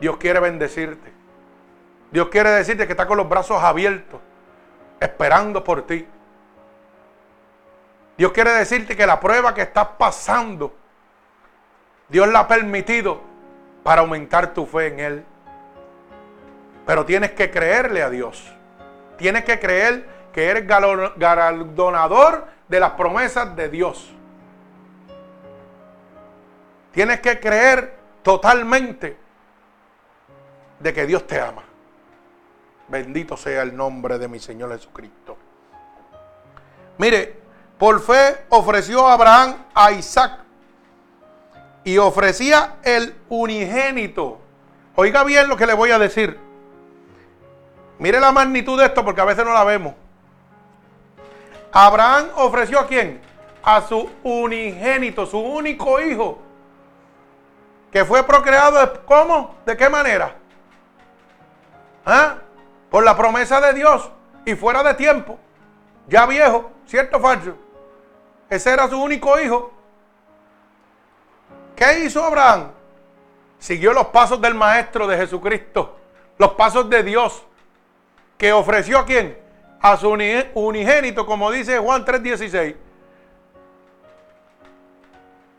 Dios 0.00 0.16
quiere 0.16 0.40
bendecirte. 0.40 1.12
Dios 2.10 2.26
quiere 2.26 2.50
decirte 2.50 2.86
que 2.86 2.92
está 2.92 3.06
con 3.06 3.18
los 3.18 3.28
brazos 3.28 3.62
abiertos, 3.62 4.20
esperando 4.98 5.62
por 5.62 5.86
ti. 5.86 6.08
Dios 8.16 8.32
quiere 8.32 8.50
decirte 8.50 8.96
que 8.96 9.06
la 9.06 9.20
prueba 9.20 9.54
que 9.54 9.62
estás 9.62 9.86
pasando, 9.96 10.74
Dios 12.08 12.26
la 12.26 12.40
ha 12.40 12.48
permitido 12.48 13.20
para 13.84 14.00
aumentar 14.00 14.52
tu 14.52 14.66
fe 14.66 14.88
en 14.88 14.98
Él. 14.98 15.24
Pero 16.84 17.04
tienes 17.06 17.30
que 17.30 17.48
creerle 17.48 18.02
a 18.02 18.10
Dios. 18.10 18.52
Tienes 19.16 19.44
que 19.44 19.60
creer 19.60 20.04
que 20.32 20.48
eres 20.48 20.66
galardonador 20.66 22.48
de 22.66 22.80
las 22.80 22.90
promesas 22.92 23.54
de 23.54 23.68
Dios. 23.68 24.17
Tienes 26.92 27.20
que 27.20 27.38
creer 27.38 27.96
totalmente 28.22 29.16
de 30.80 30.92
que 30.92 31.06
Dios 31.06 31.26
te 31.26 31.40
ama. 31.40 31.62
Bendito 32.88 33.36
sea 33.36 33.62
el 33.62 33.76
nombre 33.76 34.18
de 34.18 34.28
mi 34.28 34.38
Señor 34.38 34.72
Jesucristo. 34.72 35.36
Mire, 36.96 37.40
por 37.78 38.00
fe 38.00 38.44
ofreció 38.48 39.06
Abraham 39.06 39.64
a 39.74 39.92
Isaac 39.92 40.40
y 41.84 41.98
ofrecía 41.98 42.76
el 42.82 43.14
unigénito. 43.28 44.40
Oiga 44.96 45.22
bien 45.24 45.48
lo 45.48 45.56
que 45.56 45.66
le 45.66 45.74
voy 45.74 45.90
a 45.90 45.98
decir. 45.98 46.38
Mire 47.98 48.20
la 48.20 48.32
magnitud 48.32 48.78
de 48.78 48.86
esto 48.86 49.04
porque 49.04 49.20
a 49.20 49.24
veces 49.24 49.44
no 49.44 49.52
la 49.52 49.64
vemos. 49.64 49.94
Abraham 51.72 52.28
ofreció 52.36 52.80
a 52.80 52.86
quién? 52.86 53.20
A 53.62 53.82
su 53.82 54.10
unigénito, 54.22 55.26
su 55.26 55.38
único 55.38 56.00
hijo. 56.00 56.38
Que 57.92 58.04
fue 58.04 58.22
procreado, 58.22 59.04
¿cómo? 59.04 59.56
¿De 59.64 59.76
qué 59.76 59.88
manera? 59.88 60.34
¿Ah? 62.04 62.36
Por 62.90 63.04
la 63.04 63.16
promesa 63.16 63.60
de 63.60 63.74
Dios 63.74 64.10
y 64.44 64.54
fuera 64.54 64.82
de 64.82 64.94
tiempo. 64.94 65.38
Ya 66.06 66.26
viejo, 66.26 66.70
¿cierto 66.86 67.18
o 67.18 67.20
falso? 67.20 67.54
Ese 68.48 68.72
era 68.72 68.88
su 68.88 69.00
único 69.00 69.38
hijo. 69.38 69.72
¿Qué 71.76 72.00
hizo 72.00 72.24
Abraham? 72.24 72.72
Siguió 73.58 73.92
los 73.92 74.06
pasos 74.06 74.40
del 74.40 74.54
Maestro 74.54 75.06
de 75.06 75.16
Jesucristo, 75.16 75.96
los 76.38 76.52
pasos 76.52 76.88
de 76.88 77.02
Dios, 77.02 77.44
que 78.36 78.52
ofreció 78.52 78.98
a 78.98 79.04
quién? 79.04 79.38
A 79.80 79.96
su 79.96 80.08
unigénito, 80.08 81.26
como 81.26 81.50
dice 81.50 81.78
Juan 81.78 82.04
3:16. 82.04 82.76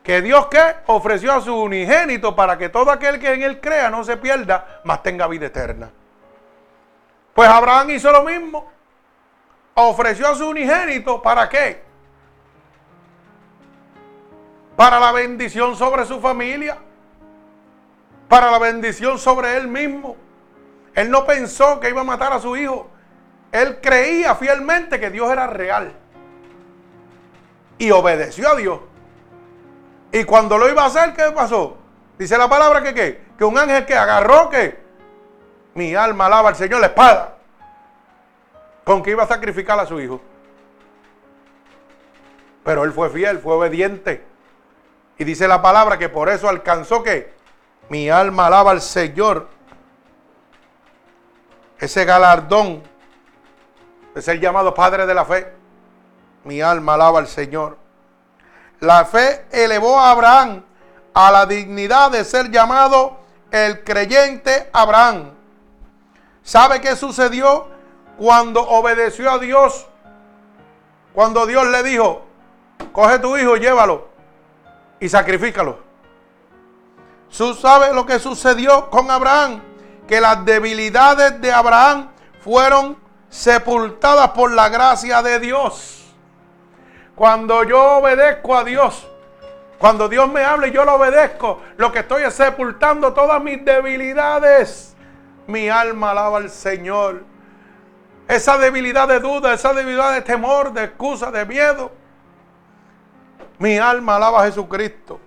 Que 0.10 0.24
Dios 0.24 0.48
que 0.48 0.60
ofreció 0.88 1.34
a 1.34 1.40
su 1.40 1.56
unigénito 1.56 2.36
para 2.36 2.58
que 2.58 2.70
todo 2.70 2.90
aquel 2.90 3.20
que 3.20 3.32
en 3.32 3.44
él 3.44 3.62
crea 3.62 3.92
no 3.92 4.04
se 4.04 4.18
pierda, 4.18 4.82
mas 4.84 5.04
tenga 5.04 5.28
vida 5.28 5.46
eterna. 5.46 5.92
Pues 7.36 7.48
Abraham 7.48 7.92
hizo 7.92 8.12
lo 8.12 8.24
mismo. 8.24 8.72
Ofreció 9.76 10.30
a 10.30 10.34
su 10.34 10.50
unigénito 10.50 11.22
para 11.22 11.48
qué? 11.48 11.84
para 14.76 15.00
la 15.00 15.12
bendición 15.12 15.76
sobre 15.76 16.06
su 16.08 16.20
familia, 16.20 16.80
para 18.28 18.50
la 18.50 18.58
bendición 18.58 19.20
sobre 19.20 19.58
él 19.58 19.68
mismo. 19.68 20.18
Él 20.96 21.12
no 21.12 21.24
pensó 21.24 21.80
que 21.80 21.90
iba 21.90 22.02
a 22.02 22.04
matar 22.04 22.34
a 22.34 22.40
su 22.40 22.58
hijo. 22.58 22.90
Él 23.52 23.80
creía 23.80 24.34
fielmente 24.34 25.00
que 25.00 25.12
Dios 25.12 25.32
era 25.32 25.46
real. 25.46 25.94
y 27.78 27.92
obedeció 27.92 28.50
a 28.50 28.56
Dios. 28.56 28.80
Y 30.12 30.24
cuando 30.24 30.58
lo 30.58 30.70
iba 30.70 30.84
a 30.84 30.88
hacer, 30.88 31.14
¿qué 31.14 31.32
pasó? 31.32 31.78
Dice 32.18 32.38
la 32.38 32.50
palabra 32.50 32.82
que 32.82 32.94
qué? 32.94 33.22
Que 33.38 33.44
un 33.46 33.58
ángel 33.58 33.86
que 33.86 33.96
agarró 33.96 34.50
que 34.50 34.80
mi 35.76 35.96
alma 35.96 36.26
alaba 36.26 36.50
al 36.50 36.56
Señor 36.56 36.82
la 36.82 36.88
espada 36.88 37.36
con 38.84 39.04
que 39.04 39.12
iba 39.12 39.24
a 39.24 39.28
sacrificar 39.28 39.80
a 39.80 39.86
su 39.86 40.02
hijo. 40.02 40.20
Pero 42.64 42.84
él 42.84 42.92
fue 42.92 43.10
fiel, 43.12 43.38
fue 43.38 43.54
obediente. 43.54 44.26
Y 45.20 45.24
dice 45.24 45.48
la 45.48 45.62
palabra 45.62 46.00
que 46.00 46.10
por 46.10 46.28
eso 46.28 46.50
alcanzó 46.50 47.04
que 47.04 47.32
mi 47.90 48.10
alma 48.10 48.48
alaba 48.48 48.72
al 48.72 48.82
Señor. 48.82 49.48
Ese 51.78 52.04
galardón 52.04 52.82
de 54.16 54.22
ser 54.24 54.40
llamado 54.40 54.74
Padre 54.74 55.06
de 55.06 55.14
la 55.14 55.24
Fe. 55.24 55.54
Mi 56.44 56.62
alma 56.62 56.96
alaba 56.96 57.20
al 57.20 57.28
Señor. 57.28 57.78
La 58.80 59.06
fe 59.06 59.46
elevó 59.52 60.00
a 60.00 60.12
Abraham 60.12 60.64
a 61.14 61.32
la 61.32 61.46
dignidad 61.46 62.12
de 62.12 62.24
ser 62.24 62.50
llamado 62.50 63.18
el 63.52 63.84
creyente 63.84 64.70
Abraham. 64.72 65.32
¿Sabe 66.44 66.80
qué 66.80 66.96
sucedió 66.96 67.68
cuando 68.18 68.62
obedeció 68.62 69.30
a 69.32 69.38
Dios? 69.40 69.86
Cuando 71.14 71.46
Dios 71.46 71.68
le 71.68 71.84
dijo, 71.84 72.22
coge 72.94 73.20
tu 73.20 73.36
hijo, 73.38 73.58
llévalo 73.58 74.08
y 75.00 75.10
sacrifícalo. 75.10 75.80
¿Sabe 77.30 77.94
lo 77.94 78.06
que 78.06 78.20
sucedió 78.20 78.90
con 78.90 79.12
Abraham? 79.12 79.62
Que 80.08 80.22
las 80.22 80.44
debilidades 80.46 81.40
de 81.42 81.52
Abraham 81.52 82.10
fueron 82.44 82.98
sepultadas 83.30 84.30
por 84.32 84.52
la 84.52 84.70
gracia 84.70 85.22
de 85.22 85.40
Dios. 85.40 85.99
Cuando 87.20 87.66
yo 87.66 87.98
obedezco 87.98 88.56
a 88.56 88.64
Dios, 88.64 89.06
cuando 89.78 90.08
Dios 90.08 90.32
me 90.32 90.42
habla 90.42 90.68
y 90.68 90.72
yo 90.72 90.86
lo 90.86 90.96
obedezco, 90.96 91.60
lo 91.76 91.92
que 91.92 92.00
estoy 92.00 92.24
es 92.24 92.34
sepultando 92.34 93.12
todas 93.14 93.44
mis 93.44 93.66
debilidades. 93.66 94.96
Mi 95.46 95.68
alma 95.68 96.12
alaba 96.12 96.38
al 96.38 96.50
Señor. 96.50 97.26
Esa 98.26 98.58
debilidad 98.58 99.06
de 99.06 99.20
duda, 99.20 99.54
esa 99.54 99.74
debilidad 99.74 100.14
de 100.14 100.22
temor, 100.22 100.72
de 100.72 100.86
excusa, 100.86 101.30
de 101.30 101.46
miedo. 101.46 101.92
Mi 103.58 103.78
alma 103.78 104.16
alaba 104.16 104.44
a 104.44 104.46
Jesucristo. 104.46 105.20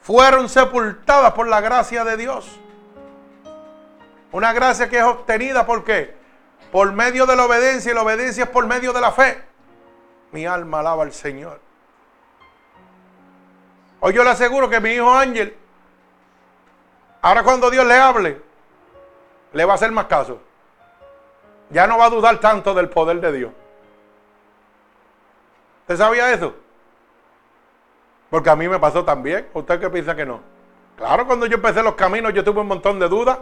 Fueron 0.00 0.48
sepultadas 0.48 1.32
por 1.34 1.46
la 1.46 1.60
gracia 1.60 2.02
de 2.02 2.16
Dios. 2.16 2.58
Una 4.32 4.52
gracia 4.52 4.88
que 4.88 4.98
es 4.98 5.04
obtenida 5.04 5.64
por 5.64 5.84
qué? 5.84 6.21
Por 6.72 6.90
medio 6.92 7.26
de 7.26 7.36
la 7.36 7.44
obediencia 7.44 7.92
y 7.92 7.94
la 7.94 8.02
obediencia 8.02 8.44
es 8.44 8.50
por 8.50 8.66
medio 8.66 8.94
de 8.94 9.00
la 9.02 9.12
fe. 9.12 9.44
Mi 10.32 10.46
alma 10.46 10.80
alaba 10.80 11.02
al 11.02 11.12
Señor. 11.12 11.60
Hoy 14.00 14.14
yo 14.14 14.24
le 14.24 14.30
aseguro 14.30 14.70
que 14.70 14.80
mi 14.80 14.92
hijo 14.92 15.12
Ángel, 15.12 15.54
ahora 17.20 17.42
cuando 17.42 17.70
Dios 17.70 17.86
le 17.86 17.94
hable, 17.94 18.40
le 19.52 19.64
va 19.66 19.72
a 19.72 19.74
hacer 19.74 19.92
más 19.92 20.06
caso. 20.06 20.40
Ya 21.68 21.86
no 21.86 21.98
va 21.98 22.06
a 22.06 22.10
dudar 22.10 22.40
tanto 22.40 22.72
del 22.72 22.88
poder 22.88 23.20
de 23.20 23.32
Dios. 23.32 23.52
¿Usted 25.82 25.98
sabía 25.98 26.32
eso? 26.32 26.54
Porque 28.30 28.48
a 28.48 28.56
mí 28.56 28.66
me 28.66 28.78
pasó 28.78 29.04
también. 29.04 29.46
¿Usted 29.52 29.78
qué 29.78 29.90
piensa 29.90 30.16
que 30.16 30.24
no? 30.24 30.40
Claro, 30.96 31.26
cuando 31.26 31.44
yo 31.44 31.56
empecé 31.56 31.82
los 31.82 31.96
caminos 31.96 32.32
yo 32.32 32.42
tuve 32.42 32.62
un 32.62 32.68
montón 32.68 32.98
de 32.98 33.10
dudas. 33.10 33.38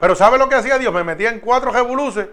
Pero 0.00 0.16
¿sabe 0.16 0.38
lo 0.38 0.48
que 0.48 0.56
hacía 0.56 0.76
Dios? 0.76 0.92
Me 0.92 1.04
metía 1.04 1.30
en 1.30 1.38
cuatro 1.38 1.70
revoluces 1.70 2.28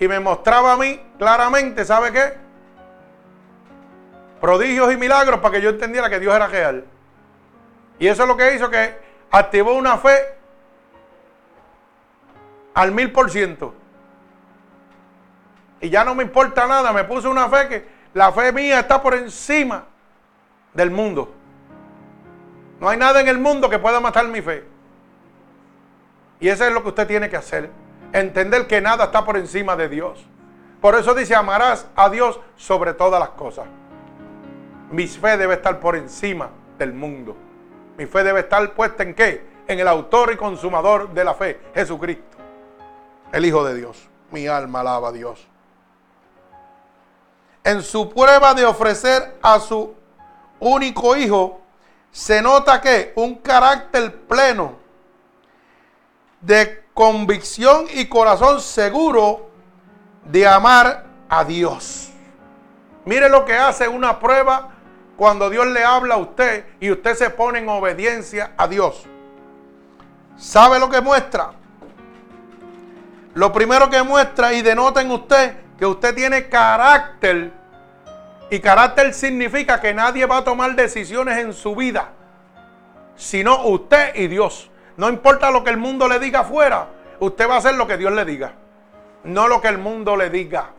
y 0.00 0.08
me 0.08 0.18
mostraba 0.18 0.72
a 0.72 0.76
mí 0.78 0.98
claramente, 1.18 1.84
¿sabe 1.84 2.10
qué? 2.10 2.32
Prodigios 4.40 4.90
y 4.94 4.96
milagros 4.96 5.40
para 5.40 5.52
que 5.52 5.60
yo 5.60 5.68
entendiera 5.68 6.08
que 6.08 6.18
Dios 6.18 6.34
era 6.34 6.46
real. 6.46 6.86
Y 7.98 8.06
eso 8.06 8.22
es 8.22 8.28
lo 8.28 8.34
que 8.34 8.54
hizo 8.54 8.70
que 8.70 8.98
activó 9.30 9.74
una 9.74 9.98
fe 9.98 10.16
al 12.72 12.92
mil 12.92 13.12
por 13.12 13.30
ciento. 13.30 13.74
Y 15.82 15.90
ya 15.90 16.02
no 16.02 16.14
me 16.14 16.22
importa 16.22 16.66
nada, 16.66 16.94
me 16.94 17.04
puse 17.04 17.28
una 17.28 17.50
fe 17.50 17.68
que 17.68 17.88
la 18.14 18.32
fe 18.32 18.52
mía 18.52 18.80
está 18.80 19.02
por 19.02 19.12
encima 19.12 19.84
del 20.72 20.90
mundo. 20.90 21.34
No 22.80 22.88
hay 22.88 22.96
nada 22.96 23.20
en 23.20 23.28
el 23.28 23.38
mundo 23.38 23.68
que 23.68 23.78
pueda 23.78 24.00
matar 24.00 24.26
mi 24.28 24.40
fe. 24.40 24.64
Y 26.40 26.48
eso 26.48 26.64
es 26.64 26.72
lo 26.72 26.82
que 26.82 26.88
usted 26.88 27.06
tiene 27.06 27.28
que 27.28 27.36
hacer 27.36 27.68
entender 28.12 28.66
que 28.66 28.80
nada 28.80 29.04
está 29.04 29.24
por 29.24 29.36
encima 29.36 29.76
de 29.76 29.88
Dios. 29.88 30.24
Por 30.80 30.94
eso 30.94 31.14
dice, 31.14 31.34
amarás 31.34 31.86
a 31.94 32.08
Dios 32.08 32.40
sobre 32.56 32.94
todas 32.94 33.20
las 33.20 33.30
cosas. 33.30 33.66
Mi 34.90 35.06
fe 35.06 35.36
debe 35.36 35.54
estar 35.54 35.78
por 35.78 35.94
encima 35.94 36.50
del 36.78 36.92
mundo. 36.92 37.36
Mi 37.96 38.06
fe 38.06 38.24
debe 38.24 38.40
estar 38.40 38.72
puesta 38.74 39.02
en 39.02 39.14
qué? 39.14 39.46
En 39.68 39.78
el 39.78 39.86
autor 39.86 40.32
y 40.32 40.36
consumador 40.36 41.12
de 41.12 41.24
la 41.24 41.34
fe, 41.34 41.60
Jesucristo, 41.74 42.38
el 43.30 43.44
Hijo 43.44 43.64
de 43.64 43.74
Dios. 43.76 44.08
Mi 44.30 44.46
alma 44.46 44.80
alaba 44.80 45.08
a 45.08 45.12
Dios. 45.12 45.46
En 47.62 47.82
su 47.82 48.08
prueba 48.08 48.54
de 48.54 48.64
ofrecer 48.64 49.36
a 49.42 49.60
su 49.60 49.94
único 50.60 51.14
hijo, 51.16 51.60
se 52.10 52.40
nota 52.42 52.80
que 52.80 53.12
un 53.16 53.36
carácter 53.36 54.22
pleno 54.22 54.74
de 56.40 56.79
convicción 56.94 57.86
y 57.94 58.06
corazón 58.06 58.60
seguro 58.60 59.50
de 60.24 60.46
amar 60.46 61.06
a 61.28 61.44
Dios. 61.44 62.10
Mire 63.04 63.28
lo 63.28 63.44
que 63.44 63.54
hace 63.54 63.88
una 63.88 64.18
prueba 64.18 64.70
cuando 65.16 65.50
Dios 65.50 65.66
le 65.66 65.84
habla 65.84 66.14
a 66.14 66.18
usted 66.18 66.64
y 66.80 66.90
usted 66.90 67.14
se 67.14 67.30
pone 67.30 67.58
en 67.58 67.68
obediencia 67.68 68.52
a 68.56 68.68
Dios. 68.68 69.04
¿Sabe 70.36 70.78
lo 70.78 70.88
que 70.88 71.00
muestra? 71.00 71.52
Lo 73.34 73.52
primero 73.52 73.88
que 73.90 74.02
muestra 74.02 74.52
y 74.52 74.62
denota 74.62 75.00
en 75.00 75.10
usted 75.10 75.56
que 75.80 75.86
usted 75.86 76.14
tiene 76.14 76.48
carácter. 76.48 77.52
Y 78.50 78.60
carácter 78.60 79.14
significa 79.14 79.80
que 79.80 79.94
nadie 79.94 80.26
va 80.26 80.38
a 80.38 80.44
tomar 80.44 80.76
decisiones 80.76 81.38
en 81.38 81.54
su 81.54 81.74
vida, 81.74 82.10
sino 83.16 83.66
usted 83.66 84.14
y 84.14 84.26
Dios. 84.26 84.69
No 85.00 85.08
importa 85.08 85.50
lo 85.50 85.64
que 85.64 85.70
el 85.70 85.78
mundo 85.78 86.06
le 86.06 86.18
diga 86.18 86.40
afuera, 86.40 86.86
usted 87.20 87.48
va 87.48 87.54
a 87.54 87.56
hacer 87.56 87.74
lo 87.74 87.86
que 87.86 87.96
Dios 87.96 88.12
le 88.12 88.22
diga, 88.26 88.52
no 89.24 89.48
lo 89.48 89.58
que 89.62 89.68
el 89.68 89.78
mundo 89.78 90.14
le 90.14 90.28
diga. 90.28 90.72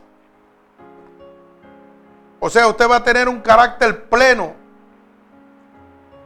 O 2.39 2.47
sea, 2.47 2.67
usted 2.67 2.87
va 2.87 2.97
a 2.97 3.03
tener 3.03 3.27
un 3.27 3.41
carácter 3.41 4.03
pleno 4.03 4.53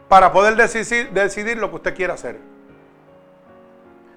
para 0.10 0.30
poder 0.34 0.58
decidir, 0.58 1.12
decidir 1.12 1.58
lo 1.58 1.70
que 1.70 1.76
usted 1.78 1.96
quiera 1.96 2.16
hacer. 2.16 2.38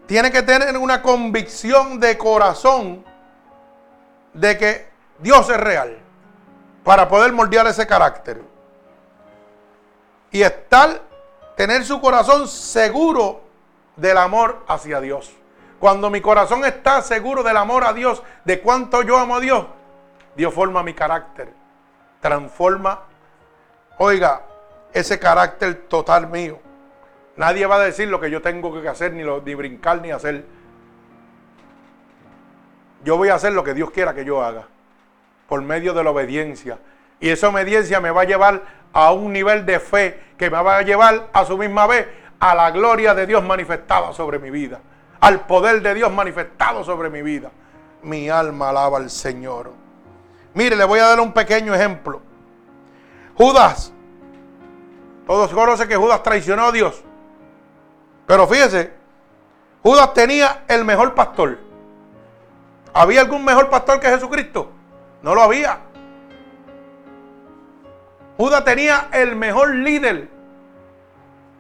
Tiene 0.06 0.32
que 0.32 0.42
tener 0.42 0.76
una 0.76 1.00
convicción 1.00 2.00
de 2.00 2.18
corazón 2.18 3.04
de 4.32 4.58
que 4.58 4.88
Dios 5.20 5.48
es 5.50 5.56
real 5.56 5.96
para 6.82 7.08
poder 7.08 7.32
moldear 7.32 7.68
ese 7.68 7.86
carácter. 7.86 8.42
Y 10.32 10.42
estar, 10.42 11.00
tener 11.54 11.84
su 11.84 12.00
corazón 12.00 12.48
seguro 12.48 13.46
del 13.98 14.16
amor 14.16 14.64
hacia 14.66 15.00
Dios. 15.00 15.32
Cuando 15.78 16.10
mi 16.10 16.20
corazón 16.20 16.64
está 16.64 17.02
seguro 17.02 17.42
del 17.42 17.56
amor 17.56 17.84
a 17.84 17.92
Dios, 17.92 18.22
de 18.44 18.60
cuánto 18.60 19.02
yo 19.02 19.18
amo 19.18 19.36
a 19.36 19.40
Dios, 19.40 19.66
Dios 20.34 20.52
forma 20.54 20.82
mi 20.82 20.94
carácter, 20.94 21.52
transforma, 22.20 23.02
oiga, 23.98 24.42
ese 24.92 25.18
carácter 25.18 25.86
total 25.88 26.28
mío. 26.28 26.58
Nadie 27.36 27.66
va 27.66 27.76
a 27.76 27.80
decir 27.80 28.08
lo 28.08 28.18
que 28.20 28.30
yo 28.30 28.42
tengo 28.42 28.80
que 28.80 28.88
hacer, 28.88 29.12
ni, 29.12 29.22
lo, 29.22 29.40
ni 29.40 29.54
brincar, 29.54 30.00
ni 30.00 30.10
hacer. 30.10 30.44
Yo 33.04 33.16
voy 33.16 33.28
a 33.28 33.36
hacer 33.36 33.52
lo 33.52 33.62
que 33.62 33.74
Dios 33.74 33.90
quiera 33.92 34.14
que 34.14 34.24
yo 34.24 34.42
haga, 34.42 34.66
por 35.48 35.62
medio 35.62 35.94
de 35.94 36.02
la 36.02 36.10
obediencia. 36.10 36.78
Y 37.20 37.30
esa 37.30 37.48
obediencia 37.48 38.00
me 38.00 38.10
va 38.10 38.22
a 38.22 38.24
llevar 38.24 38.62
a 38.92 39.12
un 39.12 39.32
nivel 39.32 39.66
de 39.66 39.78
fe 39.78 40.20
que 40.36 40.50
me 40.50 40.60
va 40.60 40.78
a 40.78 40.82
llevar 40.82 41.28
a 41.32 41.44
su 41.44 41.56
misma 41.56 41.86
vez 41.86 42.08
a 42.40 42.54
la 42.54 42.70
gloria 42.70 43.14
de 43.14 43.26
Dios 43.26 43.42
manifestada 43.44 44.12
sobre 44.12 44.38
mi 44.38 44.50
vida, 44.50 44.80
al 45.20 45.46
poder 45.46 45.82
de 45.82 45.94
Dios 45.94 46.12
manifestado 46.12 46.84
sobre 46.84 47.10
mi 47.10 47.22
vida. 47.22 47.50
Mi 48.02 48.28
alma 48.28 48.70
alaba 48.70 48.98
al 48.98 49.10
Señor. 49.10 49.72
Mire, 50.54 50.76
le 50.76 50.84
voy 50.84 51.00
a 51.00 51.06
dar 51.08 51.20
un 51.20 51.32
pequeño 51.32 51.74
ejemplo. 51.74 52.20
Judas. 53.34 53.92
Todos 55.26 55.52
conocen 55.52 55.88
que 55.88 55.96
Judas 55.96 56.22
traicionó 56.22 56.66
a 56.66 56.72
Dios. 56.72 57.02
Pero 58.26 58.46
fíjese, 58.46 58.92
Judas 59.82 60.14
tenía 60.14 60.64
el 60.68 60.84
mejor 60.84 61.14
pastor. 61.14 61.58
¿Había 62.94 63.20
algún 63.20 63.44
mejor 63.44 63.68
pastor 63.68 64.00
que 64.00 64.08
Jesucristo? 64.08 64.70
No 65.22 65.34
lo 65.34 65.42
había. 65.42 65.80
Judas 68.36 68.64
tenía 68.64 69.08
el 69.12 69.34
mejor 69.34 69.74
líder 69.74 70.28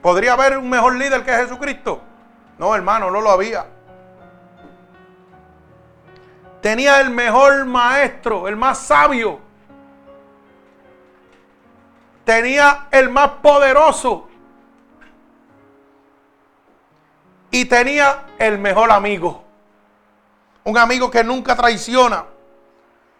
¿Podría 0.02 0.34
haber 0.34 0.58
un 0.58 0.68
mejor 0.70 0.94
líder 0.96 1.24
que 1.24 1.32
Jesucristo? 1.32 2.00
No, 2.58 2.74
hermano, 2.74 3.10
no 3.10 3.20
lo 3.20 3.30
había. 3.30 3.66
tenía 6.60 7.00
el 7.00 7.10
mejor 7.10 7.64
maestro, 7.64 8.48
el 8.48 8.56
más 8.56 8.78
sabio. 8.78 9.40
Tenía 12.24 12.88
el 12.90 13.08
más 13.08 13.30
poderoso. 13.42 14.28
Y 17.50 17.64
tenía 17.64 18.26
el 18.38 18.58
mejor 18.58 18.92
amigo. 18.92 19.42
Un 20.64 20.76
amigo 20.76 21.10
que 21.10 21.24
nunca 21.24 21.56
traiciona. 21.56 22.26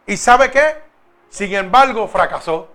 ¿Y 0.07 0.17
sabe 0.17 0.51
qué? 0.51 0.83
Sin 1.31 1.55
embargo, 1.55 2.07
fracasó. 2.07 2.69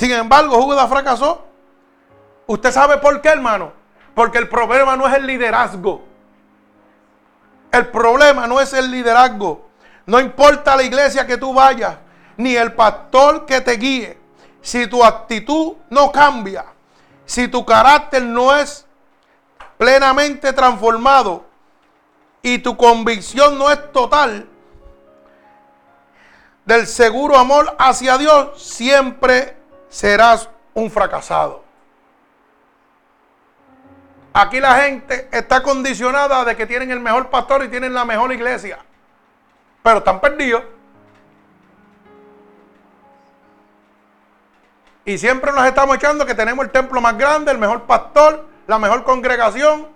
Sin 0.00 0.12
embargo, 0.12 0.62
Judas 0.62 0.88
fracasó. 0.88 1.44
¿Usted 2.46 2.72
sabe 2.72 2.96
por 2.96 3.20
qué, 3.20 3.28
hermano? 3.28 3.70
Porque 4.14 4.38
el 4.38 4.48
problema 4.48 4.96
no 4.96 5.06
es 5.06 5.12
el 5.12 5.26
liderazgo. 5.26 6.02
El 7.70 7.86
problema 7.88 8.46
no 8.46 8.58
es 8.62 8.72
el 8.72 8.90
liderazgo. 8.90 9.68
No 10.06 10.18
importa 10.18 10.74
la 10.74 10.84
iglesia 10.84 11.26
que 11.26 11.36
tú 11.36 11.52
vayas, 11.52 11.96
ni 12.38 12.56
el 12.56 12.72
pastor 12.72 13.44
que 13.44 13.60
te 13.60 13.72
guíe. 13.72 14.18
Si 14.62 14.86
tu 14.86 15.04
actitud 15.04 15.74
no 15.90 16.10
cambia, 16.10 16.64
si 17.26 17.46
tu 17.48 17.66
carácter 17.66 18.22
no 18.22 18.56
es 18.56 18.86
plenamente 19.76 20.54
transformado 20.54 21.44
y 22.40 22.56
tu 22.56 22.74
convicción 22.74 23.58
no 23.58 23.70
es 23.70 23.92
total 23.92 24.48
del 26.64 26.86
seguro 26.86 27.36
amor 27.36 27.76
hacia 27.78 28.16
Dios, 28.16 28.62
siempre 28.62 29.59
serás 29.90 30.48
un 30.72 30.90
fracasado. 30.90 31.62
Aquí 34.32 34.60
la 34.60 34.76
gente 34.76 35.28
está 35.32 35.62
condicionada 35.62 36.44
de 36.44 36.56
que 36.56 36.66
tienen 36.66 36.90
el 36.92 37.00
mejor 37.00 37.28
pastor 37.28 37.64
y 37.64 37.68
tienen 37.68 37.92
la 37.92 38.04
mejor 38.04 38.32
iglesia. 38.32 38.78
Pero 39.82 39.98
están 39.98 40.20
perdidos. 40.20 40.62
Y 45.04 45.18
siempre 45.18 45.50
nos 45.52 45.66
estamos 45.66 45.96
echando 45.96 46.24
que 46.24 46.34
tenemos 46.34 46.64
el 46.64 46.70
templo 46.70 47.00
más 47.00 47.18
grande, 47.18 47.50
el 47.50 47.58
mejor 47.58 47.82
pastor, 47.82 48.46
la 48.68 48.78
mejor 48.78 49.02
congregación. 49.02 49.88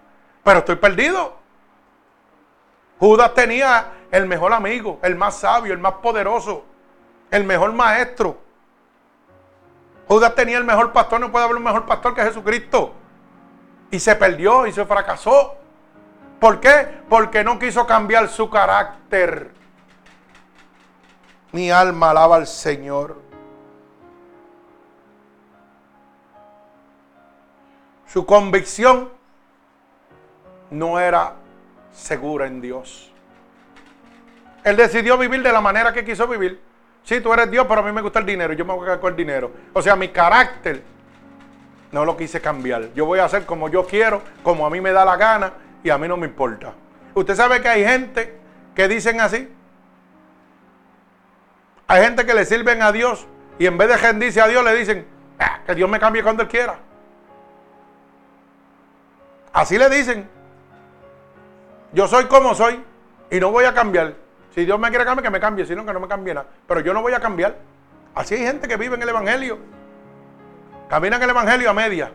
Pero 0.43 0.59
estoy 0.59 0.77
perdido. 0.77 1.37
Judas 2.99 3.35
tenía 3.35 3.93
el 4.11 4.27
mejor 4.27 4.53
amigo, 4.53 4.99
el 5.03 5.15
más 5.15 5.39
sabio, 5.39 5.73
el 5.73 5.79
más 5.79 5.95
poderoso, 5.95 6.65
el 7.31 7.45
mejor 7.45 7.73
maestro. 7.73 8.44
Judas 10.07 10.35
tenía 10.35 10.59
el 10.59 10.65
mejor 10.65 10.93
pastor, 10.93 11.21
no 11.21 11.33
puede 11.33 11.45
haber 11.45 11.57
un 11.57 11.65
mejor 11.65 11.87
pastor 11.87 12.15
que 12.15 12.23
Jesucristo. 12.23 12.95
Y 13.91 13.99
se 13.99 14.15
perdió 14.17 14.67
y 14.67 14.73
se 14.73 14.85
fracasó. 14.85 15.57
¿Por 16.41 16.61
qué? 16.61 17.03
Porque 17.09 17.43
no 17.43 17.59
quiso 17.59 17.87
cambiar 17.87 18.29
su 18.29 18.51
carácter. 18.51 19.51
Mi 21.53 21.71
alma 21.71 22.11
alaba 22.11 22.37
al 22.37 22.47
Señor. 22.47 23.23
Su 28.07 28.27
convicción 28.27 29.11
no 30.71 31.01
era 31.01 31.35
segura 31.93 32.47
en 32.47 32.61
Dios. 32.61 33.13
Él 34.65 34.77
decidió 34.77 35.17
vivir 35.17 35.43
de 35.43 35.53
la 35.53 35.61
manera 35.61 35.93
que 35.93 36.05
quiso 36.05 36.27
vivir. 36.27 36.61
Sí, 37.05 37.21
tú 37.21 37.33
eres 37.33 37.51
Dios, 37.51 37.67
pero 37.69 37.83
a 37.83 37.85
mí 37.85 37.93
me 37.93 38.01
gusta 38.01 38.19
el 38.19 38.27
dinero. 38.27 38.55
Yo 38.55 38.65
me 38.65 38.73
voy 38.73 38.83
a 38.83 38.87
quedar 38.87 39.01
con 39.01 39.11
el 39.11 39.17
dinero. 39.17 39.53
O 39.75 39.83
sea, 39.83 39.95
mi 39.95 40.09
carácter 40.09 40.83
no 41.93 42.05
lo 42.05 42.17
quise 42.17 42.41
cambiar. 42.41 42.93
Yo 42.95 43.05
voy 43.05 43.19
a 43.19 43.27
hacer 43.27 43.45
como 43.45 43.69
yo 43.69 43.87
quiero, 43.87 44.23
como 44.43 44.67
a 44.67 44.71
mí 44.71 44.81
me 44.81 44.91
da 44.91 45.05
la 45.05 45.17
gana 45.17 45.53
y 45.83 45.91
a 45.91 45.99
mí 45.99 46.09
no 46.09 46.17
me 46.17 46.27
importa. 46.27 46.73
Usted 47.13 47.35
sabe 47.35 47.61
que 47.61 47.69
hay 47.69 47.85
gente 47.85 48.35
que 48.75 48.89
dicen 48.89 49.21
así. 49.21 49.49
Hay 51.87 52.03
gente 52.03 52.25
que 52.25 52.33
le 52.33 52.47
sirven 52.47 52.81
a 52.83 52.91
Dios 52.91 53.27
y 53.59 53.67
en 53.67 53.77
vez 53.77 53.89
de 53.89 53.97
rendirse 53.99 54.41
a 54.41 54.49
Dios 54.49 54.65
le 54.65 54.75
dicen 54.75 55.07
ah, 55.39 55.61
que 55.67 55.75
Dios 55.75 55.89
me 55.89 56.01
cambie 56.01 56.23
cuando 56.23 56.43
Él 56.43 56.49
quiera. 56.49 56.79
Así 59.53 59.77
le 59.77 59.91
dicen. 59.91 60.29
Yo 61.93 62.09
soy 62.09 62.25
como 62.25 62.55
soy 62.55 62.83
y 63.31 63.39
no 63.39 63.51
voy 63.51 63.67
a 63.67 63.75
cambiar. 63.75 64.24
Si 64.55 64.65
Dios 64.65 64.79
me 64.79 64.89
quiere 64.89 65.05
cambiar, 65.05 65.25
que 65.25 65.31
me 65.31 65.41
cambie, 65.41 65.67
si 65.67 65.75
no, 65.75 65.85
que 65.85 65.93
no 65.93 65.99
me 65.99 66.07
cambie 66.07 66.33
nada. 66.33 66.47
Pero 66.69 66.79
yo 66.79 66.95
no 66.95 67.03
voy 67.03 67.13
a 67.13 67.19
cambiar. 67.19 67.57
Así 68.15 68.37
hay 68.37 68.43
gente 68.43 68.69
que 68.69 68.77
vive 68.77 68.95
en 68.95 69.03
el 69.03 69.09
Evangelio. 69.09 69.59
Caminan 70.89 71.21
el 71.21 71.31
Evangelio 71.31 71.71
a 71.71 71.73
media. 71.73 72.13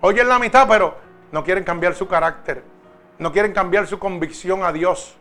Oyen 0.00 0.26
la 0.26 0.38
mitad, 0.38 0.66
pero 0.66 0.96
no 1.32 1.44
quieren 1.44 1.64
cambiar 1.64 1.94
su 1.94 2.08
carácter. 2.08 2.62
No 3.18 3.30
quieren 3.30 3.52
cambiar 3.52 3.86
su 3.86 3.98
convicción 3.98 4.62
a 4.62 4.72
Dios. 4.72 5.16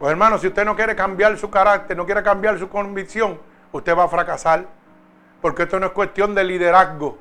Pues 0.00 0.10
hermano, 0.10 0.38
si 0.38 0.48
usted 0.48 0.64
no 0.64 0.74
quiere 0.74 0.96
cambiar 0.96 1.38
su 1.38 1.48
carácter, 1.50 1.96
no 1.96 2.04
quiere 2.04 2.24
cambiar 2.24 2.58
su 2.58 2.68
convicción, 2.68 3.38
usted 3.70 3.96
va 3.96 4.04
a 4.04 4.08
fracasar. 4.08 4.66
Porque 5.40 5.62
esto 5.62 5.78
no 5.78 5.86
es 5.86 5.92
cuestión 5.92 6.34
de 6.34 6.42
liderazgo. 6.42 7.16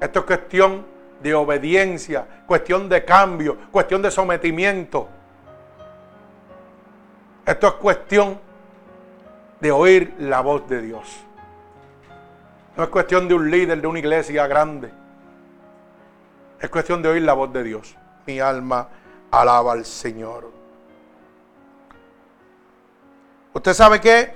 Esto 0.00 0.20
es 0.20 0.24
cuestión 0.24 0.86
de 1.22 1.34
obediencia, 1.34 2.26
cuestión 2.46 2.88
de 2.88 3.04
cambio, 3.04 3.58
cuestión 3.70 4.00
de 4.00 4.10
sometimiento. 4.10 5.10
Esto 7.46 7.66
es 7.68 7.74
cuestión 7.74 8.40
de 9.60 9.70
oír 9.70 10.14
la 10.18 10.40
voz 10.40 10.66
de 10.68 10.80
Dios. 10.80 11.24
No 12.76 12.84
es 12.84 12.88
cuestión 12.88 13.28
de 13.28 13.34
un 13.34 13.50
líder 13.50 13.80
de 13.80 13.86
una 13.86 13.98
iglesia 13.98 14.46
grande. 14.46 14.90
Es 16.60 16.70
cuestión 16.70 17.02
de 17.02 17.08
oír 17.10 17.22
la 17.22 17.34
voz 17.34 17.52
de 17.52 17.62
Dios. 17.62 17.96
Mi 18.26 18.40
alma 18.40 18.88
alaba 19.30 19.72
al 19.72 19.84
Señor. 19.84 20.50
Usted 23.52 23.74
sabe 23.74 24.00
que 24.00 24.34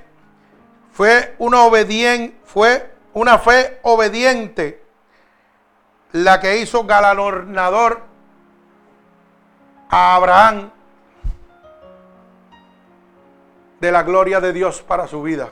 fue 0.91 1.35
una 1.39 1.63
obedien, 1.63 2.37
fue 2.45 2.93
una 3.13 3.39
fe 3.39 3.79
obediente 3.81 4.83
la 6.11 6.39
que 6.39 6.57
hizo 6.59 6.85
galardonador 6.85 8.01
a 9.89 10.15
Abraham 10.15 10.71
de 13.79 13.91
la 13.91 14.03
gloria 14.03 14.39
de 14.39 14.53
Dios 14.53 14.81
para 14.81 15.07
su 15.07 15.21
vida. 15.21 15.49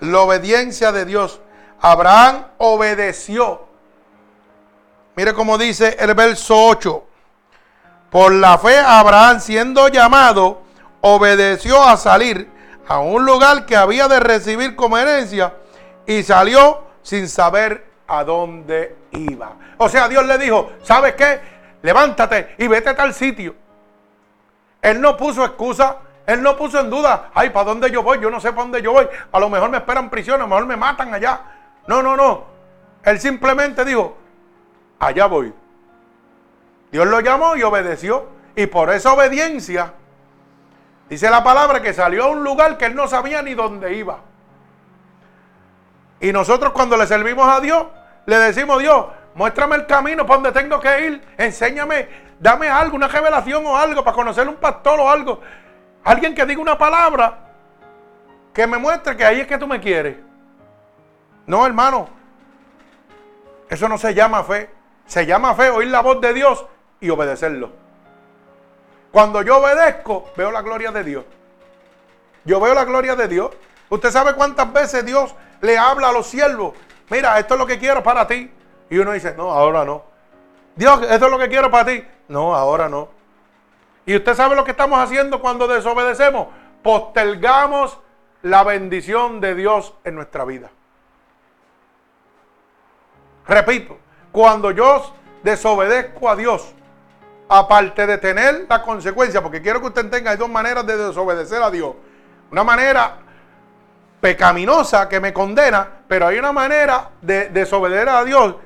La 0.00 0.20
obediencia 0.20 0.92
de 0.92 1.04
Dios 1.04 1.40
Abraham 1.80 2.46
obedeció. 2.58 3.66
Mire 5.16 5.34
cómo 5.34 5.58
dice 5.58 5.96
el 5.98 6.14
verso 6.14 6.54
8. 6.56 7.04
Por 8.10 8.32
la 8.32 8.56
fe 8.58 8.78
Abraham 8.78 9.40
siendo 9.40 9.88
llamado, 9.88 10.62
obedeció 11.00 11.82
a 11.82 11.96
salir 11.96 12.48
a 12.86 13.00
un 13.00 13.24
lugar 13.24 13.66
que 13.66 13.76
había 13.76 14.06
de 14.08 14.20
recibir 14.20 14.76
como 14.76 14.98
herencia 14.98 15.54
y 16.06 16.22
salió 16.22 16.84
sin 17.02 17.28
saber 17.28 17.84
a 18.06 18.24
dónde 18.24 18.96
iba. 19.12 19.56
O 19.78 19.88
sea, 19.88 20.08
Dios 20.08 20.24
le 20.26 20.38
dijo, 20.38 20.72
¿sabes 20.82 21.14
qué? 21.14 21.40
Levántate 21.82 22.54
y 22.58 22.68
vete 22.68 22.90
a 22.90 22.96
tal 22.96 23.12
sitio. 23.14 23.54
Él 24.80 25.00
no 25.00 25.16
puso 25.16 25.44
excusa, 25.44 25.96
él 26.26 26.42
no 26.42 26.56
puso 26.56 26.78
en 26.78 26.90
duda, 26.90 27.30
ay, 27.34 27.50
¿para 27.50 27.66
dónde 27.66 27.90
yo 27.90 28.02
voy? 28.02 28.20
Yo 28.20 28.30
no 28.30 28.40
sé 28.40 28.50
para 28.50 28.62
dónde 28.62 28.82
yo 28.82 28.92
voy. 28.92 29.08
A 29.32 29.40
lo 29.40 29.48
mejor 29.48 29.70
me 29.70 29.78
esperan 29.78 30.08
prisión, 30.08 30.36
a 30.36 30.44
lo 30.44 30.48
mejor 30.48 30.66
me 30.66 30.76
matan 30.76 31.12
allá. 31.12 31.40
No, 31.86 32.02
no, 32.02 32.16
no. 32.16 32.44
Él 33.02 33.18
simplemente 33.20 33.84
dijo, 33.84 34.16
allá 34.98 35.26
voy. 35.26 35.52
Dios 36.92 37.06
lo 37.06 37.20
llamó 37.20 37.56
y 37.56 37.62
obedeció. 37.62 38.28
Y 38.54 38.66
por 38.66 38.90
esa 38.90 39.14
obediencia, 39.14 39.94
dice 41.08 41.30
la 41.30 41.42
palabra 41.42 41.80
que 41.82 41.92
salió 41.92 42.24
a 42.24 42.28
un 42.28 42.44
lugar 42.44 42.76
que 42.76 42.84
él 42.84 42.94
no 42.94 43.08
sabía 43.08 43.42
ni 43.42 43.54
dónde 43.54 43.94
iba. 43.94 44.18
Y 46.20 46.32
nosotros 46.32 46.72
cuando 46.72 46.96
le 46.96 47.06
servimos 47.06 47.48
a 47.48 47.60
Dios, 47.60 47.86
le 48.26 48.38
decimos, 48.38 48.78
Dios, 48.78 49.06
muéstrame 49.34 49.74
el 49.74 49.86
camino 49.86 50.24
para 50.24 50.40
donde 50.40 50.52
tengo 50.52 50.78
que 50.78 51.06
ir. 51.06 51.22
Enséñame, 51.36 52.08
dame 52.38 52.68
algo, 52.68 52.94
una 52.94 53.08
revelación 53.08 53.66
o 53.66 53.76
algo 53.76 54.04
para 54.04 54.14
conocer 54.14 54.46
un 54.46 54.56
pastor 54.56 55.00
o 55.00 55.10
algo. 55.10 55.40
Alguien 56.04 56.34
que 56.34 56.46
diga 56.46 56.60
una 56.60 56.76
palabra 56.76 57.38
que 58.52 58.66
me 58.66 58.78
muestre 58.78 59.16
que 59.16 59.24
ahí 59.24 59.40
es 59.40 59.46
que 59.46 59.58
tú 59.58 59.66
me 59.66 59.80
quieres. 59.80 60.16
No, 61.46 61.66
hermano. 61.66 62.08
Eso 63.68 63.88
no 63.88 63.98
se 63.98 64.14
llama 64.14 64.44
fe. 64.44 64.70
Se 65.06 65.26
llama 65.26 65.54
fe 65.54 65.70
oír 65.70 65.88
la 65.88 66.00
voz 66.00 66.20
de 66.20 66.32
Dios 66.32 66.64
y 67.00 67.10
obedecerlo. 67.10 67.70
Cuando 69.10 69.42
yo 69.42 69.58
obedezco, 69.58 70.30
veo 70.36 70.50
la 70.50 70.62
gloria 70.62 70.90
de 70.90 71.04
Dios. 71.04 71.24
Yo 72.44 72.60
veo 72.60 72.74
la 72.74 72.84
gloria 72.84 73.14
de 73.14 73.28
Dios. 73.28 73.50
Usted 73.88 74.10
sabe 74.10 74.34
cuántas 74.34 74.72
veces 74.72 75.04
Dios 75.04 75.34
le 75.60 75.76
habla 75.78 76.08
a 76.08 76.12
los 76.12 76.26
siervos. 76.26 76.74
Mira, 77.10 77.38
esto 77.38 77.54
es 77.54 77.60
lo 77.60 77.66
que 77.66 77.78
quiero 77.78 78.02
para 78.02 78.26
ti. 78.26 78.50
Y 78.88 78.98
uno 78.98 79.12
dice, 79.12 79.34
no, 79.36 79.52
ahora 79.52 79.84
no. 79.84 80.02
Dios, 80.74 81.02
esto 81.02 81.26
es 81.26 81.30
lo 81.30 81.38
que 81.38 81.48
quiero 81.48 81.70
para 81.70 81.86
ti. 81.86 82.04
No, 82.28 82.54
ahora 82.54 82.88
no. 82.88 83.08
Y 84.04 84.16
usted 84.16 84.34
sabe 84.34 84.56
lo 84.56 84.64
que 84.64 84.72
estamos 84.72 84.98
haciendo 84.98 85.40
cuando 85.40 85.66
desobedecemos. 85.68 86.48
Postergamos 86.82 87.98
la 88.42 88.64
bendición 88.64 89.40
de 89.40 89.54
Dios 89.54 89.94
en 90.04 90.16
nuestra 90.16 90.44
vida. 90.44 90.70
Repito, 93.46 93.98
cuando 94.32 94.70
yo 94.70 95.14
desobedezco 95.42 96.28
a 96.28 96.36
Dios, 96.36 96.74
aparte 97.48 98.06
de 98.06 98.18
tener 98.18 98.66
la 98.68 98.82
consecuencia, 98.82 99.42
porque 99.42 99.60
quiero 99.60 99.80
que 99.80 99.88
usted 99.88 100.08
tenga 100.10 100.30
hay 100.30 100.36
dos 100.36 100.48
maneras 100.48 100.86
de 100.86 100.96
desobedecer 100.96 101.62
a 101.62 101.70
Dios. 101.70 101.94
Una 102.50 102.64
manera 102.64 103.18
pecaminosa 104.20 105.08
que 105.08 105.20
me 105.20 105.32
condena, 105.32 105.88
pero 106.08 106.26
hay 106.26 106.38
una 106.38 106.52
manera 106.52 107.10
de 107.20 107.48
desobedecer 107.48 108.08
a 108.08 108.24
Dios 108.24 108.56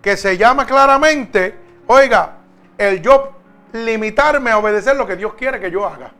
que 0.00 0.16
se 0.16 0.38
llama 0.38 0.66
claramente, 0.66 1.58
oiga, 1.86 2.36
el 2.78 3.02
yo 3.02 3.39
limitarme 3.72 4.50
a 4.50 4.58
obedecer 4.58 4.96
lo 4.96 5.06
que 5.06 5.16
Dios 5.16 5.34
quiere 5.34 5.60
que 5.60 5.70
yo 5.70 5.86
haga. 5.86 6.12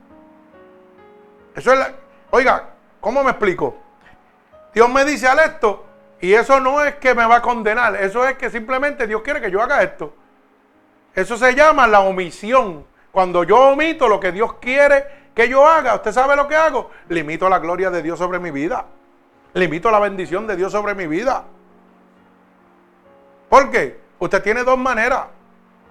Eso 1.54 1.72
es 1.72 1.78
la, 1.78 1.92
oiga, 2.30 2.70
¿cómo 3.00 3.22
me 3.22 3.30
explico? 3.30 3.76
Dios 4.72 4.88
me 4.88 5.04
dice 5.04 5.26
al 5.26 5.40
esto 5.40 5.84
y 6.20 6.32
eso 6.32 6.60
no 6.60 6.82
es 6.84 6.96
que 6.96 7.14
me 7.14 7.26
va 7.26 7.36
a 7.36 7.42
condenar, 7.42 7.96
eso 7.96 8.26
es 8.26 8.36
que 8.36 8.50
simplemente 8.50 9.06
Dios 9.06 9.22
quiere 9.22 9.40
que 9.40 9.50
yo 9.50 9.60
haga 9.60 9.82
esto. 9.82 10.14
Eso 11.14 11.36
se 11.36 11.54
llama 11.54 11.86
la 11.86 12.00
omisión. 12.00 12.86
Cuando 13.10 13.42
yo 13.42 13.72
omito 13.72 14.08
lo 14.08 14.20
que 14.20 14.30
Dios 14.30 14.54
quiere 14.54 15.20
que 15.34 15.48
yo 15.48 15.66
haga, 15.66 15.96
¿usted 15.96 16.12
sabe 16.12 16.36
lo 16.36 16.46
que 16.46 16.54
hago? 16.54 16.90
Limito 17.08 17.48
la 17.48 17.58
gloria 17.58 17.90
de 17.90 18.02
Dios 18.02 18.18
sobre 18.18 18.38
mi 18.38 18.50
vida. 18.50 18.86
Limito 19.54 19.90
la 19.90 19.98
bendición 19.98 20.46
de 20.46 20.56
Dios 20.56 20.70
sobre 20.70 20.94
mi 20.94 21.08
vida. 21.08 21.44
¿Por 23.48 23.70
qué? 23.70 24.00
Usted 24.20 24.42
tiene 24.42 24.62
dos 24.62 24.78
maneras. 24.78 25.26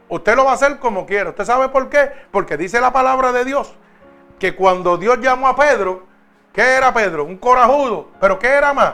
Usted 0.10 0.36
lo 0.36 0.46
va 0.46 0.52
a 0.52 0.56
hacer 0.56 0.80
como 0.80 1.06
quiera. 1.06 1.30
¿Usted 1.30 1.46
sabe 1.46 1.70
por 1.70 1.90
qué? 1.90 2.12
Porque 2.32 2.58
dice 2.58 2.82
la 2.82 2.92
palabra 2.92 3.32
de 3.32 3.46
Dios 3.46 3.74
que 4.40 4.56
cuando 4.56 4.98
Dios 4.98 5.20
llamó 5.20 5.48
a 5.48 5.56
Pedro, 5.56 6.04
¿qué 6.54 6.62
era 6.62 6.94
Pedro? 6.94 7.26
Un 7.26 7.38
corajudo. 7.38 8.08
¿Pero 8.20 8.40
qué 8.40 8.48
era 8.48 8.74
más? 8.74 8.94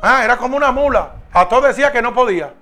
Ah, 0.00 0.24
era 0.24 0.36
como 0.36 0.56
una 0.56 0.72
mula. 0.72 1.12
A 1.32 1.48
todos 1.48 1.64
decía 1.64 1.92
que 1.92 2.02
no 2.02 2.12
podía. 2.12 2.52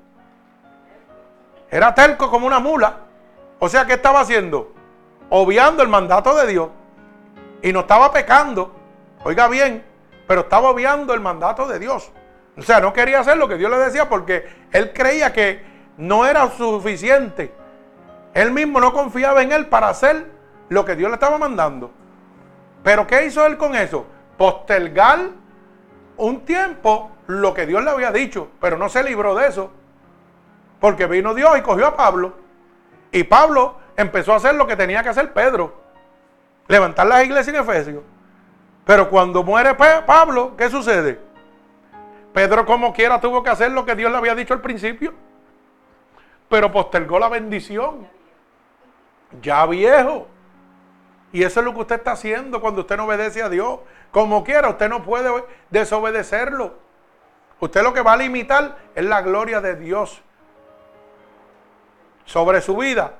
Era 1.71 1.95
terco 1.95 2.29
como 2.29 2.47
una 2.47 2.59
mula. 2.59 2.99
O 3.59 3.69
sea, 3.69 3.87
¿qué 3.87 3.95
estaba 3.95 4.21
haciendo? 4.21 4.73
Obviando 5.31 5.83
el 5.83 5.89
mandato 5.89 6.35
de 6.35 6.47
Dios. 6.49 6.69
Y 7.63 7.73
no 7.73 7.81
estaba 7.81 8.13
pecando. 8.13 8.75
Oiga 9.23 9.49
bien, 9.49 9.85
pero 10.27 10.43
estaba 10.43 10.71
obviando 10.71 11.15
el 11.15 11.21
mandato 11.21 11.67
de 11.69 11.79
Dios. 11.79 12.11
O 12.57 12.63
sea, 12.63 12.81
no 12.81 12.93
quería 12.93 13.21
hacer 13.21 13.37
lo 13.37 13.49
que 13.49 13.57
Dios 13.57 13.71
le 13.71 13.79
decía 13.79 14.09
porque 14.09 14.47
él 14.73 14.93
creía 14.93 15.33
que 15.33 15.65
no 15.97 16.27
era 16.27 16.51
suficiente. 16.51 17.60
Él 18.35 18.53
mismo 18.53 18.81
no 18.81 18.93
confiaba 18.93 19.43
en 19.43 19.53
él 19.53 19.67
para 19.67 19.89
hacer 19.89 20.27
lo 20.69 20.85
que 20.85 20.97
Dios 20.97 21.11
le 21.11 21.15
estaba 21.15 21.39
mandando. 21.39 21.91
Pero 22.83 23.07
¿qué 23.07 23.27
hizo 23.27 23.45
él 23.47 23.57
con 23.57 23.75
eso? 23.75 24.07
Postergar 24.39 25.19
un 26.17 26.45
tiempo 26.45 27.11
lo 27.27 27.55
que 27.55 27.67
Dios 27.67 27.83
le 27.85 27.91
había 27.91 28.13
dicho, 28.13 28.49
pero 28.61 28.77
no 28.77 28.89
se 28.89 29.03
libró 29.03 29.35
de 29.35 29.49
eso. 29.49 29.71
Porque 30.81 31.07
vino 31.07 31.35
Dios 31.35 31.59
y 31.59 31.63
cogió 31.63 31.87
a 31.87 31.97
Pablo. 31.97 32.35
Y 33.13 33.25
Pablo 33.25 33.77
empezó 33.97 34.33
a 34.33 34.37
hacer 34.37 34.55
lo 34.55 34.67
que 34.67 34.77
tenía 34.77 35.03
que 35.03 35.11
hacer 35.11 35.33
Pedro. 35.33 35.81
Levantar 36.69 37.07
las 37.07 37.25
iglesias 37.25 37.55
en 37.55 37.63
Efesios. 37.63 38.03
Pero 38.85 39.11
cuando 39.11 39.43
muere 39.43 39.75
Pablo, 39.75 40.57
¿qué 40.57 40.71
sucede? 40.71 41.21
Pedro 42.33 42.65
como 42.65 42.93
quiera 42.93 43.21
tuvo 43.21 43.43
que 43.43 43.51
hacer 43.51 43.73
lo 43.73 43.85
que 43.85 43.95
Dios 43.95 44.11
le 44.11 44.19
había 44.19 44.35
dicho 44.35 44.55
al 44.55 44.61
principio. 44.61 45.13
Pero 46.49 46.73
postergó 46.73 47.19
la 47.19 47.29
bendición. 47.29 48.09
Ya 49.41 49.65
viejo. 49.67 50.27
Y 51.33 51.43
eso 51.45 51.61
es 51.61 51.67
lo 51.67 51.73
que 51.73 51.81
usted 51.81 51.97
está 51.97 52.13
haciendo 52.13 52.61
cuando 52.61 52.81
usted 52.81 52.97
no 52.97 53.05
obedece 53.05 53.43
a 53.43 53.49
Dios. 53.49 53.81
Como 54.11 54.43
quiera, 54.43 54.69
usted 54.69 54.89
no 54.89 55.05
puede 55.05 55.45
desobedecerlo. 55.71 56.75
Usted 57.61 57.83
lo 57.83 57.93
que 57.93 58.03
va 58.03 58.15
a 58.15 58.17
limitar 58.17 58.77
es 58.95 59.05
la 59.05 59.23
gloria 59.23 59.61
de 59.61 59.77
Dios 59.77 60.23
sobre 62.25 62.61
su 62.61 62.77
vida 62.77 63.15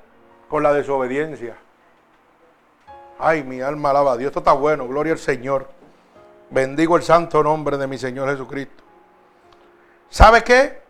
con 0.49 0.63
la 0.63 0.73
desobediencia. 0.73 1.55
Ay, 3.19 3.43
mi 3.43 3.61
alma 3.61 3.91
alaba 3.91 4.13
a 4.13 4.17
Dios. 4.17 4.29
Esto 4.29 4.39
está 4.39 4.53
bueno. 4.53 4.87
Gloria 4.87 5.13
al 5.13 5.19
Señor. 5.19 5.69
Bendigo 6.49 6.97
el 6.97 7.03
santo 7.03 7.43
nombre 7.43 7.77
de 7.77 7.87
mi 7.87 7.97
Señor 7.97 8.29
Jesucristo. 8.29 8.83
¿Sabe 10.09 10.43
qué? 10.43 10.81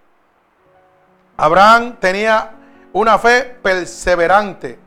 Abraham 1.37 1.97
tenía 1.99 2.51
una 2.93 3.19
fe 3.19 3.57
perseverante. 3.61 4.79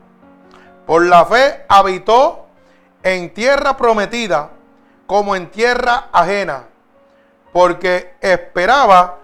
Por 0.85 1.05
la 1.05 1.25
fe 1.25 1.65
habitó 1.67 2.45
en 3.01 3.33
tierra 3.33 3.75
prometida 3.75 4.49
como 5.07 5.35
en 5.35 5.49
tierra 5.49 6.09
ajena, 6.11 6.63
porque 7.51 8.15
esperaba 8.21 9.19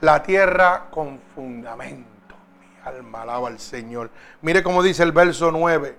la 0.00 0.22
tierra 0.22 0.86
con 0.90 1.20
fundamento. 1.34 2.34
Mi 2.60 2.66
alma 2.84 3.22
alaba 3.22 3.48
al 3.48 3.58
Señor. 3.58 4.10
Mire 4.40 4.62
cómo 4.62 4.82
dice 4.82 5.02
el 5.02 5.12
verso 5.12 5.50
9. 5.50 5.96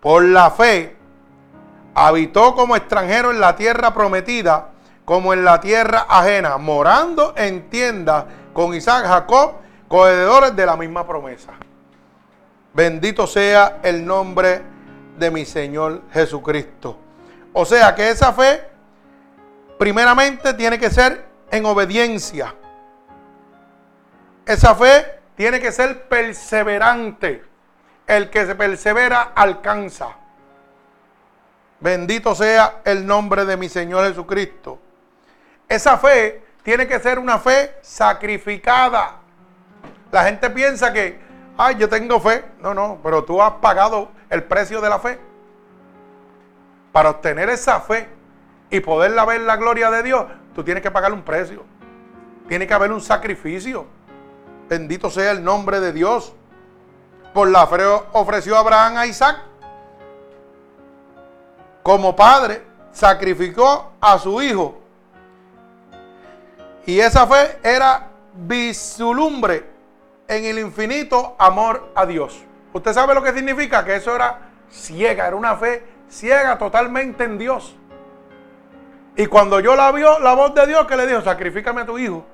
Por 0.00 0.24
la 0.24 0.50
fe 0.50 0.96
habitó 1.94 2.54
como 2.54 2.76
extranjero 2.76 3.30
en 3.30 3.40
la 3.40 3.56
tierra 3.56 3.92
prometida, 3.94 4.68
como 5.04 5.32
en 5.32 5.44
la 5.44 5.60
tierra 5.60 6.06
ajena, 6.08 6.58
morando 6.58 7.34
en 7.36 7.70
tiendas 7.70 8.24
con 8.52 8.74
Isaac, 8.74 9.06
Jacob, 9.06 9.54
cohedores 9.88 10.54
de 10.56 10.66
la 10.66 10.76
misma 10.76 11.06
promesa. 11.06 11.52
Bendito 12.76 13.26
sea 13.26 13.78
el 13.82 14.04
nombre 14.04 14.60
de 15.16 15.30
mi 15.30 15.46
Señor 15.46 16.02
Jesucristo. 16.12 16.98
O 17.54 17.64
sea 17.64 17.94
que 17.94 18.10
esa 18.10 18.34
fe, 18.34 18.68
primeramente, 19.78 20.52
tiene 20.52 20.78
que 20.78 20.90
ser 20.90 21.24
en 21.50 21.64
obediencia. 21.64 22.54
Esa 24.44 24.74
fe 24.74 25.20
tiene 25.36 25.58
que 25.58 25.72
ser 25.72 26.06
perseverante. 26.06 27.42
El 28.06 28.28
que 28.28 28.44
se 28.44 28.54
persevera 28.54 29.32
alcanza. 29.34 30.08
Bendito 31.80 32.34
sea 32.34 32.82
el 32.84 33.06
nombre 33.06 33.46
de 33.46 33.56
mi 33.56 33.70
Señor 33.70 34.06
Jesucristo. 34.06 34.78
Esa 35.66 35.96
fe 35.96 36.44
tiene 36.62 36.86
que 36.86 37.00
ser 37.00 37.18
una 37.18 37.38
fe 37.38 37.74
sacrificada. 37.80 39.16
La 40.12 40.24
gente 40.24 40.50
piensa 40.50 40.92
que, 40.92 41.25
ay, 41.56 41.76
yo 41.76 41.88
tengo 41.88 42.20
fe. 42.20 42.44
No, 42.60 42.74
no, 42.74 42.98
pero 43.02 43.24
tú 43.24 43.42
has 43.42 43.52
pagado 43.54 44.08
el 44.30 44.44
precio 44.44 44.80
de 44.80 44.88
la 44.88 44.98
fe. 44.98 45.18
Para 46.92 47.10
obtener 47.10 47.48
esa 47.50 47.80
fe 47.80 48.08
y 48.70 48.80
poderla 48.80 49.24
ver 49.24 49.42
la 49.42 49.56
gloria 49.56 49.90
de 49.90 50.02
Dios, 50.02 50.26
tú 50.54 50.64
tienes 50.64 50.82
que 50.82 50.90
pagar 50.90 51.12
un 51.12 51.22
precio. 51.22 51.64
Tiene 52.48 52.66
que 52.66 52.74
haber 52.74 52.92
un 52.92 53.00
sacrificio. 53.00 53.86
Bendito 54.68 55.10
sea 55.10 55.32
el 55.32 55.44
nombre 55.44 55.80
de 55.80 55.92
Dios. 55.92 56.32
Por 57.34 57.48
la 57.48 57.66
fe 57.66 57.84
ofreció 58.12 58.56
Abraham 58.56 58.96
a 58.96 59.06
Isaac. 59.06 59.36
Como 61.82 62.16
padre, 62.16 62.62
sacrificó 62.92 63.92
a 64.00 64.18
su 64.18 64.40
hijo 64.40 64.86
y 66.86 67.00
esa 67.00 67.26
fe 67.26 67.58
era 67.62 68.08
vislumbre 68.32 69.75
en 70.28 70.44
el 70.44 70.58
infinito 70.58 71.36
amor 71.38 71.92
a 71.94 72.06
Dios. 72.06 72.42
¿Usted 72.72 72.92
sabe 72.92 73.14
lo 73.14 73.22
que 73.22 73.32
significa? 73.32 73.84
Que 73.84 73.96
eso 73.96 74.14
era 74.14 74.38
ciega, 74.70 75.26
era 75.26 75.36
una 75.36 75.56
fe 75.56 75.84
ciega 76.08 76.58
totalmente 76.58 77.24
en 77.24 77.38
Dios. 77.38 77.76
Y 79.16 79.26
cuando 79.26 79.60
yo 79.60 79.76
la 79.76 79.90
vio, 79.92 80.18
la 80.18 80.34
voz 80.34 80.54
de 80.54 80.66
Dios 80.66 80.86
que 80.86 80.96
le 80.96 81.06
dijo, 81.06 81.22
sacrifícame 81.22 81.82
a 81.82 81.86
tu 81.86 81.98
hijo. 81.98 82.24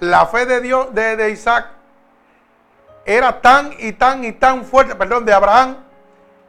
La 0.00 0.26
fe 0.26 0.46
de 0.46 0.60
Dios, 0.60 0.94
de, 0.94 1.16
de 1.16 1.30
Isaac, 1.30 1.66
era 3.04 3.40
tan 3.40 3.72
y 3.78 3.92
tan 3.92 4.24
y 4.24 4.32
tan 4.32 4.64
fuerte, 4.64 4.94
perdón, 4.94 5.24
de 5.24 5.32
Abraham, 5.32 5.76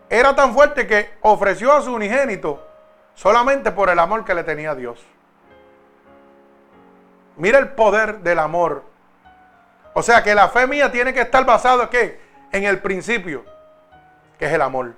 era 0.10 0.36
tan 0.36 0.54
fuerte 0.54 0.86
que 0.86 1.10
ofreció 1.22 1.74
a 1.74 1.82
su 1.82 1.94
unigénito 1.94 2.64
solamente 3.16 3.72
por 3.72 3.90
el 3.90 3.98
amor 3.98 4.24
que 4.24 4.36
le 4.36 4.44
tenía 4.44 4.72
a 4.72 4.76
Dios. 4.76 5.04
Mira 7.38 7.60
el 7.60 7.70
poder 7.70 8.20
del 8.20 8.40
amor. 8.40 8.84
O 9.98 10.04
sea 10.04 10.22
que 10.22 10.36
la 10.36 10.50
fe 10.50 10.68
mía 10.68 10.92
tiene 10.92 11.14
que 11.14 11.22
estar 11.22 11.46
basada 11.46 11.90
¿qué? 11.90 12.20
en 12.52 12.66
el 12.66 12.80
principio, 12.80 13.46
que 14.38 14.46
es 14.46 14.52
el 14.52 14.62
amor. 14.62 14.94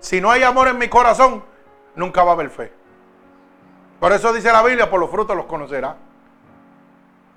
Si 0.00 0.22
no 0.22 0.30
hay 0.30 0.42
amor 0.42 0.68
en 0.68 0.78
mi 0.78 0.88
corazón, 0.88 1.44
nunca 1.94 2.24
va 2.24 2.30
a 2.30 2.32
haber 2.32 2.48
fe. 2.48 2.72
Por 4.00 4.10
eso 4.12 4.32
dice 4.32 4.50
la 4.50 4.62
Biblia, 4.62 4.88
por 4.88 4.98
los 4.98 5.10
frutos 5.10 5.36
los 5.36 5.44
conocerá. 5.44 5.96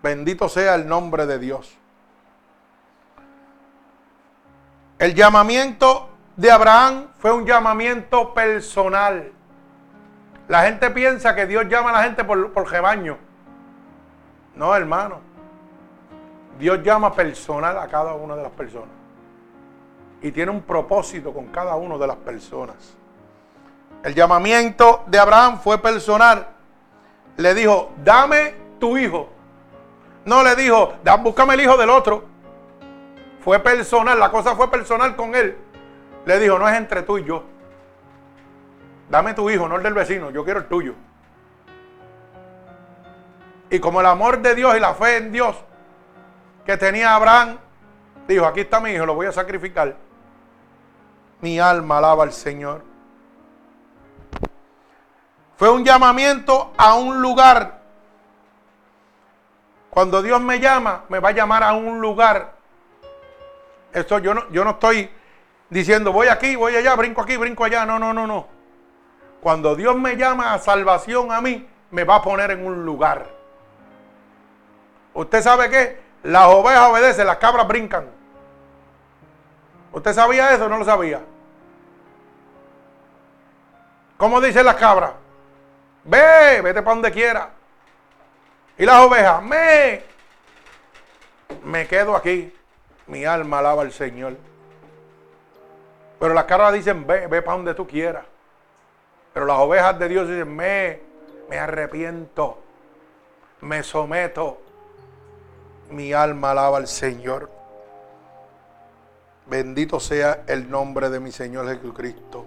Bendito 0.02 0.48
sea 0.48 0.76
el 0.76 0.88
nombre 0.88 1.26
de 1.26 1.38
Dios. 1.38 1.78
El 5.00 5.16
llamamiento 5.16 6.10
de 6.38 6.50
Abraham 6.50 7.08
fue 7.20 7.34
un 7.34 7.46
llamamiento 7.46 8.34
personal. 8.34 9.34
La 10.48 10.64
gente 10.64 10.90
piensa 10.92 11.36
que 11.36 11.46
Dios 11.46 11.66
llama 11.68 11.90
a 11.90 11.94
la 11.94 12.04
gente 12.04 12.24
por, 12.24 12.54
por 12.54 12.72
rebaño. 12.72 13.18
No, 14.56 14.74
hermano. 14.74 15.28
Dios 16.58 16.82
llama 16.82 17.14
personal 17.14 17.78
a 17.78 17.88
cada 17.88 18.14
una 18.14 18.36
de 18.36 18.44
las 18.44 18.52
personas. 18.52 18.90
Y 20.22 20.32
tiene 20.32 20.52
un 20.52 20.62
propósito 20.62 21.32
con 21.32 21.48
cada 21.48 21.76
una 21.76 21.98
de 21.98 22.08
las 22.08 22.18
personas. 22.18 22.76
El 24.04 24.16
llamamiento 24.16 25.04
de 25.08 25.20
Abraham 25.20 25.60
fue 25.60 25.78
personal. 25.78 26.48
Le 27.38 27.54
dijo, 27.54 27.92
dame 28.04 28.56
tu 28.80 28.98
hijo. 28.98 29.30
No 30.26 30.44
le 30.44 30.56
dijo, 30.56 30.94
búscame 31.20 31.54
el 31.54 31.62
hijo 31.62 31.78
del 31.78 31.90
otro. 31.90 32.26
fue 33.42 33.60
personal, 33.60 34.20
la 34.20 34.30
cosa 34.30 34.56
fue 34.56 34.70
personal 34.70 35.16
con 35.16 35.36
él. 35.36 35.58
Le 36.26 36.40
dijo, 36.40 36.58
no 36.60 36.68
es 36.68 36.76
entre 36.76 37.04
tú 37.04 37.18
y 37.18 37.24
yo. 37.24 37.44
Dame 39.10 39.34
tu 39.34 39.50
hijo, 39.50 39.70
no 39.70 39.78
el 39.78 39.84
del 39.84 39.94
vecino, 39.94 40.32
yo 40.32 40.44
quiero 40.44 40.60
el 40.60 40.68
tuyo. 40.68 40.94
Y 43.70 43.80
como 43.80 44.02
el 44.02 44.08
amor 44.08 44.40
de 44.40 44.56
Dios 44.56 44.76
y 44.76 44.80
la 44.80 44.94
fe 44.96 45.18
en 45.18 45.32
Dios 45.32 45.56
que 46.68 46.76
tenía 46.76 47.16
Abraham, 47.16 47.58
dijo, 48.28 48.46
aquí 48.46 48.60
está 48.60 48.82
mi 48.82 48.92
hijo, 48.92 49.06
lo 49.06 49.16
voy 49.16 49.26
a 49.26 49.32
sacrificar. 49.32 49.96
Mi 51.40 51.62
alma 51.62 52.00
alaba 52.00 52.24
al 52.24 52.34
Señor. 52.34 52.84
Fue 55.56 55.70
un 55.70 55.86
llamamiento 55.86 56.74
a 56.78 56.96
un 56.96 57.22
lugar. 57.22 57.80
Cuando 59.90 60.22
Dios 60.22 60.42
me 60.42 60.60
llama, 60.60 61.06
me 61.08 61.20
va 61.20 61.30
a 61.30 61.32
llamar 61.32 61.64
a 61.64 61.72
un 61.72 62.02
lugar. 62.02 62.56
Esto 63.94 64.20
yo 64.20 64.34
no, 64.34 64.50
yo 64.52 64.66
no 64.66 64.72
estoy 64.72 65.10
diciendo 65.70 66.12
voy 66.12 66.28
aquí, 66.28 66.58
voy 66.58 66.76
allá, 66.76 66.96
brinco 66.96 67.22
aquí, 67.22 67.38
brinco 67.38 67.64
allá. 67.64 67.86
No, 67.86 67.98
no, 67.98 68.14
no, 68.14 68.28
no. 68.28 68.46
Cuando 69.40 69.74
Dios 69.74 69.96
me 69.96 70.18
llama 70.18 70.54
a 70.54 70.60
salvación 70.60 71.32
a 71.32 71.40
mí, 71.40 71.66
me 71.92 72.04
va 72.04 72.16
a 72.16 72.22
poner 72.22 72.52
en 72.52 72.68
un 72.68 72.86
lugar. 72.86 73.26
¿Usted 75.14 75.42
sabe 75.42 75.70
qué? 75.70 76.07
Las 76.28 76.48
ovejas 76.48 76.90
obedecen, 76.90 77.26
las 77.26 77.38
cabras 77.38 77.66
brincan. 77.70 78.06
¿Usted 79.94 80.14
sabía 80.14 80.54
eso 80.54 80.66
o 80.66 80.68
no 80.68 80.78
lo 80.78 80.84
sabía? 80.84 81.22
¿Cómo 84.18 84.42
dicen 84.42 84.66
las 84.66 84.76
cabras? 84.76 85.12
Ve, 86.04 86.60
vete 86.62 86.82
para 86.82 86.96
donde 86.96 87.12
quiera. 87.14 87.52
Y 88.78 88.84
las 88.84 89.06
ovejas, 89.06 89.42
me, 89.42 90.04
me 91.64 91.88
quedo 91.88 92.14
aquí. 92.14 92.54
Mi 93.06 93.24
alma 93.24 93.60
alaba 93.60 93.84
al 93.84 93.94
Señor. 93.94 94.36
Pero 96.20 96.34
las 96.34 96.44
cabras 96.44 96.74
dicen, 96.74 97.08
ve, 97.08 97.28
ve 97.28 97.42
para 97.42 97.56
donde 97.56 97.74
tú 97.74 97.88
quieras. 97.88 98.26
Pero 99.34 99.46
las 99.46 99.60
ovejas 99.60 99.98
de 99.98 100.10
Dios 100.10 100.28
dicen, 100.28 100.54
me, 100.54 101.00
me 101.50 101.58
arrepiento, 101.58 102.62
me 103.62 103.82
someto. 103.82 104.67
Mi 105.90 106.14
alma 106.14 106.52
alaba 106.52 106.78
al 106.78 106.88
Señor. 106.88 107.50
Bendito 109.46 110.00
sea 110.00 110.44
el 110.48 110.70
nombre 110.70 111.10
de 111.10 111.20
mi 111.20 111.32
Señor 111.32 111.68
Jesucristo. 111.68 112.46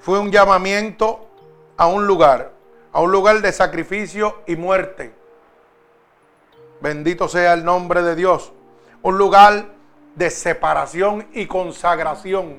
Fue 0.00 0.18
un 0.18 0.30
llamamiento 0.30 1.28
a 1.76 1.86
un 1.86 2.06
lugar, 2.06 2.52
a 2.92 3.00
un 3.00 3.12
lugar 3.12 3.40
de 3.40 3.52
sacrificio 3.52 4.42
y 4.46 4.56
muerte. 4.56 5.12
Bendito 6.80 7.28
sea 7.28 7.54
el 7.54 7.64
nombre 7.64 8.02
de 8.02 8.16
Dios. 8.16 8.52
Un 9.02 9.16
lugar 9.18 9.66
de 10.16 10.30
separación 10.30 11.26
y 11.32 11.46
consagración. 11.46 12.56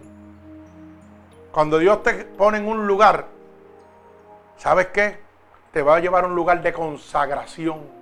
Cuando 1.52 1.80
Dios 1.80 2.04
te 2.04 2.14
pone 2.24 2.60
en 2.60 2.68
un 2.68 2.88
lugar, 2.88 3.28
¿sabes 4.58 4.88
qué? 4.88 5.20
Te 5.72 5.82
va 5.82 5.98
a 5.98 6.00
llevar 6.00 6.24
a 6.24 6.28
un 6.28 6.36
lugar 6.36 6.62
de 6.62 6.72
consagración. 6.72 7.97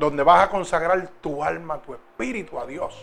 Donde 0.00 0.24
vas 0.24 0.46
a 0.46 0.50
consagrar 0.50 1.08
tu 1.20 1.44
alma, 1.44 1.78
tu 1.78 1.94
espíritu 1.94 2.58
a 2.58 2.66
Dios. 2.66 2.96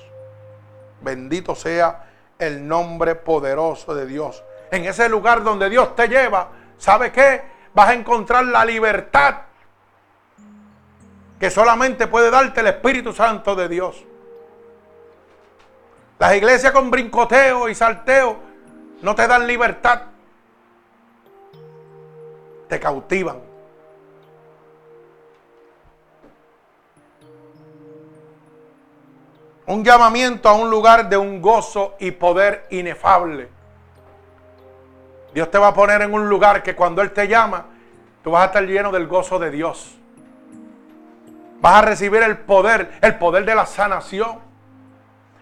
Bendito 0.99 1.55
sea 1.55 2.03
el 2.37 2.67
nombre 2.67 3.15
poderoso 3.15 3.95
de 3.95 4.05
Dios. 4.05 4.43
En 4.71 4.83
ese 4.83 5.07
lugar 5.07 5.43
donde 5.43 5.69
Dios 5.69 5.95
te 5.95 6.09
lleva, 6.09 6.49
¿Sabe 6.77 7.11
qué? 7.11 7.41
Vas 7.73 7.89
a 7.89 7.93
encontrar 7.93 8.45
la 8.45 8.63
libertad 8.63 9.35
que 11.39 11.49
solamente 11.51 12.07
puede 12.07 12.31
darte 12.31 12.61
el 12.61 12.67
Espíritu 12.67 13.13
Santo 13.13 13.55
de 13.55 13.67
Dios. 13.67 14.03
Las 16.19 16.35
iglesias 16.35 16.71
con 16.71 16.89
brincoteo 16.89 17.69
y 17.69 17.75
salteo 17.75 18.37
no 19.01 19.13
te 19.13 19.27
dan 19.27 19.45
libertad. 19.45 20.01
Te 22.67 22.79
cautivan. 22.79 23.46
Un 29.68 29.84
llamamiento 29.84 30.47
a 30.47 30.53
un 30.53 30.70
lugar 30.70 31.09
de 31.09 31.18
un 31.18 31.41
gozo 31.41 31.95
y 31.99 32.11
poder 32.11 32.65
inefable. 32.70 33.49
Dios 35.34 35.51
te 35.51 35.57
va 35.57 35.68
a 35.68 35.74
poner 35.74 36.01
en 36.01 36.13
un 36.13 36.30
lugar 36.30 36.63
que 36.63 36.74
cuando 36.74 37.01
Él 37.01 37.11
te 37.11 37.28
llama, 37.28 37.65
tú 38.24 38.32
vas 38.32 38.43
a 38.43 38.45
estar 38.45 38.63
lleno 38.63 38.93
del 38.93 39.07
gozo 39.07 39.38
de 39.38 39.51
Dios. 39.51 39.93
Vas 41.59 41.76
a 41.76 41.82
recibir 41.82 42.24
el 42.24 42.38
poder, 42.38 42.97
el 43.01 43.15
poder 43.18 43.43
de 43.43 43.55
la 43.55 43.65
sanación, 43.65 44.39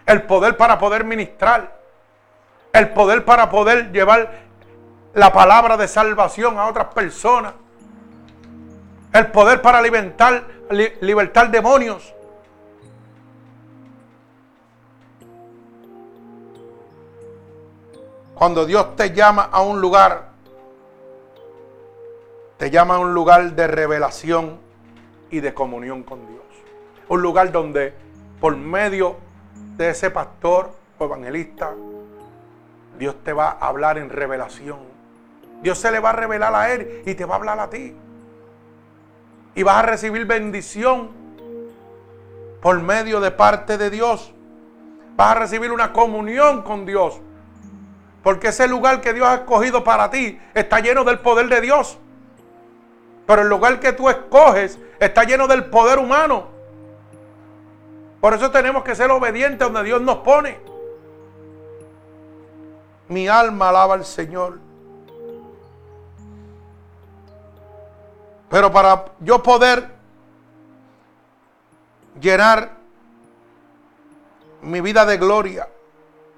el 0.06 0.22
poder 0.22 0.56
para 0.56 0.76
poder 0.76 1.04
ministrar, 1.04 1.78
el 2.72 2.88
poder 2.88 3.24
para 3.24 3.48
poder 3.48 3.92
llevar 3.92 4.40
la 5.14 5.32
palabra 5.32 5.76
de 5.76 5.86
salvación 5.86 6.58
a 6.58 6.66
otras 6.66 6.86
personas, 6.86 7.54
el 9.12 9.28
poder 9.28 9.62
para 9.62 9.80
libertar, 9.80 10.42
libertar 11.00 11.48
demonios, 11.52 12.12
Cuando 18.36 18.66
Dios 18.66 18.96
te 18.96 19.14
llama 19.14 19.48
a 19.50 19.62
un 19.62 19.80
lugar, 19.80 20.28
te 22.58 22.70
llama 22.70 22.96
a 22.96 22.98
un 22.98 23.14
lugar 23.14 23.52
de 23.52 23.66
revelación 23.66 24.58
y 25.30 25.40
de 25.40 25.54
comunión 25.54 26.02
con 26.02 26.26
Dios. 26.26 26.44
Un 27.08 27.22
lugar 27.22 27.50
donde 27.50 27.94
por 28.38 28.54
medio 28.54 29.16
de 29.78 29.88
ese 29.88 30.10
pastor 30.10 30.70
o 30.98 31.04
evangelista, 31.06 31.72
Dios 32.98 33.16
te 33.24 33.32
va 33.32 33.56
a 33.58 33.68
hablar 33.68 33.96
en 33.96 34.10
revelación. 34.10 34.80
Dios 35.62 35.78
se 35.78 35.90
le 35.90 35.98
va 35.98 36.10
a 36.10 36.12
revelar 36.12 36.54
a 36.54 36.74
él 36.74 37.04
y 37.06 37.14
te 37.14 37.24
va 37.24 37.36
a 37.36 37.38
hablar 37.38 37.58
a 37.58 37.70
ti. 37.70 37.96
Y 39.54 39.62
vas 39.62 39.76
a 39.76 39.82
recibir 39.82 40.26
bendición 40.26 41.08
por 42.60 42.78
medio 42.82 43.18
de 43.18 43.30
parte 43.30 43.78
de 43.78 43.88
Dios. 43.88 44.34
Vas 45.16 45.36
a 45.36 45.40
recibir 45.40 45.72
una 45.72 45.94
comunión 45.94 46.60
con 46.60 46.84
Dios. 46.84 47.22
Porque 48.26 48.48
ese 48.48 48.66
lugar 48.66 49.00
que 49.00 49.12
Dios 49.12 49.28
ha 49.28 49.34
escogido 49.36 49.84
para 49.84 50.10
ti 50.10 50.36
está 50.52 50.80
lleno 50.80 51.04
del 51.04 51.20
poder 51.20 51.48
de 51.48 51.60
Dios. 51.60 51.96
Pero 53.24 53.42
el 53.42 53.48
lugar 53.48 53.78
que 53.78 53.92
tú 53.92 54.10
escoges 54.10 54.80
está 54.98 55.22
lleno 55.22 55.46
del 55.46 55.66
poder 55.66 56.00
humano. 56.00 56.48
Por 58.20 58.34
eso 58.34 58.50
tenemos 58.50 58.82
que 58.82 58.96
ser 58.96 59.12
obedientes 59.12 59.60
donde 59.60 59.84
Dios 59.84 60.02
nos 60.02 60.16
pone. 60.16 60.58
Mi 63.06 63.28
alma 63.28 63.68
alaba 63.68 63.94
al 63.94 64.04
Señor. 64.04 64.58
Pero 68.50 68.72
para 68.72 69.04
yo 69.20 69.40
poder 69.40 69.88
llenar 72.20 72.72
mi 74.62 74.80
vida 74.80 75.06
de 75.06 75.16
gloria, 75.16 75.68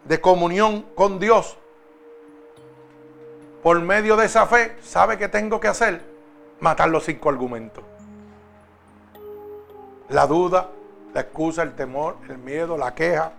de 0.04 0.20
comunión 0.20 0.82
con 0.94 1.18
Dios, 1.18 1.57
por 3.62 3.80
medio 3.80 4.16
de 4.16 4.26
esa 4.26 4.46
fe, 4.46 4.76
¿sabe 4.82 5.18
qué 5.18 5.28
tengo 5.28 5.58
que 5.60 5.68
hacer? 5.68 6.02
Matar 6.60 6.88
los 6.88 7.04
cinco 7.04 7.28
argumentos. 7.28 7.84
La 10.08 10.26
duda, 10.26 10.70
la 11.12 11.20
excusa, 11.20 11.62
el 11.62 11.74
temor, 11.74 12.16
el 12.28 12.38
miedo, 12.38 12.76
la 12.76 12.94
queja 12.94 13.32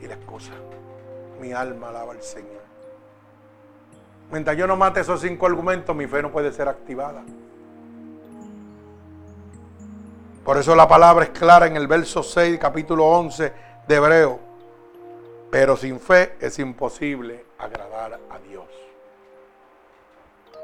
y 0.00 0.06
la 0.06 0.14
excusa. 0.14 0.52
Mi 1.40 1.52
alma 1.52 1.90
alaba 1.90 2.12
al 2.12 2.22
Señor. 2.22 2.58
Mientras 4.30 4.56
yo 4.56 4.66
no 4.66 4.76
mate 4.76 5.00
esos 5.00 5.20
cinco 5.20 5.46
argumentos, 5.46 5.94
mi 5.94 6.06
fe 6.06 6.22
no 6.22 6.30
puede 6.30 6.52
ser 6.52 6.68
activada. 6.68 7.22
Por 10.44 10.56
eso 10.56 10.74
la 10.74 10.88
palabra 10.88 11.24
es 11.26 11.30
clara 11.30 11.66
en 11.66 11.76
el 11.76 11.86
verso 11.86 12.22
6, 12.22 12.58
capítulo 12.58 13.04
11 13.06 13.52
de 13.86 13.94
Hebreo. 13.94 14.47
Pero 15.50 15.76
sin 15.76 15.98
fe 15.98 16.36
es 16.40 16.58
imposible 16.58 17.44
agradar 17.58 18.18
a 18.30 18.38
Dios. 18.38 18.66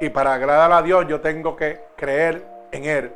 Y 0.00 0.10
para 0.10 0.34
agradar 0.34 0.72
a 0.72 0.82
Dios 0.82 1.06
yo 1.08 1.20
tengo 1.20 1.56
que 1.56 1.80
creer 1.96 2.46
en 2.70 2.84
Él. 2.84 3.12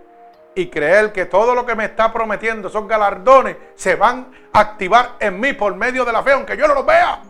Y 0.55 0.69
creer 0.69 1.12
que 1.12 1.27
todo 1.27 1.55
lo 1.55 1.65
que 1.66 1.74
me 1.74 1.85
está 1.85 2.12
prometiendo, 2.12 2.69
son 2.69 2.89
galardones, 2.89 3.57
se 3.77 3.95
van 3.95 4.28
a 4.53 4.61
activar 4.61 5.11
en 5.20 5.39
mí 5.39 5.53
por 5.53 5.74
medio 5.77 6.05
de 6.05 6.12
la 6.12 6.23
fe, 6.23 6.32
aunque 6.32 6.57
yo 6.57 6.66
no 6.66 6.74
lo 6.74 6.85
vea. 6.85 7.20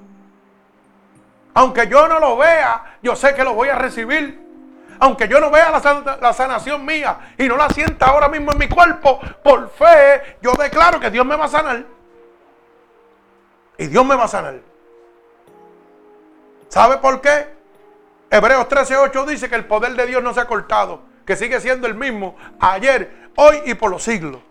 Aunque 1.54 1.88
yo 1.88 2.06
no 2.06 2.20
lo 2.20 2.36
vea, 2.36 2.98
yo 3.02 3.16
sé 3.16 3.34
que 3.34 3.44
lo 3.44 3.54
voy 3.54 3.68
a 3.68 3.74
recibir. 3.74 4.46
Aunque 5.00 5.28
yo 5.28 5.40
no 5.40 5.50
vea 5.50 5.70
la, 5.70 6.18
la, 6.20 6.32
sanación 6.32 6.84
mía 6.84 7.34
y 7.36 7.46
no 7.48 7.56
la 7.56 7.68
sienta 7.68 8.06
ahora 8.06 8.28
mismo 8.28 8.52
en 8.52 8.58
mi 8.58 8.68
cuerpo, 8.68 9.20
por 9.44 9.70
fe, 9.70 10.38
yo 10.40 10.52
declaro 10.52 10.98
que 10.98 11.10
Dios 11.10 11.24
me 11.24 11.36
va 11.36 11.44
a 11.44 11.48
sanar. 11.48 11.84
Y 13.78 13.86
Dios 13.86 14.04
me 14.04 14.16
va 14.16 14.24
a 14.24 14.28
sanar. 14.28 14.60
¿Sabe 16.68 16.98
por 16.98 17.20
qué? 17.20 17.46
Hebreos 18.30 18.68
13:8 18.68 19.24
dice 19.24 19.48
que 19.48 19.54
el 19.54 19.64
poder 19.64 19.94
de 19.94 20.06
Dios 20.06 20.22
no 20.22 20.34
se 20.34 20.40
ha 20.40 20.46
cortado, 20.46 21.00
que 21.24 21.36
sigue 21.36 21.60
siendo 21.60 21.86
el 21.86 21.94
mismo 21.94 22.36
ayer, 22.60 23.30
hoy 23.36 23.62
y 23.64 23.74
por 23.74 23.90
los 23.90 24.02
siglos. 24.02 24.42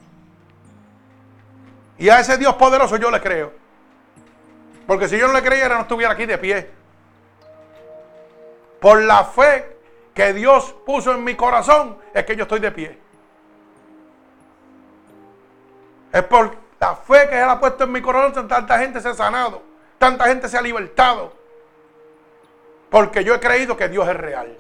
Y 2.00 2.10
a 2.10 2.20
ese 2.20 2.38
Dios 2.38 2.56
poderoso 2.56 2.96
yo 2.98 3.12
le 3.12 3.22
creo. 3.22 3.54
Porque 4.88 5.08
si 5.08 5.18
yo 5.18 5.28
no 5.28 5.34
le 5.34 5.44
creyera 5.44 5.76
no 5.76 5.82
estuviera 5.82 6.14
aquí 6.14 6.26
de 6.26 6.38
pie. 6.38 6.70
Por 8.80 9.02
la 9.02 9.26
fe 9.26 9.78
que 10.14 10.34
Dios 10.34 10.74
puso 10.86 11.12
en 11.12 11.24
mi 11.24 11.36
corazón 11.36 11.98
es 12.14 12.26
que 12.26 12.36
yo 12.36 12.44
estoy 12.44 12.60
de 12.60 12.72
pie. 12.72 13.00
Es 16.14 16.24
por 16.24 16.67
la 16.80 16.96
fe 16.96 17.28
que 17.30 17.38
Él 17.42 17.50
ha 17.50 17.60
puesto 17.60 17.86
en 17.86 17.92
mi 17.92 18.02
corazón, 18.02 18.48
tanta 18.48 18.80
gente 18.80 19.02
se 19.02 19.10
ha 19.10 19.14
sanado, 19.14 19.62
tanta 19.98 20.26
gente 20.26 20.48
se 20.48 20.58
ha 20.58 20.62
libertado. 20.62 21.34
Porque 22.90 23.24
yo 23.24 23.36
he 23.36 23.40
creído 23.40 23.76
que 23.76 23.90
Dios 23.90 24.08
es 24.08 24.16
real. 24.16 24.56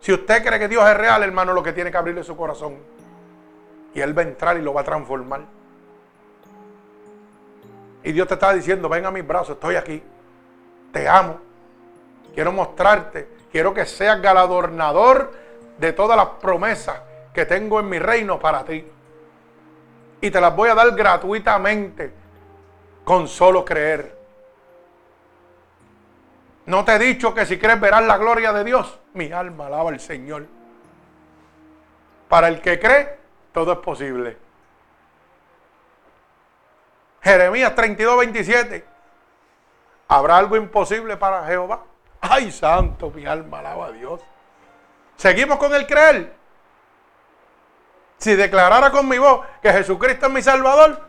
Si 0.00 0.12
usted 0.12 0.44
cree 0.44 0.58
que 0.58 0.68
Dios 0.68 0.88
es 0.88 0.96
real, 0.96 1.22
hermano, 1.22 1.52
lo 1.52 1.62
que 1.62 1.72
tiene 1.72 1.90
que 1.90 1.96
abrirle 1.96 2.22
su 2.22 2.36
corazón. 2.36 2.76
Y 3.94 4.00
Él 4.00 4.16
va 4.16 4.22
a 4.22 4.24
entrar 4.26 4.56
y 4.56 4.62
lo 4.62 4.74
va 4.74 4.82
a 4.82 4.84
transformar. 4.84 5.40
Y 8.04 8.12
Dios 8.12 8.28
te 8.28 8.34
está 8.34 8.52
diciendo, 8.52 8.88
ven 8.88 9.06
a 9.06 9.10
mis 9.10 9.26
brazos, 9.26 9.56
estoy 9.56 9.76
aquí. 9.76 10.02
Te 10.92 11.08
amo. 11.08 11.40
Quiero 12.34 12.52
mostrarte. 12.52 13.28
Quiero 13.50 13.72
que 13.72 13.86
seas 13.86 14.20
galadornador 14.20 15.32
de 15.78 15.92
todas 15.92 16.16
las 16.16 16.26
promesas 16.40 17.00
que 17.32 17.46
tengo 17.46 17.80
en 17.80 17.88
mi 17.88 17.98
reino 17.98 18.38
para 18.38 18.64
ti. 18.64 18.84
Y 20.20 20.30
te 20.30 20.40
las 20.40 20.54
voy 20.54 20.68
a 20.68 20.74
dar 20.74 20.90
gratuitamente 20.92 22.12
con 23.04 23.28
solo 23.28 23.64
creer. 23.64 24.16
No 26.66 26.84
te 26.84 26.94
he 26.94 26.98
dicho 26.98 27.32
que 27.32 27.46
si 27.46 27.58
crees 27.58 27.80
verás 27.80 28.04
la 28.04 28.16
gloria 28.18 28.52
de 28.52 28.64
Dios. 28.64 28.98
Mi 29.14 29.30
alma 29.30 29.66
alaba 29.66 29.90
al 29.90 30.00
Señor. 30.00 30.46
Para 32.28 32.48
el 32.48 32.60
que 32.60 32.78
cree, 32.80 33.18
todo 33.52 33.72
es 33.72 33.78
posible. 33.78 34.36
Jeremías 37.22 37.74
32, 37.74 38.18
27. 38.18 38.84
¿Habrá 40.08 40.38
algo 40.38 40.56
imposible 40.56 41.16
para 41.16 41.44
Jehová? 41.46 41.84
Ay, 42.20 42.50
santo, 42.50 43.10
mi 43.10 43.26
alma 43.26 43.60
alaba 43.60 43.86
a 43.86 43.92
Dios. 43.92 44.20
Seguimos 45.16 45.58
con 45.58 45.74
el 45.74 45.86
creer. 45.86 46.35
Si 48.18 48.34
declarara 48.34 48.90
con 48.90 49.08
mi 49.08 49.18
voz 49.18 49.46
que 49.62 49.72
Jesucristo 49.72 50.26
es 50.26 50.32
mi 50.32 50.42
Salvador, 50.42 51.00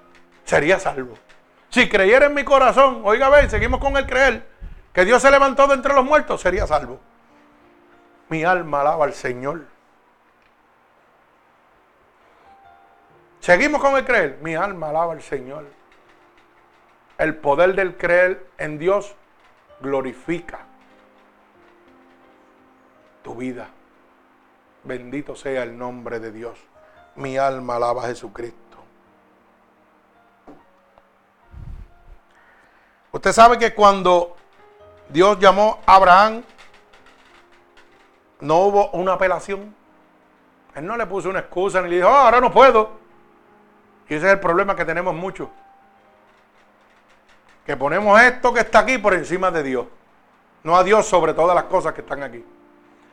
sería 0.44 0.80
salvo. 0.80 1.16
Si 1.70 1.90
creyera 1.90 2.28
en 2.28 2.34
mi 2.34 2.44
corazón, 2.44 3.02
oiga, 3.04 3.30
ven, 3.30 3.50
seguimos 3.50 3.80
con 3.80 3.98
el 3.98 4.06
creer 4.06 4.48
que 4.94 5.06
Dios 5.06 5.22
se 5.22 5.32
levantó 5.32 5.68
de 5.68 5.76
entre 5.76 5.94
los 5.94 6.04
muertos, 6.04 6.42
sería 6.42 6.66
salvo. 6.66 7.00
Mi 8.30 8.44
alma 8.44 8.82
alaba 8.82 9.06
al 9.06 9.14
Señor. 9.14 9.66
Seguimos 13.40 13.80
con 13.82 13.96
el 13.96 14.04
creer. 14.04 14.40
Mi 14.42 14.56
alma 14.56 14.90
alaba 14.90 15.14
al 15.14 15.22
Señor. 15.22 15.66
El 17.18 17.36
poder 17.36 17.76
del 17.76 17.96
creer 17.96 18.48
en 18.58 18.78
Dios 18.78 19.16
glorifica 19.80 20.60
tu 23.24 23.36
vida. 23.36 23.70
Bendito 24.84 25.36
sea 25.36 25.64
el 25.64 25.78
nombre 25.78 26.20
de 26.20 26.32
Dios. 26.32 26.60
Mi 27.18 27.38
alma 27.38 27.76
alaba 27.76 28.04
a 28.04 28.08
Jesucristo. 28.08 28.78
Usted 33.12 33.32
sabe 33.32 33.58
que 33.58 33.74
cuando 33.74 34.36
Dios 35.10 35.40
llamó 35.40 35.80
a 35.86 35.96
Abraham, 35.96 36.44
no 38.42 38.58
hubo 38.60 38.92
una 38.92 39.14
apelación. 39.14 39.76
Él 40.76 40.86
no 40.86 40.96
le 40.96 41.08
puso 41.08 41.30
una 41.30 41.40
excusa 41.40 41.82
ni 41.82 41.90
le 41.90 41.96
dijo, 41.98 42.08
oh, 42.08 42.12
ahora 42.12 42.40
no 42.40 42.52
puedo. 42.52 42.92
Y 44.08 44.14
ese 44.14 44.28
es 44.28 44.34
el 44.34 44.40
problema 44.40 44.76
que 44.76 44.86
tenemos 44.86 45.16
muchos. 45.16 45.50
Que 47.66 47.76
ponemos 47.76 48.22
esto 48.22 48.54
que 48.54 48.60
está 48.60 48.80
aquí 48.80 49.00
por 49.00 49.16
encima 49.16 49.50
de 49.50 49.64
Dios. 49.64 49.88
No 50.64 50.78
a 50.78 50.84
Dios 50.84 51.08
sobre 51.08 51.34
todas 51.34 51.56
las 51.56 51.66
cosas 51.66 51.94
que 51.94 52.02
están 52.02 52.22
aquí. 52.22 52.46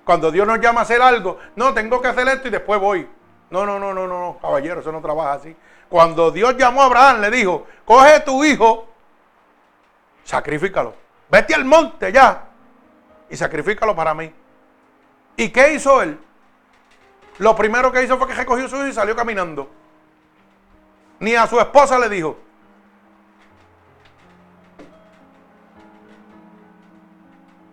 Cuando 0.05 0.31
Dios 0.31 0.47
nos 0.47 0.61
llama 0.61 0.81
a 0.81 0.83
hacer 0.83 1.01
algo, 1.01 1.39
no, 1.57 1.73
tengo 1.73 2.03
que 2.03 2.09
hacer 2.09 2.29
esto 2.29 2.49
y 2.49 2.51
después 2.51 2.79
voy. 2.79 3.09
No, 3.55 3.65
no, 3.65 3.79
no, 3.79 3.95
no, 3.95 4.09
no, 4.09 4.37
caballero, 4.43 4.81
eso 4.81 4.91
no 4.91 5.01
trabaja 5.01 5.35
así. 5.35 5.55
Cuando 5.89 6.33
Dios 6.33 6.57
llamó 6.57 6.83
a 6.83 6.87
Abraham, 6.87 7.21
le 7.21 7.31
dijo, 7.31 7.65
coge 7.85 8.19
tu 8.19 8.45
hijo, 8.45 8.89
sacrifícalo. 10.25 10.93
Vete 11.31 11.55
al 11.55 11.65
monte 11.65 12.11
ya 12.11 12.49
y 13.31 13.37
sacrifícalo 13.37 13.95
para 13.95 14.13
mí. 14.13 14.35
¿Y 15.37 15.51
qué 15.51 15.75
hizo 15.75 16.03
él? 16.03 16.19
Lo 17.39 17.55
primero 17.55 17.93
que 17.93 18.03
hizo 18.03 18.19
fue 18.19 18.27
que 18.27 18.35
recogió 18.35 18.69
su 18.69 18.75
hijo 18.75 18.89
y 18.89 18.93
salió 18.93 19.15
caminando. 19.15 19.71
Ni 21.21 21.37
a 21.37 21.47
su 21.47 21.61
esposa 21.61 21.97
le 22.01 22.09
dijo. 22.09 22.37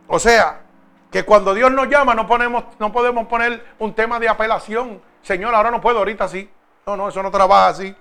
O 0.07 0.19
sea, 0.19 0.61
que 1.09 1.23
cuando 1.23 1.55
Dios 1.55 1.71
nos 1.71 1.89
llama 1.89 2.13
no, 2.13 2.27
ponemos, 2.27 2.65
no 2.77 2.91
podemos 2.91 3.25
poner 3.25 3.65
un 3.79 3.95
tema 3.95 4.19
de 4.19 4.29
apelación. 4.29 5.01
Señor, 5.21 5.53
ahora 5.53 5.71
no 5.71 5.81
puedo, 5.81 5.99
ahorita 5.99 6.27
sí. 6.27 6.49
No, 6.85 6.97
no, 6.97 7.09
eso 7.09 7.21
no 7.21 7.31
trabaja 7.31 7.67
así. 7.67 7.95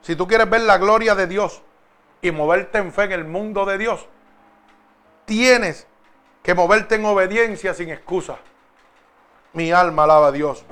Si 0.00 0.16
tú 0.16 0.26
quieres 0.26 0.48
ver 0.48 0.62
la 0.62 0.78
gloria 0.78 1.14
de 1.14 1.26
Dios 1.26 1.62
y 2.22 2.30
moverte 2.30 2.78
en 2.78 2.92
fe 2.92 3.04
en 3.04 3.12
el 3.12 3.24
mundo 3.24 3.64
de 3.64 3.78
Dios, 3.78 4.06
tienes 5.24 5.86
que 6.42 6.54
moverte 6.54 6.94
en 6.94 7.04
obediencia 7.04 7.74
sin 7.74 7.90
excusa. 7.90 8.36
Mi 9.52 9.72
alma 9.72 10.04
alaba 10.04 10.28
a 10.28 10.32
Dios. 10.32 10.64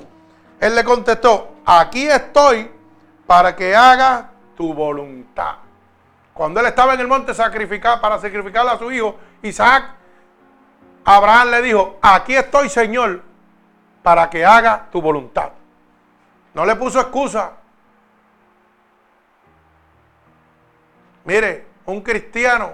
Él 0.59 0.75
le 0.75 0.83
contestó, 0.83 1.55
aquí 1.65 2.07
estoy 2.07 2.71
para 3.27 3.55
que 3.55 3.75
haga 3.75 4.29
tu 4.55 4.73
voluntad. 4.73 5.55
Cuando 6.33 6.59
él 6.59 6.65
estaba 6.67 6.93
en 6.93 7.01
el 7.01 7.07
monte 7.07 7.33
sacrificar, 7.33 7.99
para 7.99 8.19
sacrificar 8.19 8.67
a 8.67 8.77
su 8.77 8.91
hijo 8.91 9.17
Isaac, 9.41 9.95
Abraham 11.03 11.51
le 11.51 11.61
dijo, 11.61 11.97
aquí 12.01 12.35
estoy 12.35 12.69
Señor 12.69 13.21
para 14.01 14.29
que 14.29 14.45
haga 14.45 14.87
tu 14.91 15.01
voluntad. 15.01 15.51
No 16.55 16.65
le 16.65 16.75
puso 16.77 16.99
excusa. 17.01 17.51
Mire, 21.25 21.67
un 21.85 22.01
cristiano 22.01 22.73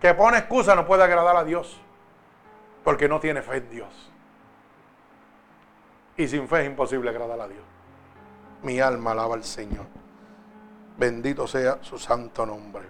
que 0.00 0.12
pone 0.14 0.38
excusa 0.38 0.74
no 0.74 0.86
puede 0.86 1.02
agradar 1.02 1.36
a 1.36 1.42
Dios. 1.42 1.80
Porque 2.84 3.08
no 3.08 3.18
tiene 3.18 3.40
fe 3.40 3.56
en 3.56 3.70
Dios. 3.70 4.10
Y 6.18 6.28
sin 6.28 6.46
fe 6.48 6.60
es 6.60 6.66
imposible 6.66 7.08
agradar 7.08 7.40
a 7.40 7.48
Dios. 7.48 7.64
Mi 8.62 8.78
alma 8.78 9.12
alaba 9.12 9.34
al 9.34 9.44
Señor. 9.44 9.86
Bendito 10.98 11.46
sea 11.46 11.78
su 11.80 11.98
santo 11.98 12.44
nombre. 12.44 12.86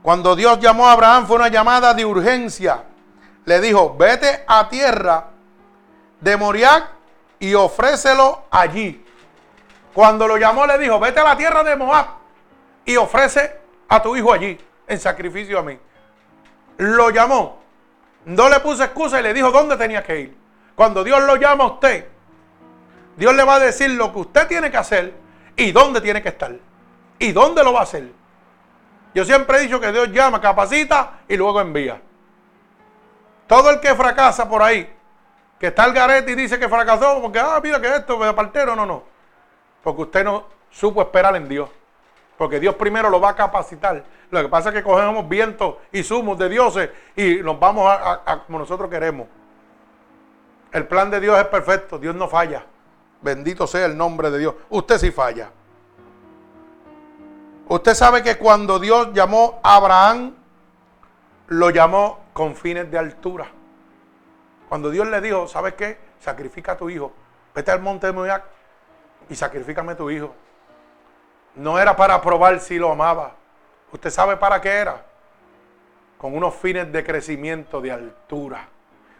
Cuando 0.00 0.34
Dios 0.34 0.58
llamó 0.60 0.86
a 0.88 0.92
Abraham 0.92 1.26
fue 1.26 1.36
una 1.36 1.48
llamada 1.48 1.92
de 1.92 2.06
urgencia. 2.06 2.84
Le 3.44 3.60
dijo, 3.60 3.94
vete 3.96 4.44
a 4.46 4.68
tierra 4.68 5.26
de 6.20 6.36
Moriac 6.36 7.01
y 7.42 7.54
ofrécelo 7.54 8.44
allí. 8.52 9.04
Cuando 9.92 10.28
lo 10.28 10.36
llamó 10.36 10.64
le 10.64 10.78
dijo, 10.78 11.00
vete 11.00 11.18
a 11.18 11.24
la 11.24 11.36
tierra 11.36 11.64
de 11.64 11.74
Moab 11.74 12.06
y 12.84 12.96
ofrece 12.96 13.58
a 13.88 14.00
tu 14.00 14.14
hijo 14.16 14.32
allí 14.32 14.56
en 14.86 15.00
sacrificio 15.00 15.58
a 15.58 15.62
mí. 15.62 15.76
Lo 16.76 17.10
llamó. 17.10 17.60
No 18.26 18.48
le 18.48 18.60
puso 18.60 18.84
excusa 18.84 19.18
y 19.18 19.24
le 19.24 19.34
dijo 19.34 19.50
dónde 19.50 19.76
tenía 19.76 20.04
que 20.04 20.20
ir. 20.20 20.36
Cuando 20.76 21.02
Dios 21.02 21.20
lo 21.24 21.34
llama 21.34 21.64
a 21.64 21.66
usted, 21.66 22.06
Dios 23.16 23.34
le 23.34 23.42
va 23.42 23.56
a 23.56 23.58
decir 23.58 23.90
lo 23.90 24.12
que 24.12 24.20
usted 24.20 24.46
tiene 24.46 24.70
que 24.70 24.76
hacer 24.76 25.12
y 25.56 25.72
dónde 25.72 26.00
tiene 26.00 26.22
que 26.22 26.28
estar. 26.28 26.54
Y 27.18 27.32
dónde 27.32 27.64
lo 27.64 27.72
va 27.72 27.80
a 27.80 27.82
hacer. 27.82 28.08
Yo 29.16 29.24
siempre 29.24 29.58
he 29.58 29.62
dicho 29.62 29.80
que 29.80 29.90
Dios 29.90 30.12
llama, 30.12 30.40
capacita 30.40 31.22
y 31.26 31.36
luego 31.36 31.60
envía. 31.60 32.00
Todo 33.48 33.68
el 33.70 33.80
que 33.80 33.96
fracasa 33.96 34.48
por 34.48 34.62
ahí, 34.62 34.88
que 35.62 35.68
está 35.68 35.84
el 35.84 35.92
garete 35.92 36.32
y 36.32 36.34
dice 36.34 36.58
que 36.58 36.68
fracasó 36.68 37.22
porque, 37.22 37.38
ah, 37.38 37.60
mira 37.62 37.80
que 37.80 37.86
esto, 37.86 38.18
partero, 38.34 38.74
no, 38.74 38.84
no. 38.84 39.04
Porque 39.80 40.02
usted 40.02 40.24
no 40.24 40.44
supo 40.68 41.00
esperar 41.00 41.36
en 41.36 41.48
Dios. 41.48 41.70
Porque 42.36 42.58
Dios 42.58 42.74
primero 42.74 43.08
lo 43.08 43.20
va 43.20 43.28
a 43.28 43.36
capacitar. 43.36 44.02
Lo 44.32 44.42
que 44.42 44.48
pasa 44.48 44.70
es 44.70 44.74
que 44.74 44.82
cogemos 44.82 45.28
vientos 45.28 45.76
y 45.92 46.02
sumos 46.02 46.36
de 46.36 46.48
dioses 46.48 46.90
y 47.14 47.36
nos 47.36 47.60
vamos 47.60 47.88
a, 47.88 48.42
como 48.44 48.58
nosotros 48.58 48.90
queremos. 48.90 49.28
El 50.72 50.88
plan 50.88 51.12
de 51.12 51.20
Dios 51.20 51.38
es 51.38 51.46
perfecto. 51.46 51.96
Dios 51.96 52.16
no 52.16 52.26
falla. 52.26 52.66
Bendito 53.20 53.64
sea 53.68 53.86
el 53.86 53.96
nombre 53.96 54.32
de 54.32 54.38
Dios. 54.40 54.56
Usted 54.68 54.98
sí 54.98 55.12
falla. 55.12 55.52
Usted 57.68 57.94
sabe 57.94 58.24
que 58.24 58.36
cuando 58.36 58.80
Dios 58.80 59.10
llamó 59.12 59.60
a 59.62 59.76
Abraham, 59.76 60.34
lo 61.46 61.70
llamó 61.70 62.18
con 62.32 62.56
fines 62.56 62.90
de 62.90 62.98
altura. 62.98 63.61
Cuando 64.72 64.88
Dios 64.88 65.06
le 65.06 65.20
dijo, 65.20 65.48
¿sabes 65.48 65.74
qué? 65.74 65.98
Sacrifica 66.18 66.72
a 66.72 66.76
tu 66.78 66.88
hijo. 66.88 67.12
Vete 67.54 67.70
al 67.70 67.82
monte 67.82 68.06
de 68.06 68.14
Moab 68.14 68.40
y 69.28 69.36
sacrifícame 69.36 69.92
a 69.92 69.96
tu 69.98 70.10
hijo. 70.10 70.34
No 71.56 71.78
era 71.78 71.94
para 71.94 72.18
probar 72.22 72.58
si 72.58 72.78
lo 72.78 72.90
amaba. 72.90 73.34
¿Usted 73.92 74.08
sabe 74.08 74.38
para 74.38 74.62
qué 74.62 74.70
era? 74.70 75.04
Con 76.16 76.34
unos 76.34 76.54
fines 76.54 76.90
de 76.90 77.04
crecimiento, 77.04 77.82
de 77.82 77.92
altura. 77.92 78.66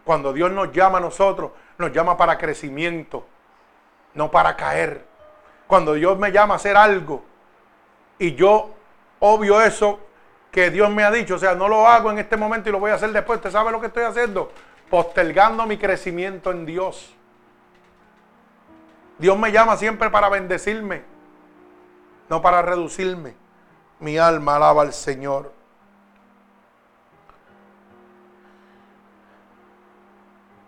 Cuando 0.05 0.33
Dios 0.33 0.51
nos 0.53 0.73
llama 0.73 0.97
a 0.97 1.01
nosotros, 1.03 1.51
nos 1.77 1.93
llama 1.93 2.17
para 2.17 2.39
crecimiento, 2.39 3.27
no 4.15 4.31
para 4.31 4.57
caer. 4.57 5.05
cuando 5.67 5.93
Dios 5.93 6.19
me 6.19 6.33
llama 6.33 6.55
a 6.55 6.57
hacer 6.57 6.79
algo 6.79 7.23
y 8.19 8.35
yo 8.35 8.71
obvio 9.21 9.61
eso 9.61 10.01
que 10.51 10.71
Dios 10.71 10.89
me 10.89 11.05
ha 11.05 11.11
dicho, 11.11 11.35
o 11.35 11.39
sea, 11.39 11.55
no 11.55 11.69
lo 11.69 11.87
hago 11.87 12.11
en 12.11 12.21
este 12.21 12.39
momento 12.39 12.71
y 12.71 12.73
lo 12.73 12.81
voy 12.81 12.91
a 12.91 12.95
hacer 12.95 13.13
después, 13.13 13.37
¿usted 13.37 13.51
sabe 13.51 13.71
lo 13.71 13.81
que 13.83 13.89
estoy 13.89 14.05
haciendo? 14.05 14.51
Postergando 14.93 15.65
mi 15.67 15.79
crecimiento 15.79 16.51
en 16.51 16.67
Dios. 16.67 17.15
Dios 19.17 19.39
me 19.39 19.51
llama 19.51 19.79
siempre 19.79 20.11
para 20.11 20.29
bendecirme, 20.29 21.03
no 22.29 22.43
para 22.43 22.61
reducirme. 22.61 23.35
Mi 24.01 24.19
alma 24.19 24.57
alaba 24.57 24.83
al 24.83 24.93
Señor. 24.93 25.51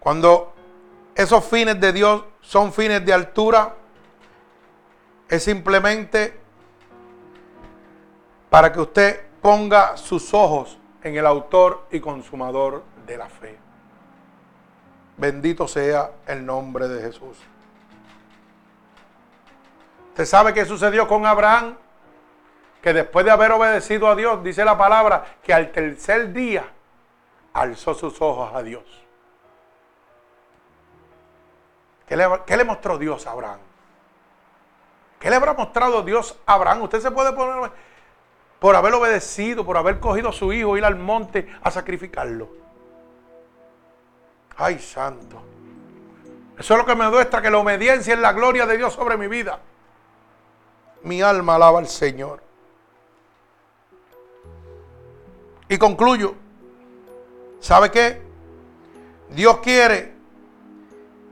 Cuando 0.01 0.55
esos 1.15 1.45
fines 1.45 1.79
de 1.79 1.93
Dios 1.93 2.25
son 2.41 2.73
fines 2.73 3.05
de 3.05 3.13
altura, 3.13 3.75
es 5.29 5.45
simplemente 5.45 6.41
para 8.49 8.73
que 8.73 8.81
usted 8.81 9.27
ponga 9.43 9.99
sus 9.99 10.33
ojos 10.33 10.79
en 11.03 11.15
el 11.15 11.27
autor 11.27 11.85
y 11.91 12.01
consumador 12.01 12.85
de 13.07 13.19
la 13.19 13.29
fe. 13.29 13.64
Bendito 15.17 15.69
sea 15.69 16.11
el 16.27 16.45
nombre 16.45 16.89
de 16.89 17.03
Jesús. 17.03 17.39
Usted 20.09 20.25
sabe 20.25 20.55
qué 20.55 20.65
sucedió 20.65 21.07
con 21.09 21.27
Abraham, 21.27 21.77
que 22.83 22.93
después 22.93 23.25
de 23.25 23.31
haber 23.31 23.53
obedecido 23.53 24.09
a 24.09 24.15
Dios, 24.15 24.43
dice 24.43 24.65
la 24.65 24.77
palabra, 24.77 25.25
que 25.43 25.55
al 25.55 25.73
tercer 25.73 26.33
día 26.33 26.65
alzó 27.53 27.95
sus 27.95 28.21
ojos 28.21 28.55
a 28.55 28.63
Dios. 28.63 28.85
¿Qué 32.07 32.17
le, 32.17 32.27
qué 32.47 32.57
le 32.57 32.65
mostró 32.65 32.99
Dios 32.99 33.27
a 33.27 33.31
Abraham? 33.31 33.59
¿Qué 35.19 35.31
le 35.31 35.37
habrá 35.37 35.55
mostrado 35.55 36.03
Dios 36.03 36.39
a 36.45 36.55
Abraham? 36.55 36.83
Usted 36.83 37.01
se 37.01 37.11
puede 37.11 37.33
poner 37.33 37.73
por 38.59 38.77
haber 38.77 38.95
obedecido, 38.95 39.65
por 39.65 39.77
haber 39.77 40.01
cogido 40.01 40.29
a 40.29 40.33
su 40.33 40.53
hijo, 40.53 40.77
ir 40.77 40.85
al 40.85 40.97
monte 40.97 41.53
a 41.63 41.71
sacrificarlo. 41.71 42.64
Ay, 44.57 44.79
santo. 44.79 45.43
Eso 46.59 46.75
es 46.75 46.79
lo 46.79 46.87
que 46.87 46.95
me 46.95 47.09
muestra 47.09 47.43
que 47.43 47.51
la 47.51 47.59
obediencia 47.59 48.15
es 48.15 48.21
la 48.21 48.33
gloria 48.33 48.67
de 48.67 48.77
Dios 48.77 48.93
sobre 48.93 49.17
mi 49.17 49.27
vida. 49.27 49.59
Mi 51.03 51.21
alma 51.21 51.57
alaba 51.57 51.81
al 51.81 51.89
Señor. 51.89 52.41
Y 55.69 55.77
concluyo. 55.79 56.35
¿Sabe 57.61 57.91
qué? 57.91 58.23
Dios 59.31 59.59
quiere 59.59 60.15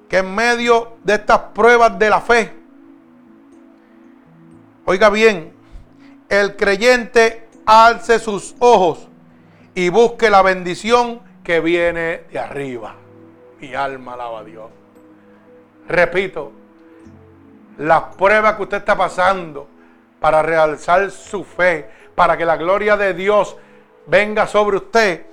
que 0.09 0.19
en 0.19 0.35
medio 0.35 0.97
de 1.05 1.15
estas 1.15 1.39
pruebas 1.55 1.99
de 1.99 2.11
la 2.11 2.21
fe, 2.21 2.53
oiga 4.85 5.11
bien, 5.11 5.55
el 6.29 6.57
creyente 6.57 7.49
alce 7.67 8.19
sus 8.19 8.55
ojos 8.59 9.09
y 9.75 9.89
busque 9.91 10.31
la 10.31 10.43
bendición 10.43 11.21
que 11.45 11.61
viene 11.61 12.25
de 12.31 12.39
arriba. 12.39 12.97
Mi 13.63 13.77
alma 13.77 14.15
alaba 14.15 14.41
a 14.41 14.45
Dios. 14.45 14.69
Repito, 15.87 16.51
las 17.79 18.03
pruebas 18.17 18.57
que 18.57 18.63
usted 18.63 18.79
está 18.79 18.97
pasando 18.97 19.69
para 20.19 20.43
realzar 20.43 21.13
su 21.13 21.45
fe, 21.45 21.89
para 22.17 22.37
que 22.37 22.45
la 22.45 22.57
gloria 22.57 22.97
de 22.97 23.15
Dios 23.15 23.57
venga 24.07 24.49
sobre 24.49 24.79
usted, 24.79 25.27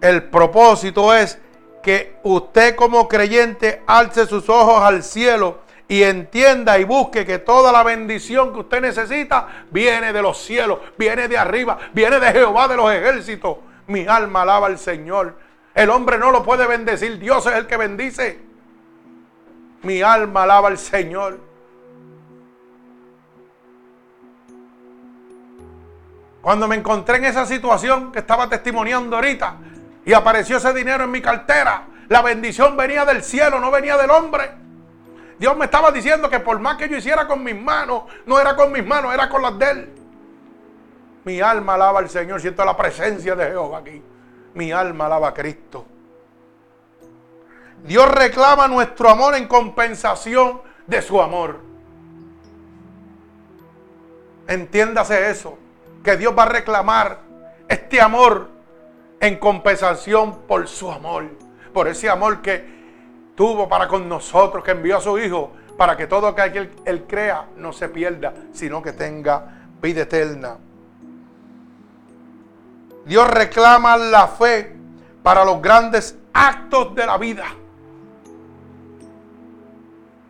el 0.00 0.24
propósito 0.24 1.14
es 1.14 1.40
que 1.84 2.16
usted 2.24 2.74
como 2.74 3.06
creyente 3.06 3.84
alce 3.86 4.26
sus 4.26 4.48
ojos 4.48 4.82
al 4.82 5.04
cielo 5.04 5.58
y 5.86 6.02
entienda 6.02 6.80
y 6.80 6.84
busque 6.84 7.24
que 7.24 7.38
toda 7.38 7.70
la 7.70 7.84
bendición 7.84 8.52
que 8.52 8.58
usted 8.58 8.80
necesita 8.80 9.66
viene 9.70 10.12
de 10.12 10.20
los 10.20 10.36
cielos, 10.36 10.80
viene 10.98 11.28
de 11.28 11.38
arriba, 11.38 11.78
viene 11.92 12.18
de 12.18 12.32
Jehová 12.32 12.66
de 12.66 12.76
los 12.76 12.92
ejércitos. 12.92 13.58
Mi 13.86 14.04
alma 14.04 14.42
alaba 14.42 14.66
al 14.66 14.80
Señor. 14.80 15.49
El 15.80 15.88
hombre 15.88 16.18
no 16.18 16.30
lo 16.30 16.42
puede 16.42 16.66
bendecir, 16.66 17.18
Dios 17.18 17.46
es 17.46 17.54
el 17.54 17.66
que 17.66 17.78
bendice. 17.78 18.38
Mi 19.82 20.02
alma 20.02 20.42
alaba 20.42 20.68
al 20.68 20.76
Señor. 20.76 21.40
Cuando 26.42 26.68
me 26.68 26.76
encontré 26.76 27.16
en 27.16 27.24
esa 27.24 27.46
situación 27.46 28.12
que 28.12 28.18
estaba 28.18 28.46
testimoniando 28.46 29.16
ahorita 29.16 29.56
y 30.04 30.12
apareció 30.12 30.58
ese 30.58 30.74
dinero 30.74 31.04
en 31.04 31.10
mi 31.12 31.22
cartera, 31.22 31.84
la 32.08 32.20
bendición 32.20 32.76
venía 32.76 33.06
del 33.06 33.22
cielo, 33.22 33.58
no 33.58 33.70
venía 33.70 33.96
del 33.96 34.10
hombre. 34.10 34.50
Dios 35.38 35.56
me 35.56 35.64
estaba 35.64 35.90
diciendo 35.90 36.28
que 36.28 36.40
por 36.40 36.58
más 36.58 36.76
que 36.76 36.90
yo 36.90 36.98
hiciera 36.98 37.26
con 37.26 37.42
mis 37.42 37.58
manos, 37.58 38.02
no 38.26 38.38
era 38.38 38.54
con 38.54 38.70
mis 38.70 38.84
manos, 38.84 39.14
era 39.14 39.30
con 39.30 39.40
las 39.40 39.58
de 39.58 39.70
Él. 39.70 39.94
Mi 41.24 41.40
alma 41.40 41.72
alaba 41.72 42.00
al 42.00 42.10
Señor, 42.10 42.38
siento 42.38 42.66
la 42.66 42.76
presencia 42.76 43.34
de 43.34 43.46
Jehová 43.46 43.78
aquí. 43.78 44.02
Mi 44.54 44.72
alma 44.72 45.06
alaba 45.06 45.28
a 45.28 45.34
Cristo. 45.34 45.86
Dios 47.84 48.10
reclama 48.10 48.68
nuestro 48.68 49.08
amor 49.08 49.34
en 49.34 49.48
compensación 49.48 50.60
de 50.86 51.02
su 51.02 51.20
amor. 51.20 51.60
Entiéndase 54.46 55.30
eso, 55.30 55.56
que 56.02 56.16
Dios 56.16 56.34
va 56.36 56.42
a 56.42 56.48
reclamar 56.48 57.20
este 57.68 58.00
amor 58.00 58.48
en 59.20 59.38
compensación 59.38 60.40
por 60.42 60.66
su 60.66 60.90
amor, 60.90 61.28
por 61.72 61.88
ese 61.88 62.10
amor 62.10 62.42
que 62.42 62.80
tuvo 63.34 63.68
para 63.68 63.86
con 63.86 64.08
nosotros, 64.08 64.64
que 64.64 64.72
envió 64.72 64.96
a 64.96 65.00
su 65.00 65.18
Hijo, 65.18 65.52
para 65.76 65.96
que 65.96 66.06
todo 66.06 66.26
aquel 66.26 66.70
que 66.70 66.90
él 66.90 67.04
crea 67.06 67.46
no 67.56 67.72
se 67.72 67.88
pierda, 67.88 68.34
sino 68.52 68.82
que 68.82 68.92
tenga 68.92 69.68
vida 69.80 70.02
eterna. 70.02 70.58
Dios 73.10 73.28
reclama 73.28 73.96
la 73.96 74.28
fe 74.28 74.72
para 75.24 75.44
los 75.44 75.60
grandes 75.60 76.16
actos 76.32 76.94
de 76.94 77.04
la 77.04 77.18
vida. 77.18 77.44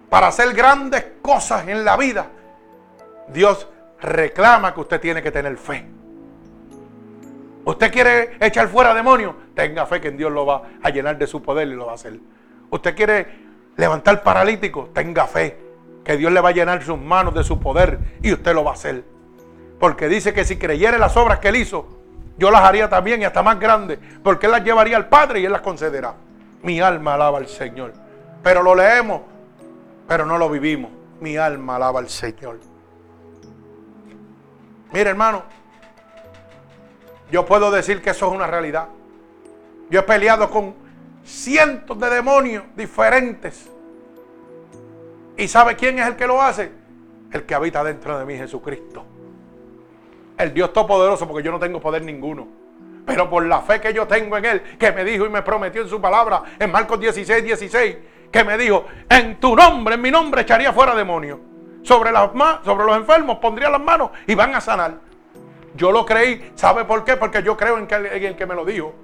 Para 0.09 0.29
hacer 0.29 0.55
grandes 0.55 1.05
cosas 1.21 1.69
en 1.69 1.85
la 1.85 1.99
vida, 1.99 2.29
Dios 3.29 3.69
reclama 4.01 4.73
que 4.73 4.81
usted 4.81 4.99
tiene 4.99 5.23
que 5.23 5.31
tener 5.31 5.59
fe. 5.59 5.85
Usted 7.67 7.93
quiere 7.93 8.39
echar 8.41 8.67
fuera 8.69 8.95
demonios, 8.95 9.35
tenga 9.55 9.85
fe 9.85 10.01
que 10.01 10.13
Dios 10.13 10.33
lo 10.33 10.47
va 10.47 10.63
a 10.83 10.89
llenar 10.89 11.19
de 11.19 11.27
su 11.27 11.43
poder 11.43 11.69
y 11.69 11.75
lo 11.75 11.85
va 11.85 11.93
a 11.93 11.97
hacer. 11.97 12.19
Usted 12.71 12.97
quiere 12.97 13.27
levantar 13.77 14.23
paralítico, 14.23 14.89
tenga 14.95 15.27
fe, 15.27 15.61
que 16.03 16.17
Dios 16.17 16.33
le 16.33 16.41
va 16.41 16.49
a 16.49 16.53
llenar 16.53 16.83
sus 16.83 16.99
manos 16.99 17.35
de 17.35 17.45
su 17.45 17.61
poder 17.61 17.99
y 18.23 18.33
usted 18.33 18.55
lo 18.55 18.65
va 18.65 18.71
a 18.71 18.75
hacer. 18.75 19.05
Porque 19.79 20.09
dice 20.09 20.33
que 20.33 20.47
si 20.47 20.57
creyere 20.57 20.99
las 20.99 21.19
obras 21.19 21.41
que 21.41 21.49
él 21.49 21.57
hizo, 21.57 22.00
yo 22.41 22.51
las 22.51 22.63
haría 22.63 22.89
también 22.89 23.21
y 23.21 23.27
hasta 23.27 23.43
más 23.43 23.61
grandes, 23.61 23.99
porque 24.25 24.47
él 24.47 24.53
las 24.53 24.65
llevaría 24.65 24.97
al 24.97 25.11
Padre 25.11 25.41
y 25.41 25.45
él 25.45 25.53
las 25.53 25.61
concederá. 25.61 26.15
Mi 26.63 26.81
alma 26.81 27.13
alaba 27.13 27.37
al 27.37 27.47
Señor. 27.47 27.93
Pero 28.43 28.63
lo 28.63 28.75
leemos, 28.75 29.21
pero 30.09 30.25
no 30.25 30.39
lo 30.39 30.49
vivimos. 30.49 30.91
Mi 31.21 31.37
alma 31.37 31.77
alaba 31.77 32.01
al 32.01 32.09
Señor. 32.09 32.59
Mire, 34.91 35.11
hermano, 35.11 35.43
yo 37.31 37.45
puedo 37.45 37.71
decir 37.71 38.01
que 38.01 38.09
eso 38.09 38.29
es 38.29 38.33
una 38.33 38.47
realidad. 38.47 38.89
Yo 39.91 40.01
he 40.01 40.03
peleado 40.03 40.49
con 40.49 40.75
cientos 41.23 42.01
de 42.01 42.09
demonios 42.09 42.65
diferentes. 42.75 43.69
¿Y 45.37 45.47
sabe 45.47 45.77
quién 45.77 45.99
es 45.99 46.07
el 46.07 46.17
que 46.17 46.27
lo 46.27 46.41
hace? 46.41 46.73
El 47.33 47.45
que 47.45 47.55
habita 47.55 47.85
dentro 47.85 48.19
de 48.19 48.25
mí, 48.25 48.35
Jesucristo. 48.39 49.05
El 50.41 50.55
Dios 50.55 50.73
Todopoderoso, 50.73 51.29
porque 51.29 51.43
yo 51.43 51.53
no 51.53 51.59
tengo 51.59 51.81
poder 51.81 52.03
ninguno. 52.03 52.49
Pero 53.07 53.29
por 53.29 53.45
la 53.45 53.61
fe 53.61 53.81
que 53.81 53.93
yo 53.93 54.07
tengo 54.07 54.37
en 54.37 54.45
Él, 54.45 54.63
que 54.79 54.93
me 54.93 55.05
dijo 55.05 55.27
y 55.27 55.29
me 55.29 55.43
prometió 55.43 55.83
en 55.83 55.89
su 55.89 56.01
palabra, 56.01 56.43
en 56.59 56.71
Marcos 56.71 56.99
16, 57.01 57.45
16, 57.45 57.97
que 58.31 58.45
me 58.45 58.57
dijo, 58.57 58.87
en 59.09 59.39
tu 59.39 59.55
nombre, 59.55 59.97
en 59.97 60.01
mi 60.01 60.11
nombre 60.11 60.43
echaría 60.43 60.73
fuera 60.73 60.95
demonios. 60.95 61.39
Sobre, 61.83 62.11
sobre 62.65 62.85
los 62.85 62.97
enfermos 62.97 63.39
pondría 63.39 63.69
las 63.69 63.81
manos 63.81 64.11
y 64.27 64.35
van 64.35 64.55
a 64.55 64.61
sanar. 64.61 64.95
Yo 65.75 65.93
lo 65.93 66.05
creí. 66.07 66.53
¿Sabe 66.55 66.85
por 66.85 67.05
qué? 67.05 67.17
Porque 67.17 67.43
yo 67.43 67.57
creo 67.57 67.79
en, 67.79 67.87
que, 67.87 67.95
en 67.95 68.25
el 68.25 68.37
que 68.37 68.47
me 68.47 68.55
lo 68.55 68.65
dijo. 68.65 68.95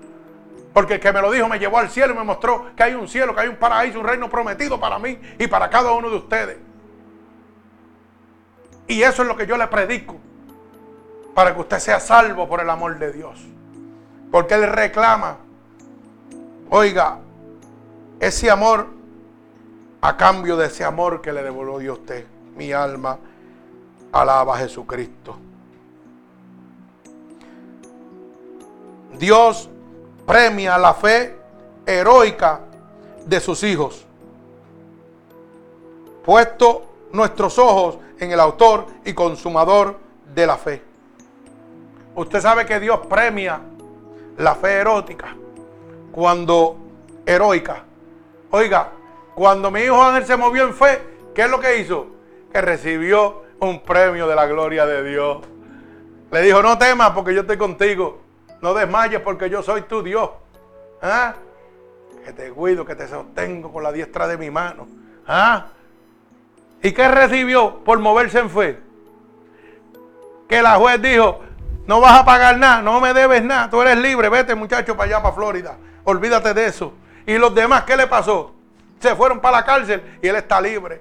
Porque 0.73 0.95
el 0.95 1.01
que 1.01 1.13
me 1.13 1.21
lo 1.21 1.31
dijo 1.31 1.49
me 1.49 1.59
llevó 1.59 1.79
al 1.79 1.89
cielo 1.89 2.13
y 2.13 2.17
me 2.17 2.25
mostró 2.25 2.67
que 2.77 2.83
hay 2.83 2.95
un 2.95 3.09
cielo, 3.09 3.35
que 3.35 3.43
hay 3.43 3.49
un 3.49 3.57
paraíso, 3.57 3.99
un 3.99 4.07
reino 4.07 4.29
prometido 4.29 4.79
para 4.79 4.99
mí 4.99 5.19
y 5.39 5.47
para 5.47 5.71
cada 5.71 5.93
uno 5.93 6.11
de 6.11 6.17
ustedes. 6.17 6.59
Y 8.87 9.03
eso 9.03 9.23
es 9.23 9.29
lo 9.29 9.37
que 9.37 9.47
yo 9.47 9.57
le 9.57 9.67
predico. 9.69 10.17
Para 11.37 11.55
que 11.55 11.61
usted 11.61 11.81
sea 11.81 12.01
salvo 12.01 12.49
por 12.49 12.63
el 12.63 12.71
amor 12.71 12.99
de 12.99 13.13
Dios. 13.13 13.39
Porque 14.33 14.55
Él 14.55 14.67
reclama, 14.73 15.37
oiga, 16.71 17.19
ese 18.19 18.51
amor 18.51 18.87
a 20.01 20.17
cambio 20.17 20.57
de 20.57 20.69
ese 20.69 20.83
amor 20.83 21.21
que 21.21 21.35
le 21.35 21.43
devolvió 21.43 21.91
a 21.91 21.95
usted. 21.97 22.25
Mi 22.57 22.73
alma 22.73 23.19
alaba 24.13 24.55
a 24.55 24.59
Jesucristo. 24.61 25.37
Dios 29.19 29.69
premia 30.27 30.79
la 30.79 30.95
fe 30.95 31.37
heroica 31.85 32.61
de 33.27 33.41
sus 33.41 33.63
hijos, 33.63 34.07
puesto 36.25 36.87
nuestros 37.13 37.59
ojos 37.59 37.99
en 38.21 38.33
el 38.33 38.41
autor 38.41 38.87
y 39.05 39.13
consumador 39.13 39.99
de 40.35 40.47
la 40.47 40.57
fe. 40.57 40.86
Usted 42.17 42.41
sabe 42.41 42.65
que 42.65 42.81
Dios 42.81 43.01
premia 43.09 43.61
la 44.39 44.55
fe 44.55 44.73
erótica 44.79 45.37
cuando 46.11 46.79
heroica. 47.27 47.85
Oiga, 48.51 48.91
cuando 49.35 49.71
mi 49.71 49.81
hijo 49.81 50.03
Ángel 50.03 50.25
se 50.25 50.37
movió 50.37 50.65
en 50.65 50.73
fe, 50.73 51.03
¿qué 51.35 51.43
es 51.43 51.51
lo 51.51 51.61
que 51.61 51.79
hizo? 51.79 52.07
Que 52.51 52.63
recibió 52.63 53.43
un 53.61 53.83
premio 53.83 54.27
de 54.27 54.35
la 54.35 54.47
gloria 54.47 54.87
de 54.87 55.05
Dios. 55.05 55.39
Le 56.31 56.41
dijo, 56.41 56.63
no 56.63 56.79
temas 56.79 57.11
porque 57.11 57.35
yo 57.35 57.43
estoy 57.43 57.59
contigo. 57.59 58.23
No 58.63 58.73
desmayes 58.73 59.21
porque 59.21 59.51
yo 59.51 59.63
soy 59.63 59.83
tu 59.83 60.03
Dios. 60.03 60.31
¿Ah? 61.03 61.35
Que 62.25 62.33
te 62.33 62.51
cuido, 62.51 62.87
que 62.87 62.95
te 62.95 63.07
sostengo 63.07 63.71
con 63.71 63.83
la 63.83 63.93
diestra 63.93 64.27
de 64.27 64.39
mi 64.39 64.51
mano. 64.51 64.89
¿Ah? 65.27 65.67
¿Y 66.83 66.93
qué 66.93 67.09
recibió 67.09 67.85
por 67.85 67.99
moverse 67.99 68.39
en 68.39 68.49
fe? 68.49 68.79
Que 70.49 70.63
la 70.63 70.77
juez 70.77 71.03
dijo, 71.03 71.41
no 71.87 72.01
vas 72.01 72.21
a 72.21 72.25
pagar 72.25 72.59
nada, 72.59 72.83
no 72.83 73.01
me 73.01 73.15
debes 73.15 73.43
nada, 73.43 73.71
tú 73.71 73.81
eres 73.81 73.97
libre, 73.97 74.29
vete 74.29 74.55
muchacho 74.55 74.97
para 74.97 75.09
allá, 75.09 75.23
para 75.23 75.35
Florida. 75.35 75.77
Olvídate 76.05 76.55
de 76.55 76.67
eso. 76.67 76.93
¿Y 77.27 77.39
los 77.39 77.55
demás 77.55 77.85
qué 77.85 77.97
le 77.97 78.07
pasó? 78.07 78.55
Se 79.01 79.15
fueron 79.15 79.41
para 79.41 79.59
la 79.59 79.65
cárcel 79.65 80.19
y 80.23 80.29
él 80.29 80.37
está 80.37 80.61
libre. 80.61 81.01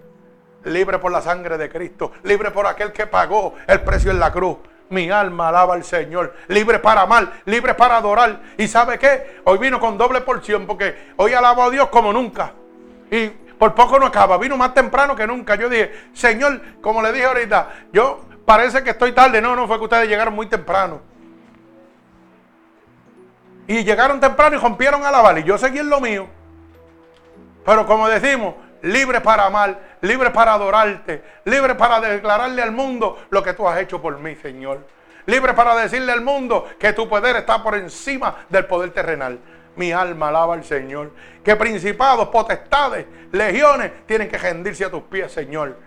Libre 0.64 0.98
por 0.98 1.12
la 1.12 1.22
sangre 1.22 1.58
de 1.58 1.70
Cristo, 1.70 2.12
libre 2.24 2.52
por 2.52 2.66
aquel 2.66 2.92
que 2.92 3.06
pagó 3.06 3.54
el 3.68 3.82
precio 3.82 4.12
en 4.12 4.20
la 4.20 4.32
cruz. 4.32 4.58
Mi 4.90 5.10
alma 5.10 5.50
alaba 5.50 5.74
al 5.74 5.84
Señor. 5.84 6.36
Libre 6.48 6.80
para 6.80 7.02
amar, 7.02 7.34
libre 7.46 7.74
para 7.74 7.98
adorar. 7.98 8.42
¿Y 8.58 8.68
sabe 8.68 9.00
qué? 9.00 9.42
Hoy 9.44 9.58
vino 9.58 9.80
con 9.80 9.98
doble 9.98 10.22
porción 10.22 10.66
porque 10.66 11.14
hoy 11.18 11.34
alabo 11.34 11.64
a 11.64 11.70
Dios 11.70 11.90
como 11.90 12.14
nunca. 12.14 12.54
Y 13.10 13.28
por 13.30 13.74
poco 13.74 14.00
no 14.00 14.06
acaba. 14.06 14.38
Vino 14.38 14.58
más 14.58 14.74
temprano 14.74 15.16
que 15.16 15.26
nunca. 15.26 15.56
Yo 15.56 15.70
dije, 15.70 16.10
Señor, 16.14 16.62
como 16.82 17.02
le 17.02 17.12
dije 17.12 17.26
ahorita, 17.26 17.70
yo 17.92 18.25
parece 18.46 18.84
que 18.84 18.92
estoy 18.92 19.12
tarde. 19.12 19.42
No, 19.42 19.56
no, 19.56 19.68
fue 19.68 19.78
que 19.78 19.84
ustedes 19.84 20.08
llegaron 20.08 20.34
muy 20.34 20.48
temprano. 20.48 21.02
Y 23.68 23.84
llegaron 23.84 24.20
temprano 24.20 24.56
y 24.56 24.60
rompieron 24.60 25.04
a 25.04 25.12
la 25.12 25.40
Y 25.40 25.44
yo 25.44 25.58
seguí 25.58 25.80
en 25.80 25.90
lo 25.90 26.00
mío. 26.00 26.28
Pero 27.66 27.86
como 27.86 28.08
decimos, 28.08 28.54
libre 28.84 29.22
para 29.22 29.48
amar, 29.48 29.80
libre 30.02 30.30
para 30.30 30.54
adorarte, 30.54 31.24
libre 31.46 31.74
para 31.74 32.00
declararle 32.00 32.62
al 32.62 32.72
mundo 32.72 33.18
lo 33.32 33.42
que 33.42 33.54
tú 33.54 33.68
has 33.68 33.80
hecho 33.80 34.00
por 34.02 34.20
mí, 34.20 34.36
Señor. 34.36 34.86
Libre 35.26 35.54
para 35.54 35.76
decirle 35.76 36.12
al 36.12 36.22
mundo 36.22 36.68
que 36.80 36.94
tu 36.94 37.10
poder 37.10 37.36
está 37.38 37.64
por 37.64 37.76
encima 37.76 38.46
del 38.50 38.66
poder 38.66 38.92
terrenal. 38.92 39.40
Mi 39.76 39.92
alma 39.92 40.28
alaba 40.28 40.54
al 40.54 40.64
Señor. 40.64 41.12
Que 41.44 41.56
principados, 41.56 42.28
potestades, 42.28 43.08
legiones 43.32 44.06
tienen 44.06 44.30
que 44.30 44.38
rendirse 44.38 44.86
a 44.86 44.92
tus 44.92 45.02
pies, 45.04 45.32
Señor. 45.32 45.78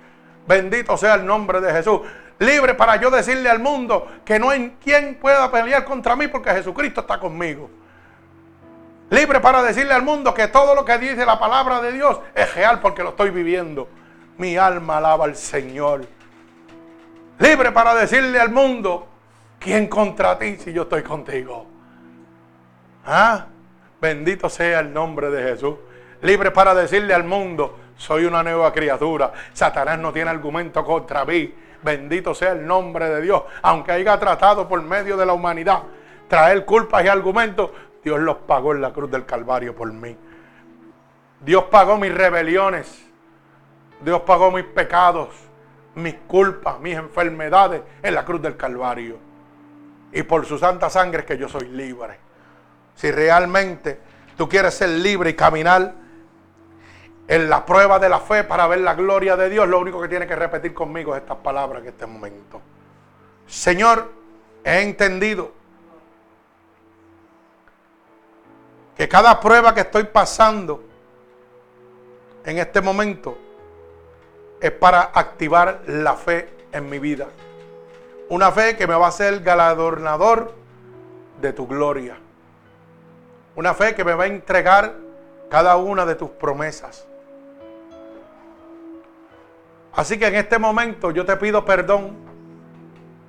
Bendito 0.46 0.96
sea 0.96 1.14
el 1.14 1.24
nombre 1.24 1.60
de 1.60 1.72
Jesús. 1.72 2.00
Libre 2.38 2.74
para 2.74 2.96
yo 2.96 3.10
decirle 3.10 3.50
al 3.50 3.58
mundo 3.58 4.06
que 4.24 4.38
no 4.38 4.50
hay 4.50 4.76
quien 4.82 5.16
pueda 5.16 5.50
pelear 5.50 5.84
contra 5.84 6.14
mí 6.14 6.28
porque 6.28 6.50
Jesucristo 6.50 7.00
está 7.00 7.18
conmigo. 7.18 7.68
Libre 9.10 9.40
para 9.40 9.62
decirle 9.62 9.94
al 9.94 10.02
mundo 10.02 10.34
que 10.34 10.48
todo 10.48 10.74
lo 10.74 10.84
que 10.84 10.98
dice 10.98 11.24
la 11.24 11.38
palabra 11.38 11.80
de 11.80 11.92
Dios 11.92 12.20
es 12.34 12.54
real 12.54 12.80
porque 12.80 13.02
lo 13.02 13.10
estoy 13.10 13.30
viviendo. 13.30 13.88
Mi 14.36 14.56
alma 14.56 14.98
alaba 14.98 15.24
al 15.24 15.34
Señor. 15.34 16.06
Libre 17.38 17.72
para 17.72 17.94
decirle 17.94 18.38
al 18.38 18.50
mundo, 18.50 19.08
¿quién 19.58 19.88
contra 19.88 20.38
ti 20.38 20.56
si 20.56 20.72
yo 20.72 20.82
estoy 20.82 21.02
contigo? 21.02 21.66
¿Ah? 23.06 23.46
Bendito 24.00 24.48
sea 24.48 24.80
el 24.80 24.92
nombre 24.92 25.30
de 25.30 25.42
Jesús. 25.42 25.74
Libre 26.22 26.50
para 26.50 26.74
decirle 26.74 27.14
al 27.14 27.24
mundo, 27.24 27.78
soy 27.96 28.26
una 28.26 28.42
nueva 28.42 28.72
criatura. 28.72 29.32
Satanás 29.52 29.98
no 29.98 30.12
tiene 30.12 30.30
argumento 30.30 30.84
contra 30.84 31.24
mí. 31.24 31.52
Bendito 31.82 32.34
sea 32.34 32.52
el 32.52 32.66
nombre 32.66 33.08
de 33.08 33.20
Dios. 33.22 33.42
Aunque 33.62 33.92
haya 33.92 34.18
tratado 34.18 34.68
por 34.68 34.82
medio 34.82 35.16
de 35.16 35.26
la 35.26 35.32
humanidad 35.32 35.82
traer 36.28 36.64
culpas 36.64 37.04
y 37.04 37.08
argumentos, 37.08 37.70
Dios 38.02 38.20
los 38.20 38.36
pagó 38.38 38.72
en 38.72 38.80
la 38.80 38.92
cruz 38.92 39.10
del 39.10 39.24
Calvario 39.24 39.74
por 39.74 39.92
mí. 39.92 40.16
Dios 41.40 41.64
pagó 41.64 41.96
mis 41.96 42.12
rebeliones. 42.12 43.04
Dios 44.00 44.20
pagó 44.22 44.50
mis 44.50 44.64
pecados, 44.64 45.28
mis 45.94 46.14
culpas, 46.26 46.78
mis 46.80 46.96
enfermedades 46.96 47.82
en 48.02 48.14
la 48.14 48.24
cruz 48.24 48.40
del 48.40 48.56
Calvario. 48.56 49.18
Y 50.12 50.22
por 50.22 50.46
su 50.46 50.58
santa 50.58 50.88
sangre 50.88 51.24
que 51.24 51.36
yo 51.36 51.48
soy 51.48 51.68
libre. 51.68 52.18
Si 52.94 53.10
realmente 53.10 54.00
tú 54.36 54.48
quieres 54.48 54.74
ser 54.74 54.88
libre 54.88 55.30
y 55.30 55.34
caminar 55.34 55.94
en 57.28 57.50
la 57.50 57.66
prueba 57.66 57.98
de 57.98 58.08
la 58.08 58.20
fe 58.20 58.42
para 58.42 58.66
ver 58.66 58.80
la 58.80 58.94
gloria 58.94 59.36
de 59.36 59.50
Dios, 59.50 59.68
lo 59.68 59.78
único 59.78 60.00
que 60.00 60.08
tiene 60.08 60.26
que 60.26 60.34
repetir 60.34 60.72
conmigo 60.72 61.14
es 61.14 61.20
estas 61.20 61.36
palabras 61.36 61.82
en 61.82 61.88
este 61.88 62.06
momento. 62.06 62.62
Señor, 63.46 64.10
he 64.64 64.80
entendido 64.80 65.52
que 68.96 69.06
cada 69.06 69.38
prueba 69.38 69.74
que 69.74 69.82
estoy 69.82 70.04
pasando 70.04 70.82
en 72.44 72.58
este 72.58 72.80
momento 72.80 73.36
es 74.60 74.72
para 74.72 75.02
activar 75.14 75.82
la 75.86 76.14
fe 76.14 76.48
en 76.72 76.88
mi 76.88 76.98
vida. 76.98 77.26
Una 78.30 78.50
fe 78.52 78.74
que 78.76 78.86
me 78.86 78.94
va 78.94 79.06
a 79.06 79.08
hacer 79.10 79.40
galardonador 79.40 80.54
de 81.40 81.52
tu 81.52 81.66
gloria. 81.66 82.16
Una 83.54 83.74
fe 83.74 83.94
que 83.94 84.04
me 84.04 84.14
va 84.14 84.24
a 84.24 84.28
entregar 84.28 84.94
cada 85.50 85.76
una 85.76 86.06
de 86.06 86.14
tus 86.14 86.30
promesas. 86.30 87.07
Así 89.92 90.18
que 90.18 90.26
en 90.26 90.36
este 90.36 90.58
momento 90.58 91.10
yo 91.10 91.24
te 91.24 91.36
pido 91.36 91.64
perdón 91.64 92.16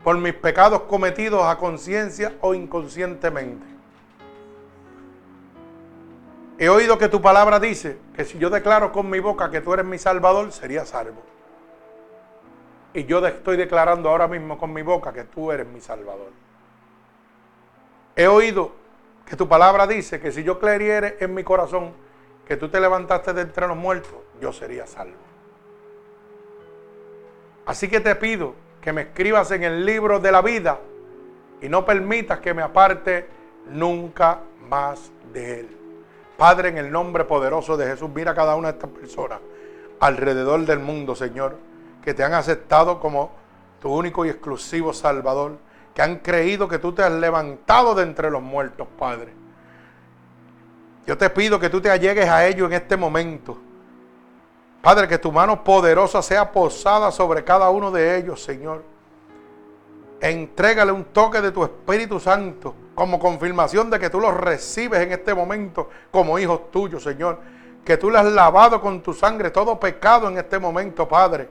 por 0.03 0.18
mis 0.18 0.34
pecados 0.34 0.81
cometidos 0.81 1.44
a 1.44 1.57
conciencia 1.57 2.34
o 2.41 2.53
inconscientemente. 2.53 3.65
He 6.57 6.68
oído 6.68 6.98
que 6.98 7.07
tu 7.07 7.22
palabra 7.22 7.60
dice 7.60 7.98
que 8.14 8.26
si 8.26 8.38
yo 8.38 8.49
declaro 8.49 8.91
con 8.91 9.10
mi 9.10 9.19
boca 9.19 9.49
que 9.49 9.61
tú 9.61 9.73
eres 9.73 9.86
mi 9.86 9.98
salvador, 9.98 10.52
sería 10.52 10.86
salvo. 10.86 11.22
Y 12.94 13.06
yo 13.06 13.26
estoy 13.26 13.56
declarando 13.56 14.10
ahora 14.10 14.27
mismo 14.27 14.57
con 14.57 14.73
mi 14.73 14.81
boca 14.81 15.14
que 15.14 15.23
tú 15.23 15.52
eres 15.52 15.68
mi 15.68 15.80
salvador. 15.80 16.31
He 18.15 18.27
oído 18.27 18.73
que 19.26 19.38
tu 19.38 19.48
palabra 19.48 19.88
dice 19.88 20.19
que 20.19 20.31
si 20.31 20.44
yo 20.44 20.60
creyere 20.60 21.18
en 21.22 21.34
mi 21.34 21.44
corazón 21.44 21.94
que 22.45 22.57
tú 22.57 22.68
te 22.68 22.80
levantaste 22.81 23.31
de 23.31 23.44
entre 23.44 23.68
los 23.68 23.77
muertos, 23.77 24.19
yo 24.41 24.52
sería 24.52 24.86
salvo. 24.86 25.29
Así 27.70 27.88
que 27.88 28.00
te 28.00 28.16
pido 28.16 28.56
que 28.82 28.91
me 28.91 29.02
escribas 29.02 29.52
en 29.52 29.64
el 29.64 29.86
libro 29.86 30.20
de 30.20 30.32
la 30.32 30.41
vida 30.41 30.80
y 31.62 31.70
no 31.70 31.86
permitas 31.86 32.40
que 32.40 32.52
me 32.52 32.64
aparte 32.64 33.28
nunca 33.68 34.40
más 34.68 35.12
de 35.32 35.60
él. 35.60 35.78
Padre, 36.36 36.70
en 36.70 36.80
el 36.80 36.91
nombre 36.91 37.26
poderoso 37.26 37.78
de 37.78 37.86
Jesús, 37.86 38.10
mira 38.10 38.32
a 38.32 38.34
cada 38.34 38.56
una 38.56 38.72
de 38.72 38.80
estas 38.80 38.90
personas 38.90 39.40
alrededor 40.00 40.66
del 40.66 40.80
mundo, 40.80 41.16
Señor, 41.16 41.58
que 42.04 42.16
te 42.16 42.24
han 42.24 42.34
aceptado 42.34 43.00
como 43.00 43.34
tu 43.80 43.94
único 43.94 44.26
y 44.26 44.30
exclusivo 44.30 44.91
Salvador, 44.91 45.60
que 45.94 46.02
han 46.02 46.16
creído 46.22 46.68
que 46.68 46.80
tú 46.80 46.94
te 46.94 47.04
has 47.04 47.12
levantado 47.12 47.94
de 47.94 48.02
entre 48.02 48.32
los 48.32 48.41
muertos, 48.41 48.88
Padre. 48.98 49.32
Yo 51.06 51.16
te 51.20 51.30
pido 51.30 51.60
que 51.60 51.70
tú 51.70 51.80
te 51.82 51.91
allegues 51.91 52.28
a 52.30 52.48
ellos 52.48 52.66
en 52.66 52.74
este 52.74 52.98
momento. 52.98 53.69
Padre, 54.82 55.08
que 55.08 55.18
tu 55.18 55.32
mano 55.32 55.64
poderosa 55.64 56.22
sea 56.22 56.52
posada 56.52 57.12
sobre 57.12 57.44
cada 57.44 57.70
uno 57.70 57.92
de 57.92 58.18
ellos, 58.18 58.42
Señor. 58.42 58.84
Entrégale 60.22 60.92
un 60.92 61.06
toque 61.06 61.42
de 61.42 61.52
tu 61.52 61.64
Espíritu 61.64 62.20
Santo 62.20 62.74
como 62.96 63.20
confirmación 63.20 63.90
de 63.90 64.00
que 64.00 64.10
tú 64.10 64.20
los 64.20 64.34
recibes 64.34 65.02
en 65.02 65.12
este 65.12 65.34
momento 65.34 65.90
como 66.12 66.40
hijos 66.40 66.72
tuyos, 66.72 67.04
Señor. 67.04 67.40
Que 67.84 67.98
tú 67.98 68.10
le 68.10 68.20
has 68.20 68.26
lavado 68.26 68.80
con 68.80 69.02
tu 69.02 69.14
sangre 69.14 69.52
todo 69.52 69.80
pecado 69.80 70.28
en 70.28 70.38
este 70.38 70.60
momento, 70.60 71.08
Padre. 71.08 71.50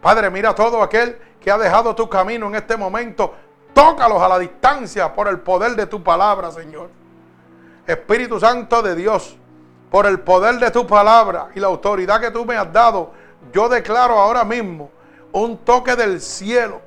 Padre, 0.00 0.30
mira 0.30 0.54
todo 0.54 0.82
aquel 0.82 1.18
que 1.40 1.50
ha 1.50 1.58
dejado 1.58 1.94
tu 1.94 2.08
camino 2.08 2.46
en 2.46 2.54
este 2.54 2.76
momento. 2.76 3.34
Tócalos 3.72 4.20
a 4.22 4.28
la 4.28 4.38
distancia 4.38 5.12
por 5.12 5.28
el 5.28 5.40
poder 5.40 5.76
de 5.76 5.86
tu 5.86 6.02
palabra, 6.02 6.50
Señor. 6.50 6.90
Espíritu 7.86 8.38
Santo 8.38 8.82
de 8.82 8.94
Dios, 8.94 9.36
por 9.90 10.06
el 10.06 10.20
poder 10.20 10.58
de 10.58 10.70
tu 10.70 10.86
palabra 10.86 11.48
y 11.54 11.60
la 11.60 11.66
autoridad 11.66 12.20
que 12.20 12.30
tú 12.30 12.44
me 12.44 12.56
has 12.56 12.72
dado, 12.72 13.10
yo 13.52 13.68
declaro 13.68 14.18
ahora 14.18 14.44
mismo 14.44 14.90
un 15.32 15.58
toque 15.58 15.96
del 15.96 16.20
cielo 16.20 16.80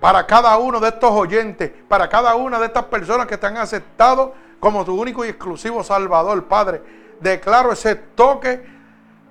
para 0.00 0.26
cada 0.26 0.56
uno 0.58 0.78
de 0.78 0.88
estos 0.88 1.10
oyentes, 1.10 1.72
para 1.88 2.08
cada 2.08 2.34
una 2.36 2.58
de 2.58 2.66
estas 2.66 2.84
personas 2.84 3.26
que 3.26 3.36
te 3.36 3.46
han 3.46 3.56
aceptado 3.56 4.34
como 4.60 4.84
tu 4.84 5.00
único 5.00 5.24
y 5.24 5.28
exclusivo 5.28 5.82
Salvador, 5.82 6.44
Padre. 6.44 6.82
Declaro 7.20 7.72
ese 7.72 7.96
toque 7.96 8.64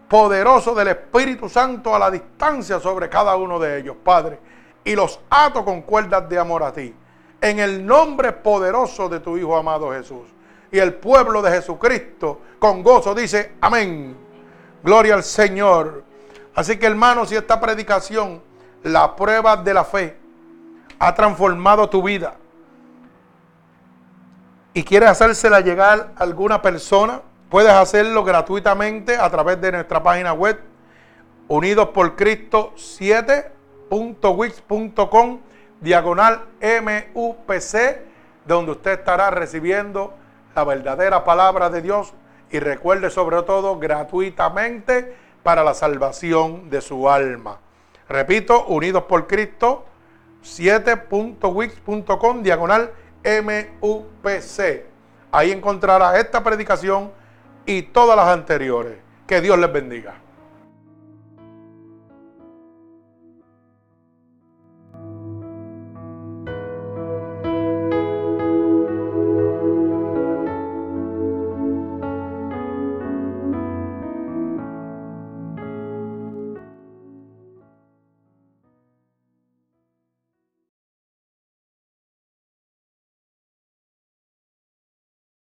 poderoso 0.09 0.73
del 0.75 0.89
Espíritu 0.89 1.47
Santo 1.47 1.95
a 1.95 1.99
la 1.99 2.11
distancia 2.11 2.79
sobre 2.79 3.09
cada 3.09 3.35
uno 3.35 3.59
de 3.59 3.79
ellos, 3.79 3.95
Padre. 4.03 4.39
Y 4.83 4.95
los 4.95 5.19
ato 5.29 5.63
con 5.63 5.81
cuerdas 5.81 6.27
de 6.27 6.37
amor 6.37 6.63
a 6.63 6.73
ti. 6.73 6.93
En 7.41 7.59
el 7.59 7.85
nombre 7.85 8.31
poderoso 8.31 9.07
de 9.07 9.19
tu 9.19 9.37
Hijo 9.37 9.55
amado 9.55 9.91
Jesús. 9.91 10.34
Y 10.71 10.79
el 10.79 10.95
pueblo 10.95 11.41
de 11.41 11.51
Jesucristo 11.51 12.41
con 12.59 12.83
gozo 12.83 13.15
dice, 13.15 13.53
amén. 13.61 14.15
Gloria 14.83 15.15
al 15.15 15.23
Señor. 15.23 16.03
Así 16.53 16.77
que 16.77 16.85
hermanos, 16.85 17.29
si 17.29 17.35
esta 17.35 17.59
predicación, 17.59 18.41
la 18.83 19.15
prueba 19.15 19.57
de 19.57 19.73
la 19.73 19.83
fe, 19.83 20.17
ha 20.99 21.13
transformado 21.13 21.89
tu 21.89 22.03
vida 22.03 22.35
y 24.75 24.83
quieres 24.83 25.09
hacérsela 25.09 25.61
llegar 25.61 26.11
a 26.17 26.23
alguna 26.23 26.61
persona, 26.61 27.21
puedes 27.49 27.71
hacerlo 27.71 28.23
gratuitamente 28.25 29.15
a 29.15 29.29
través 29.29 29.61
de 29.61 29.71
nuestra 29.71 30.03
página 30.03 30.33
web 30.33 30.59
unidos 31.47 31.87
por 31.93 32.17
Cristo 32.17 32.73
7.wix.com 32.75 35.39
diagonal 35.79 36.41
MUPC, 36.61 38.01
donde 38.45 38.73
usted 38.73 38.99
estará 38.99 39.31
recibiendo 39.31 40.13
la 40.55 40.63
verdadera 40.63 41.23
palabra 41.23 41.69
de 41.69 41.81
Dios 41.81 42.13
y 42.49 42.59
recuerde 42.59 43.09
sobre 43.09 43.41
todo 43.43 43.77
gratuitamente 43.77 45.15
para 45.43 45.63
la 45.63 45.73
salvación 45.73 46.69
de 46.69 46.81
su 46.81 47.09
alma. 47.09 47.59
Repito, 48.07 48.65
unidos 48.67 49.03
por 49.03 49.27
Cristo 49.27 49.85
7.wix.com 50.43 52.43
diagonal 52.43 52.91
MUPC. 53.23 54.85
Ahí 55.31 55.51
encontrará 55.51 56.19
esta 56.19 56.43
predicación 56.43 57.11
y 57.65 57.81
todas 57.81 58.15
las 58.15 58.29
anteriores. 58.29 58.97
Que 59.27 59.41
Dios 59.41 59.59
les 59.59 59.73
bendiga. 59.73 60.24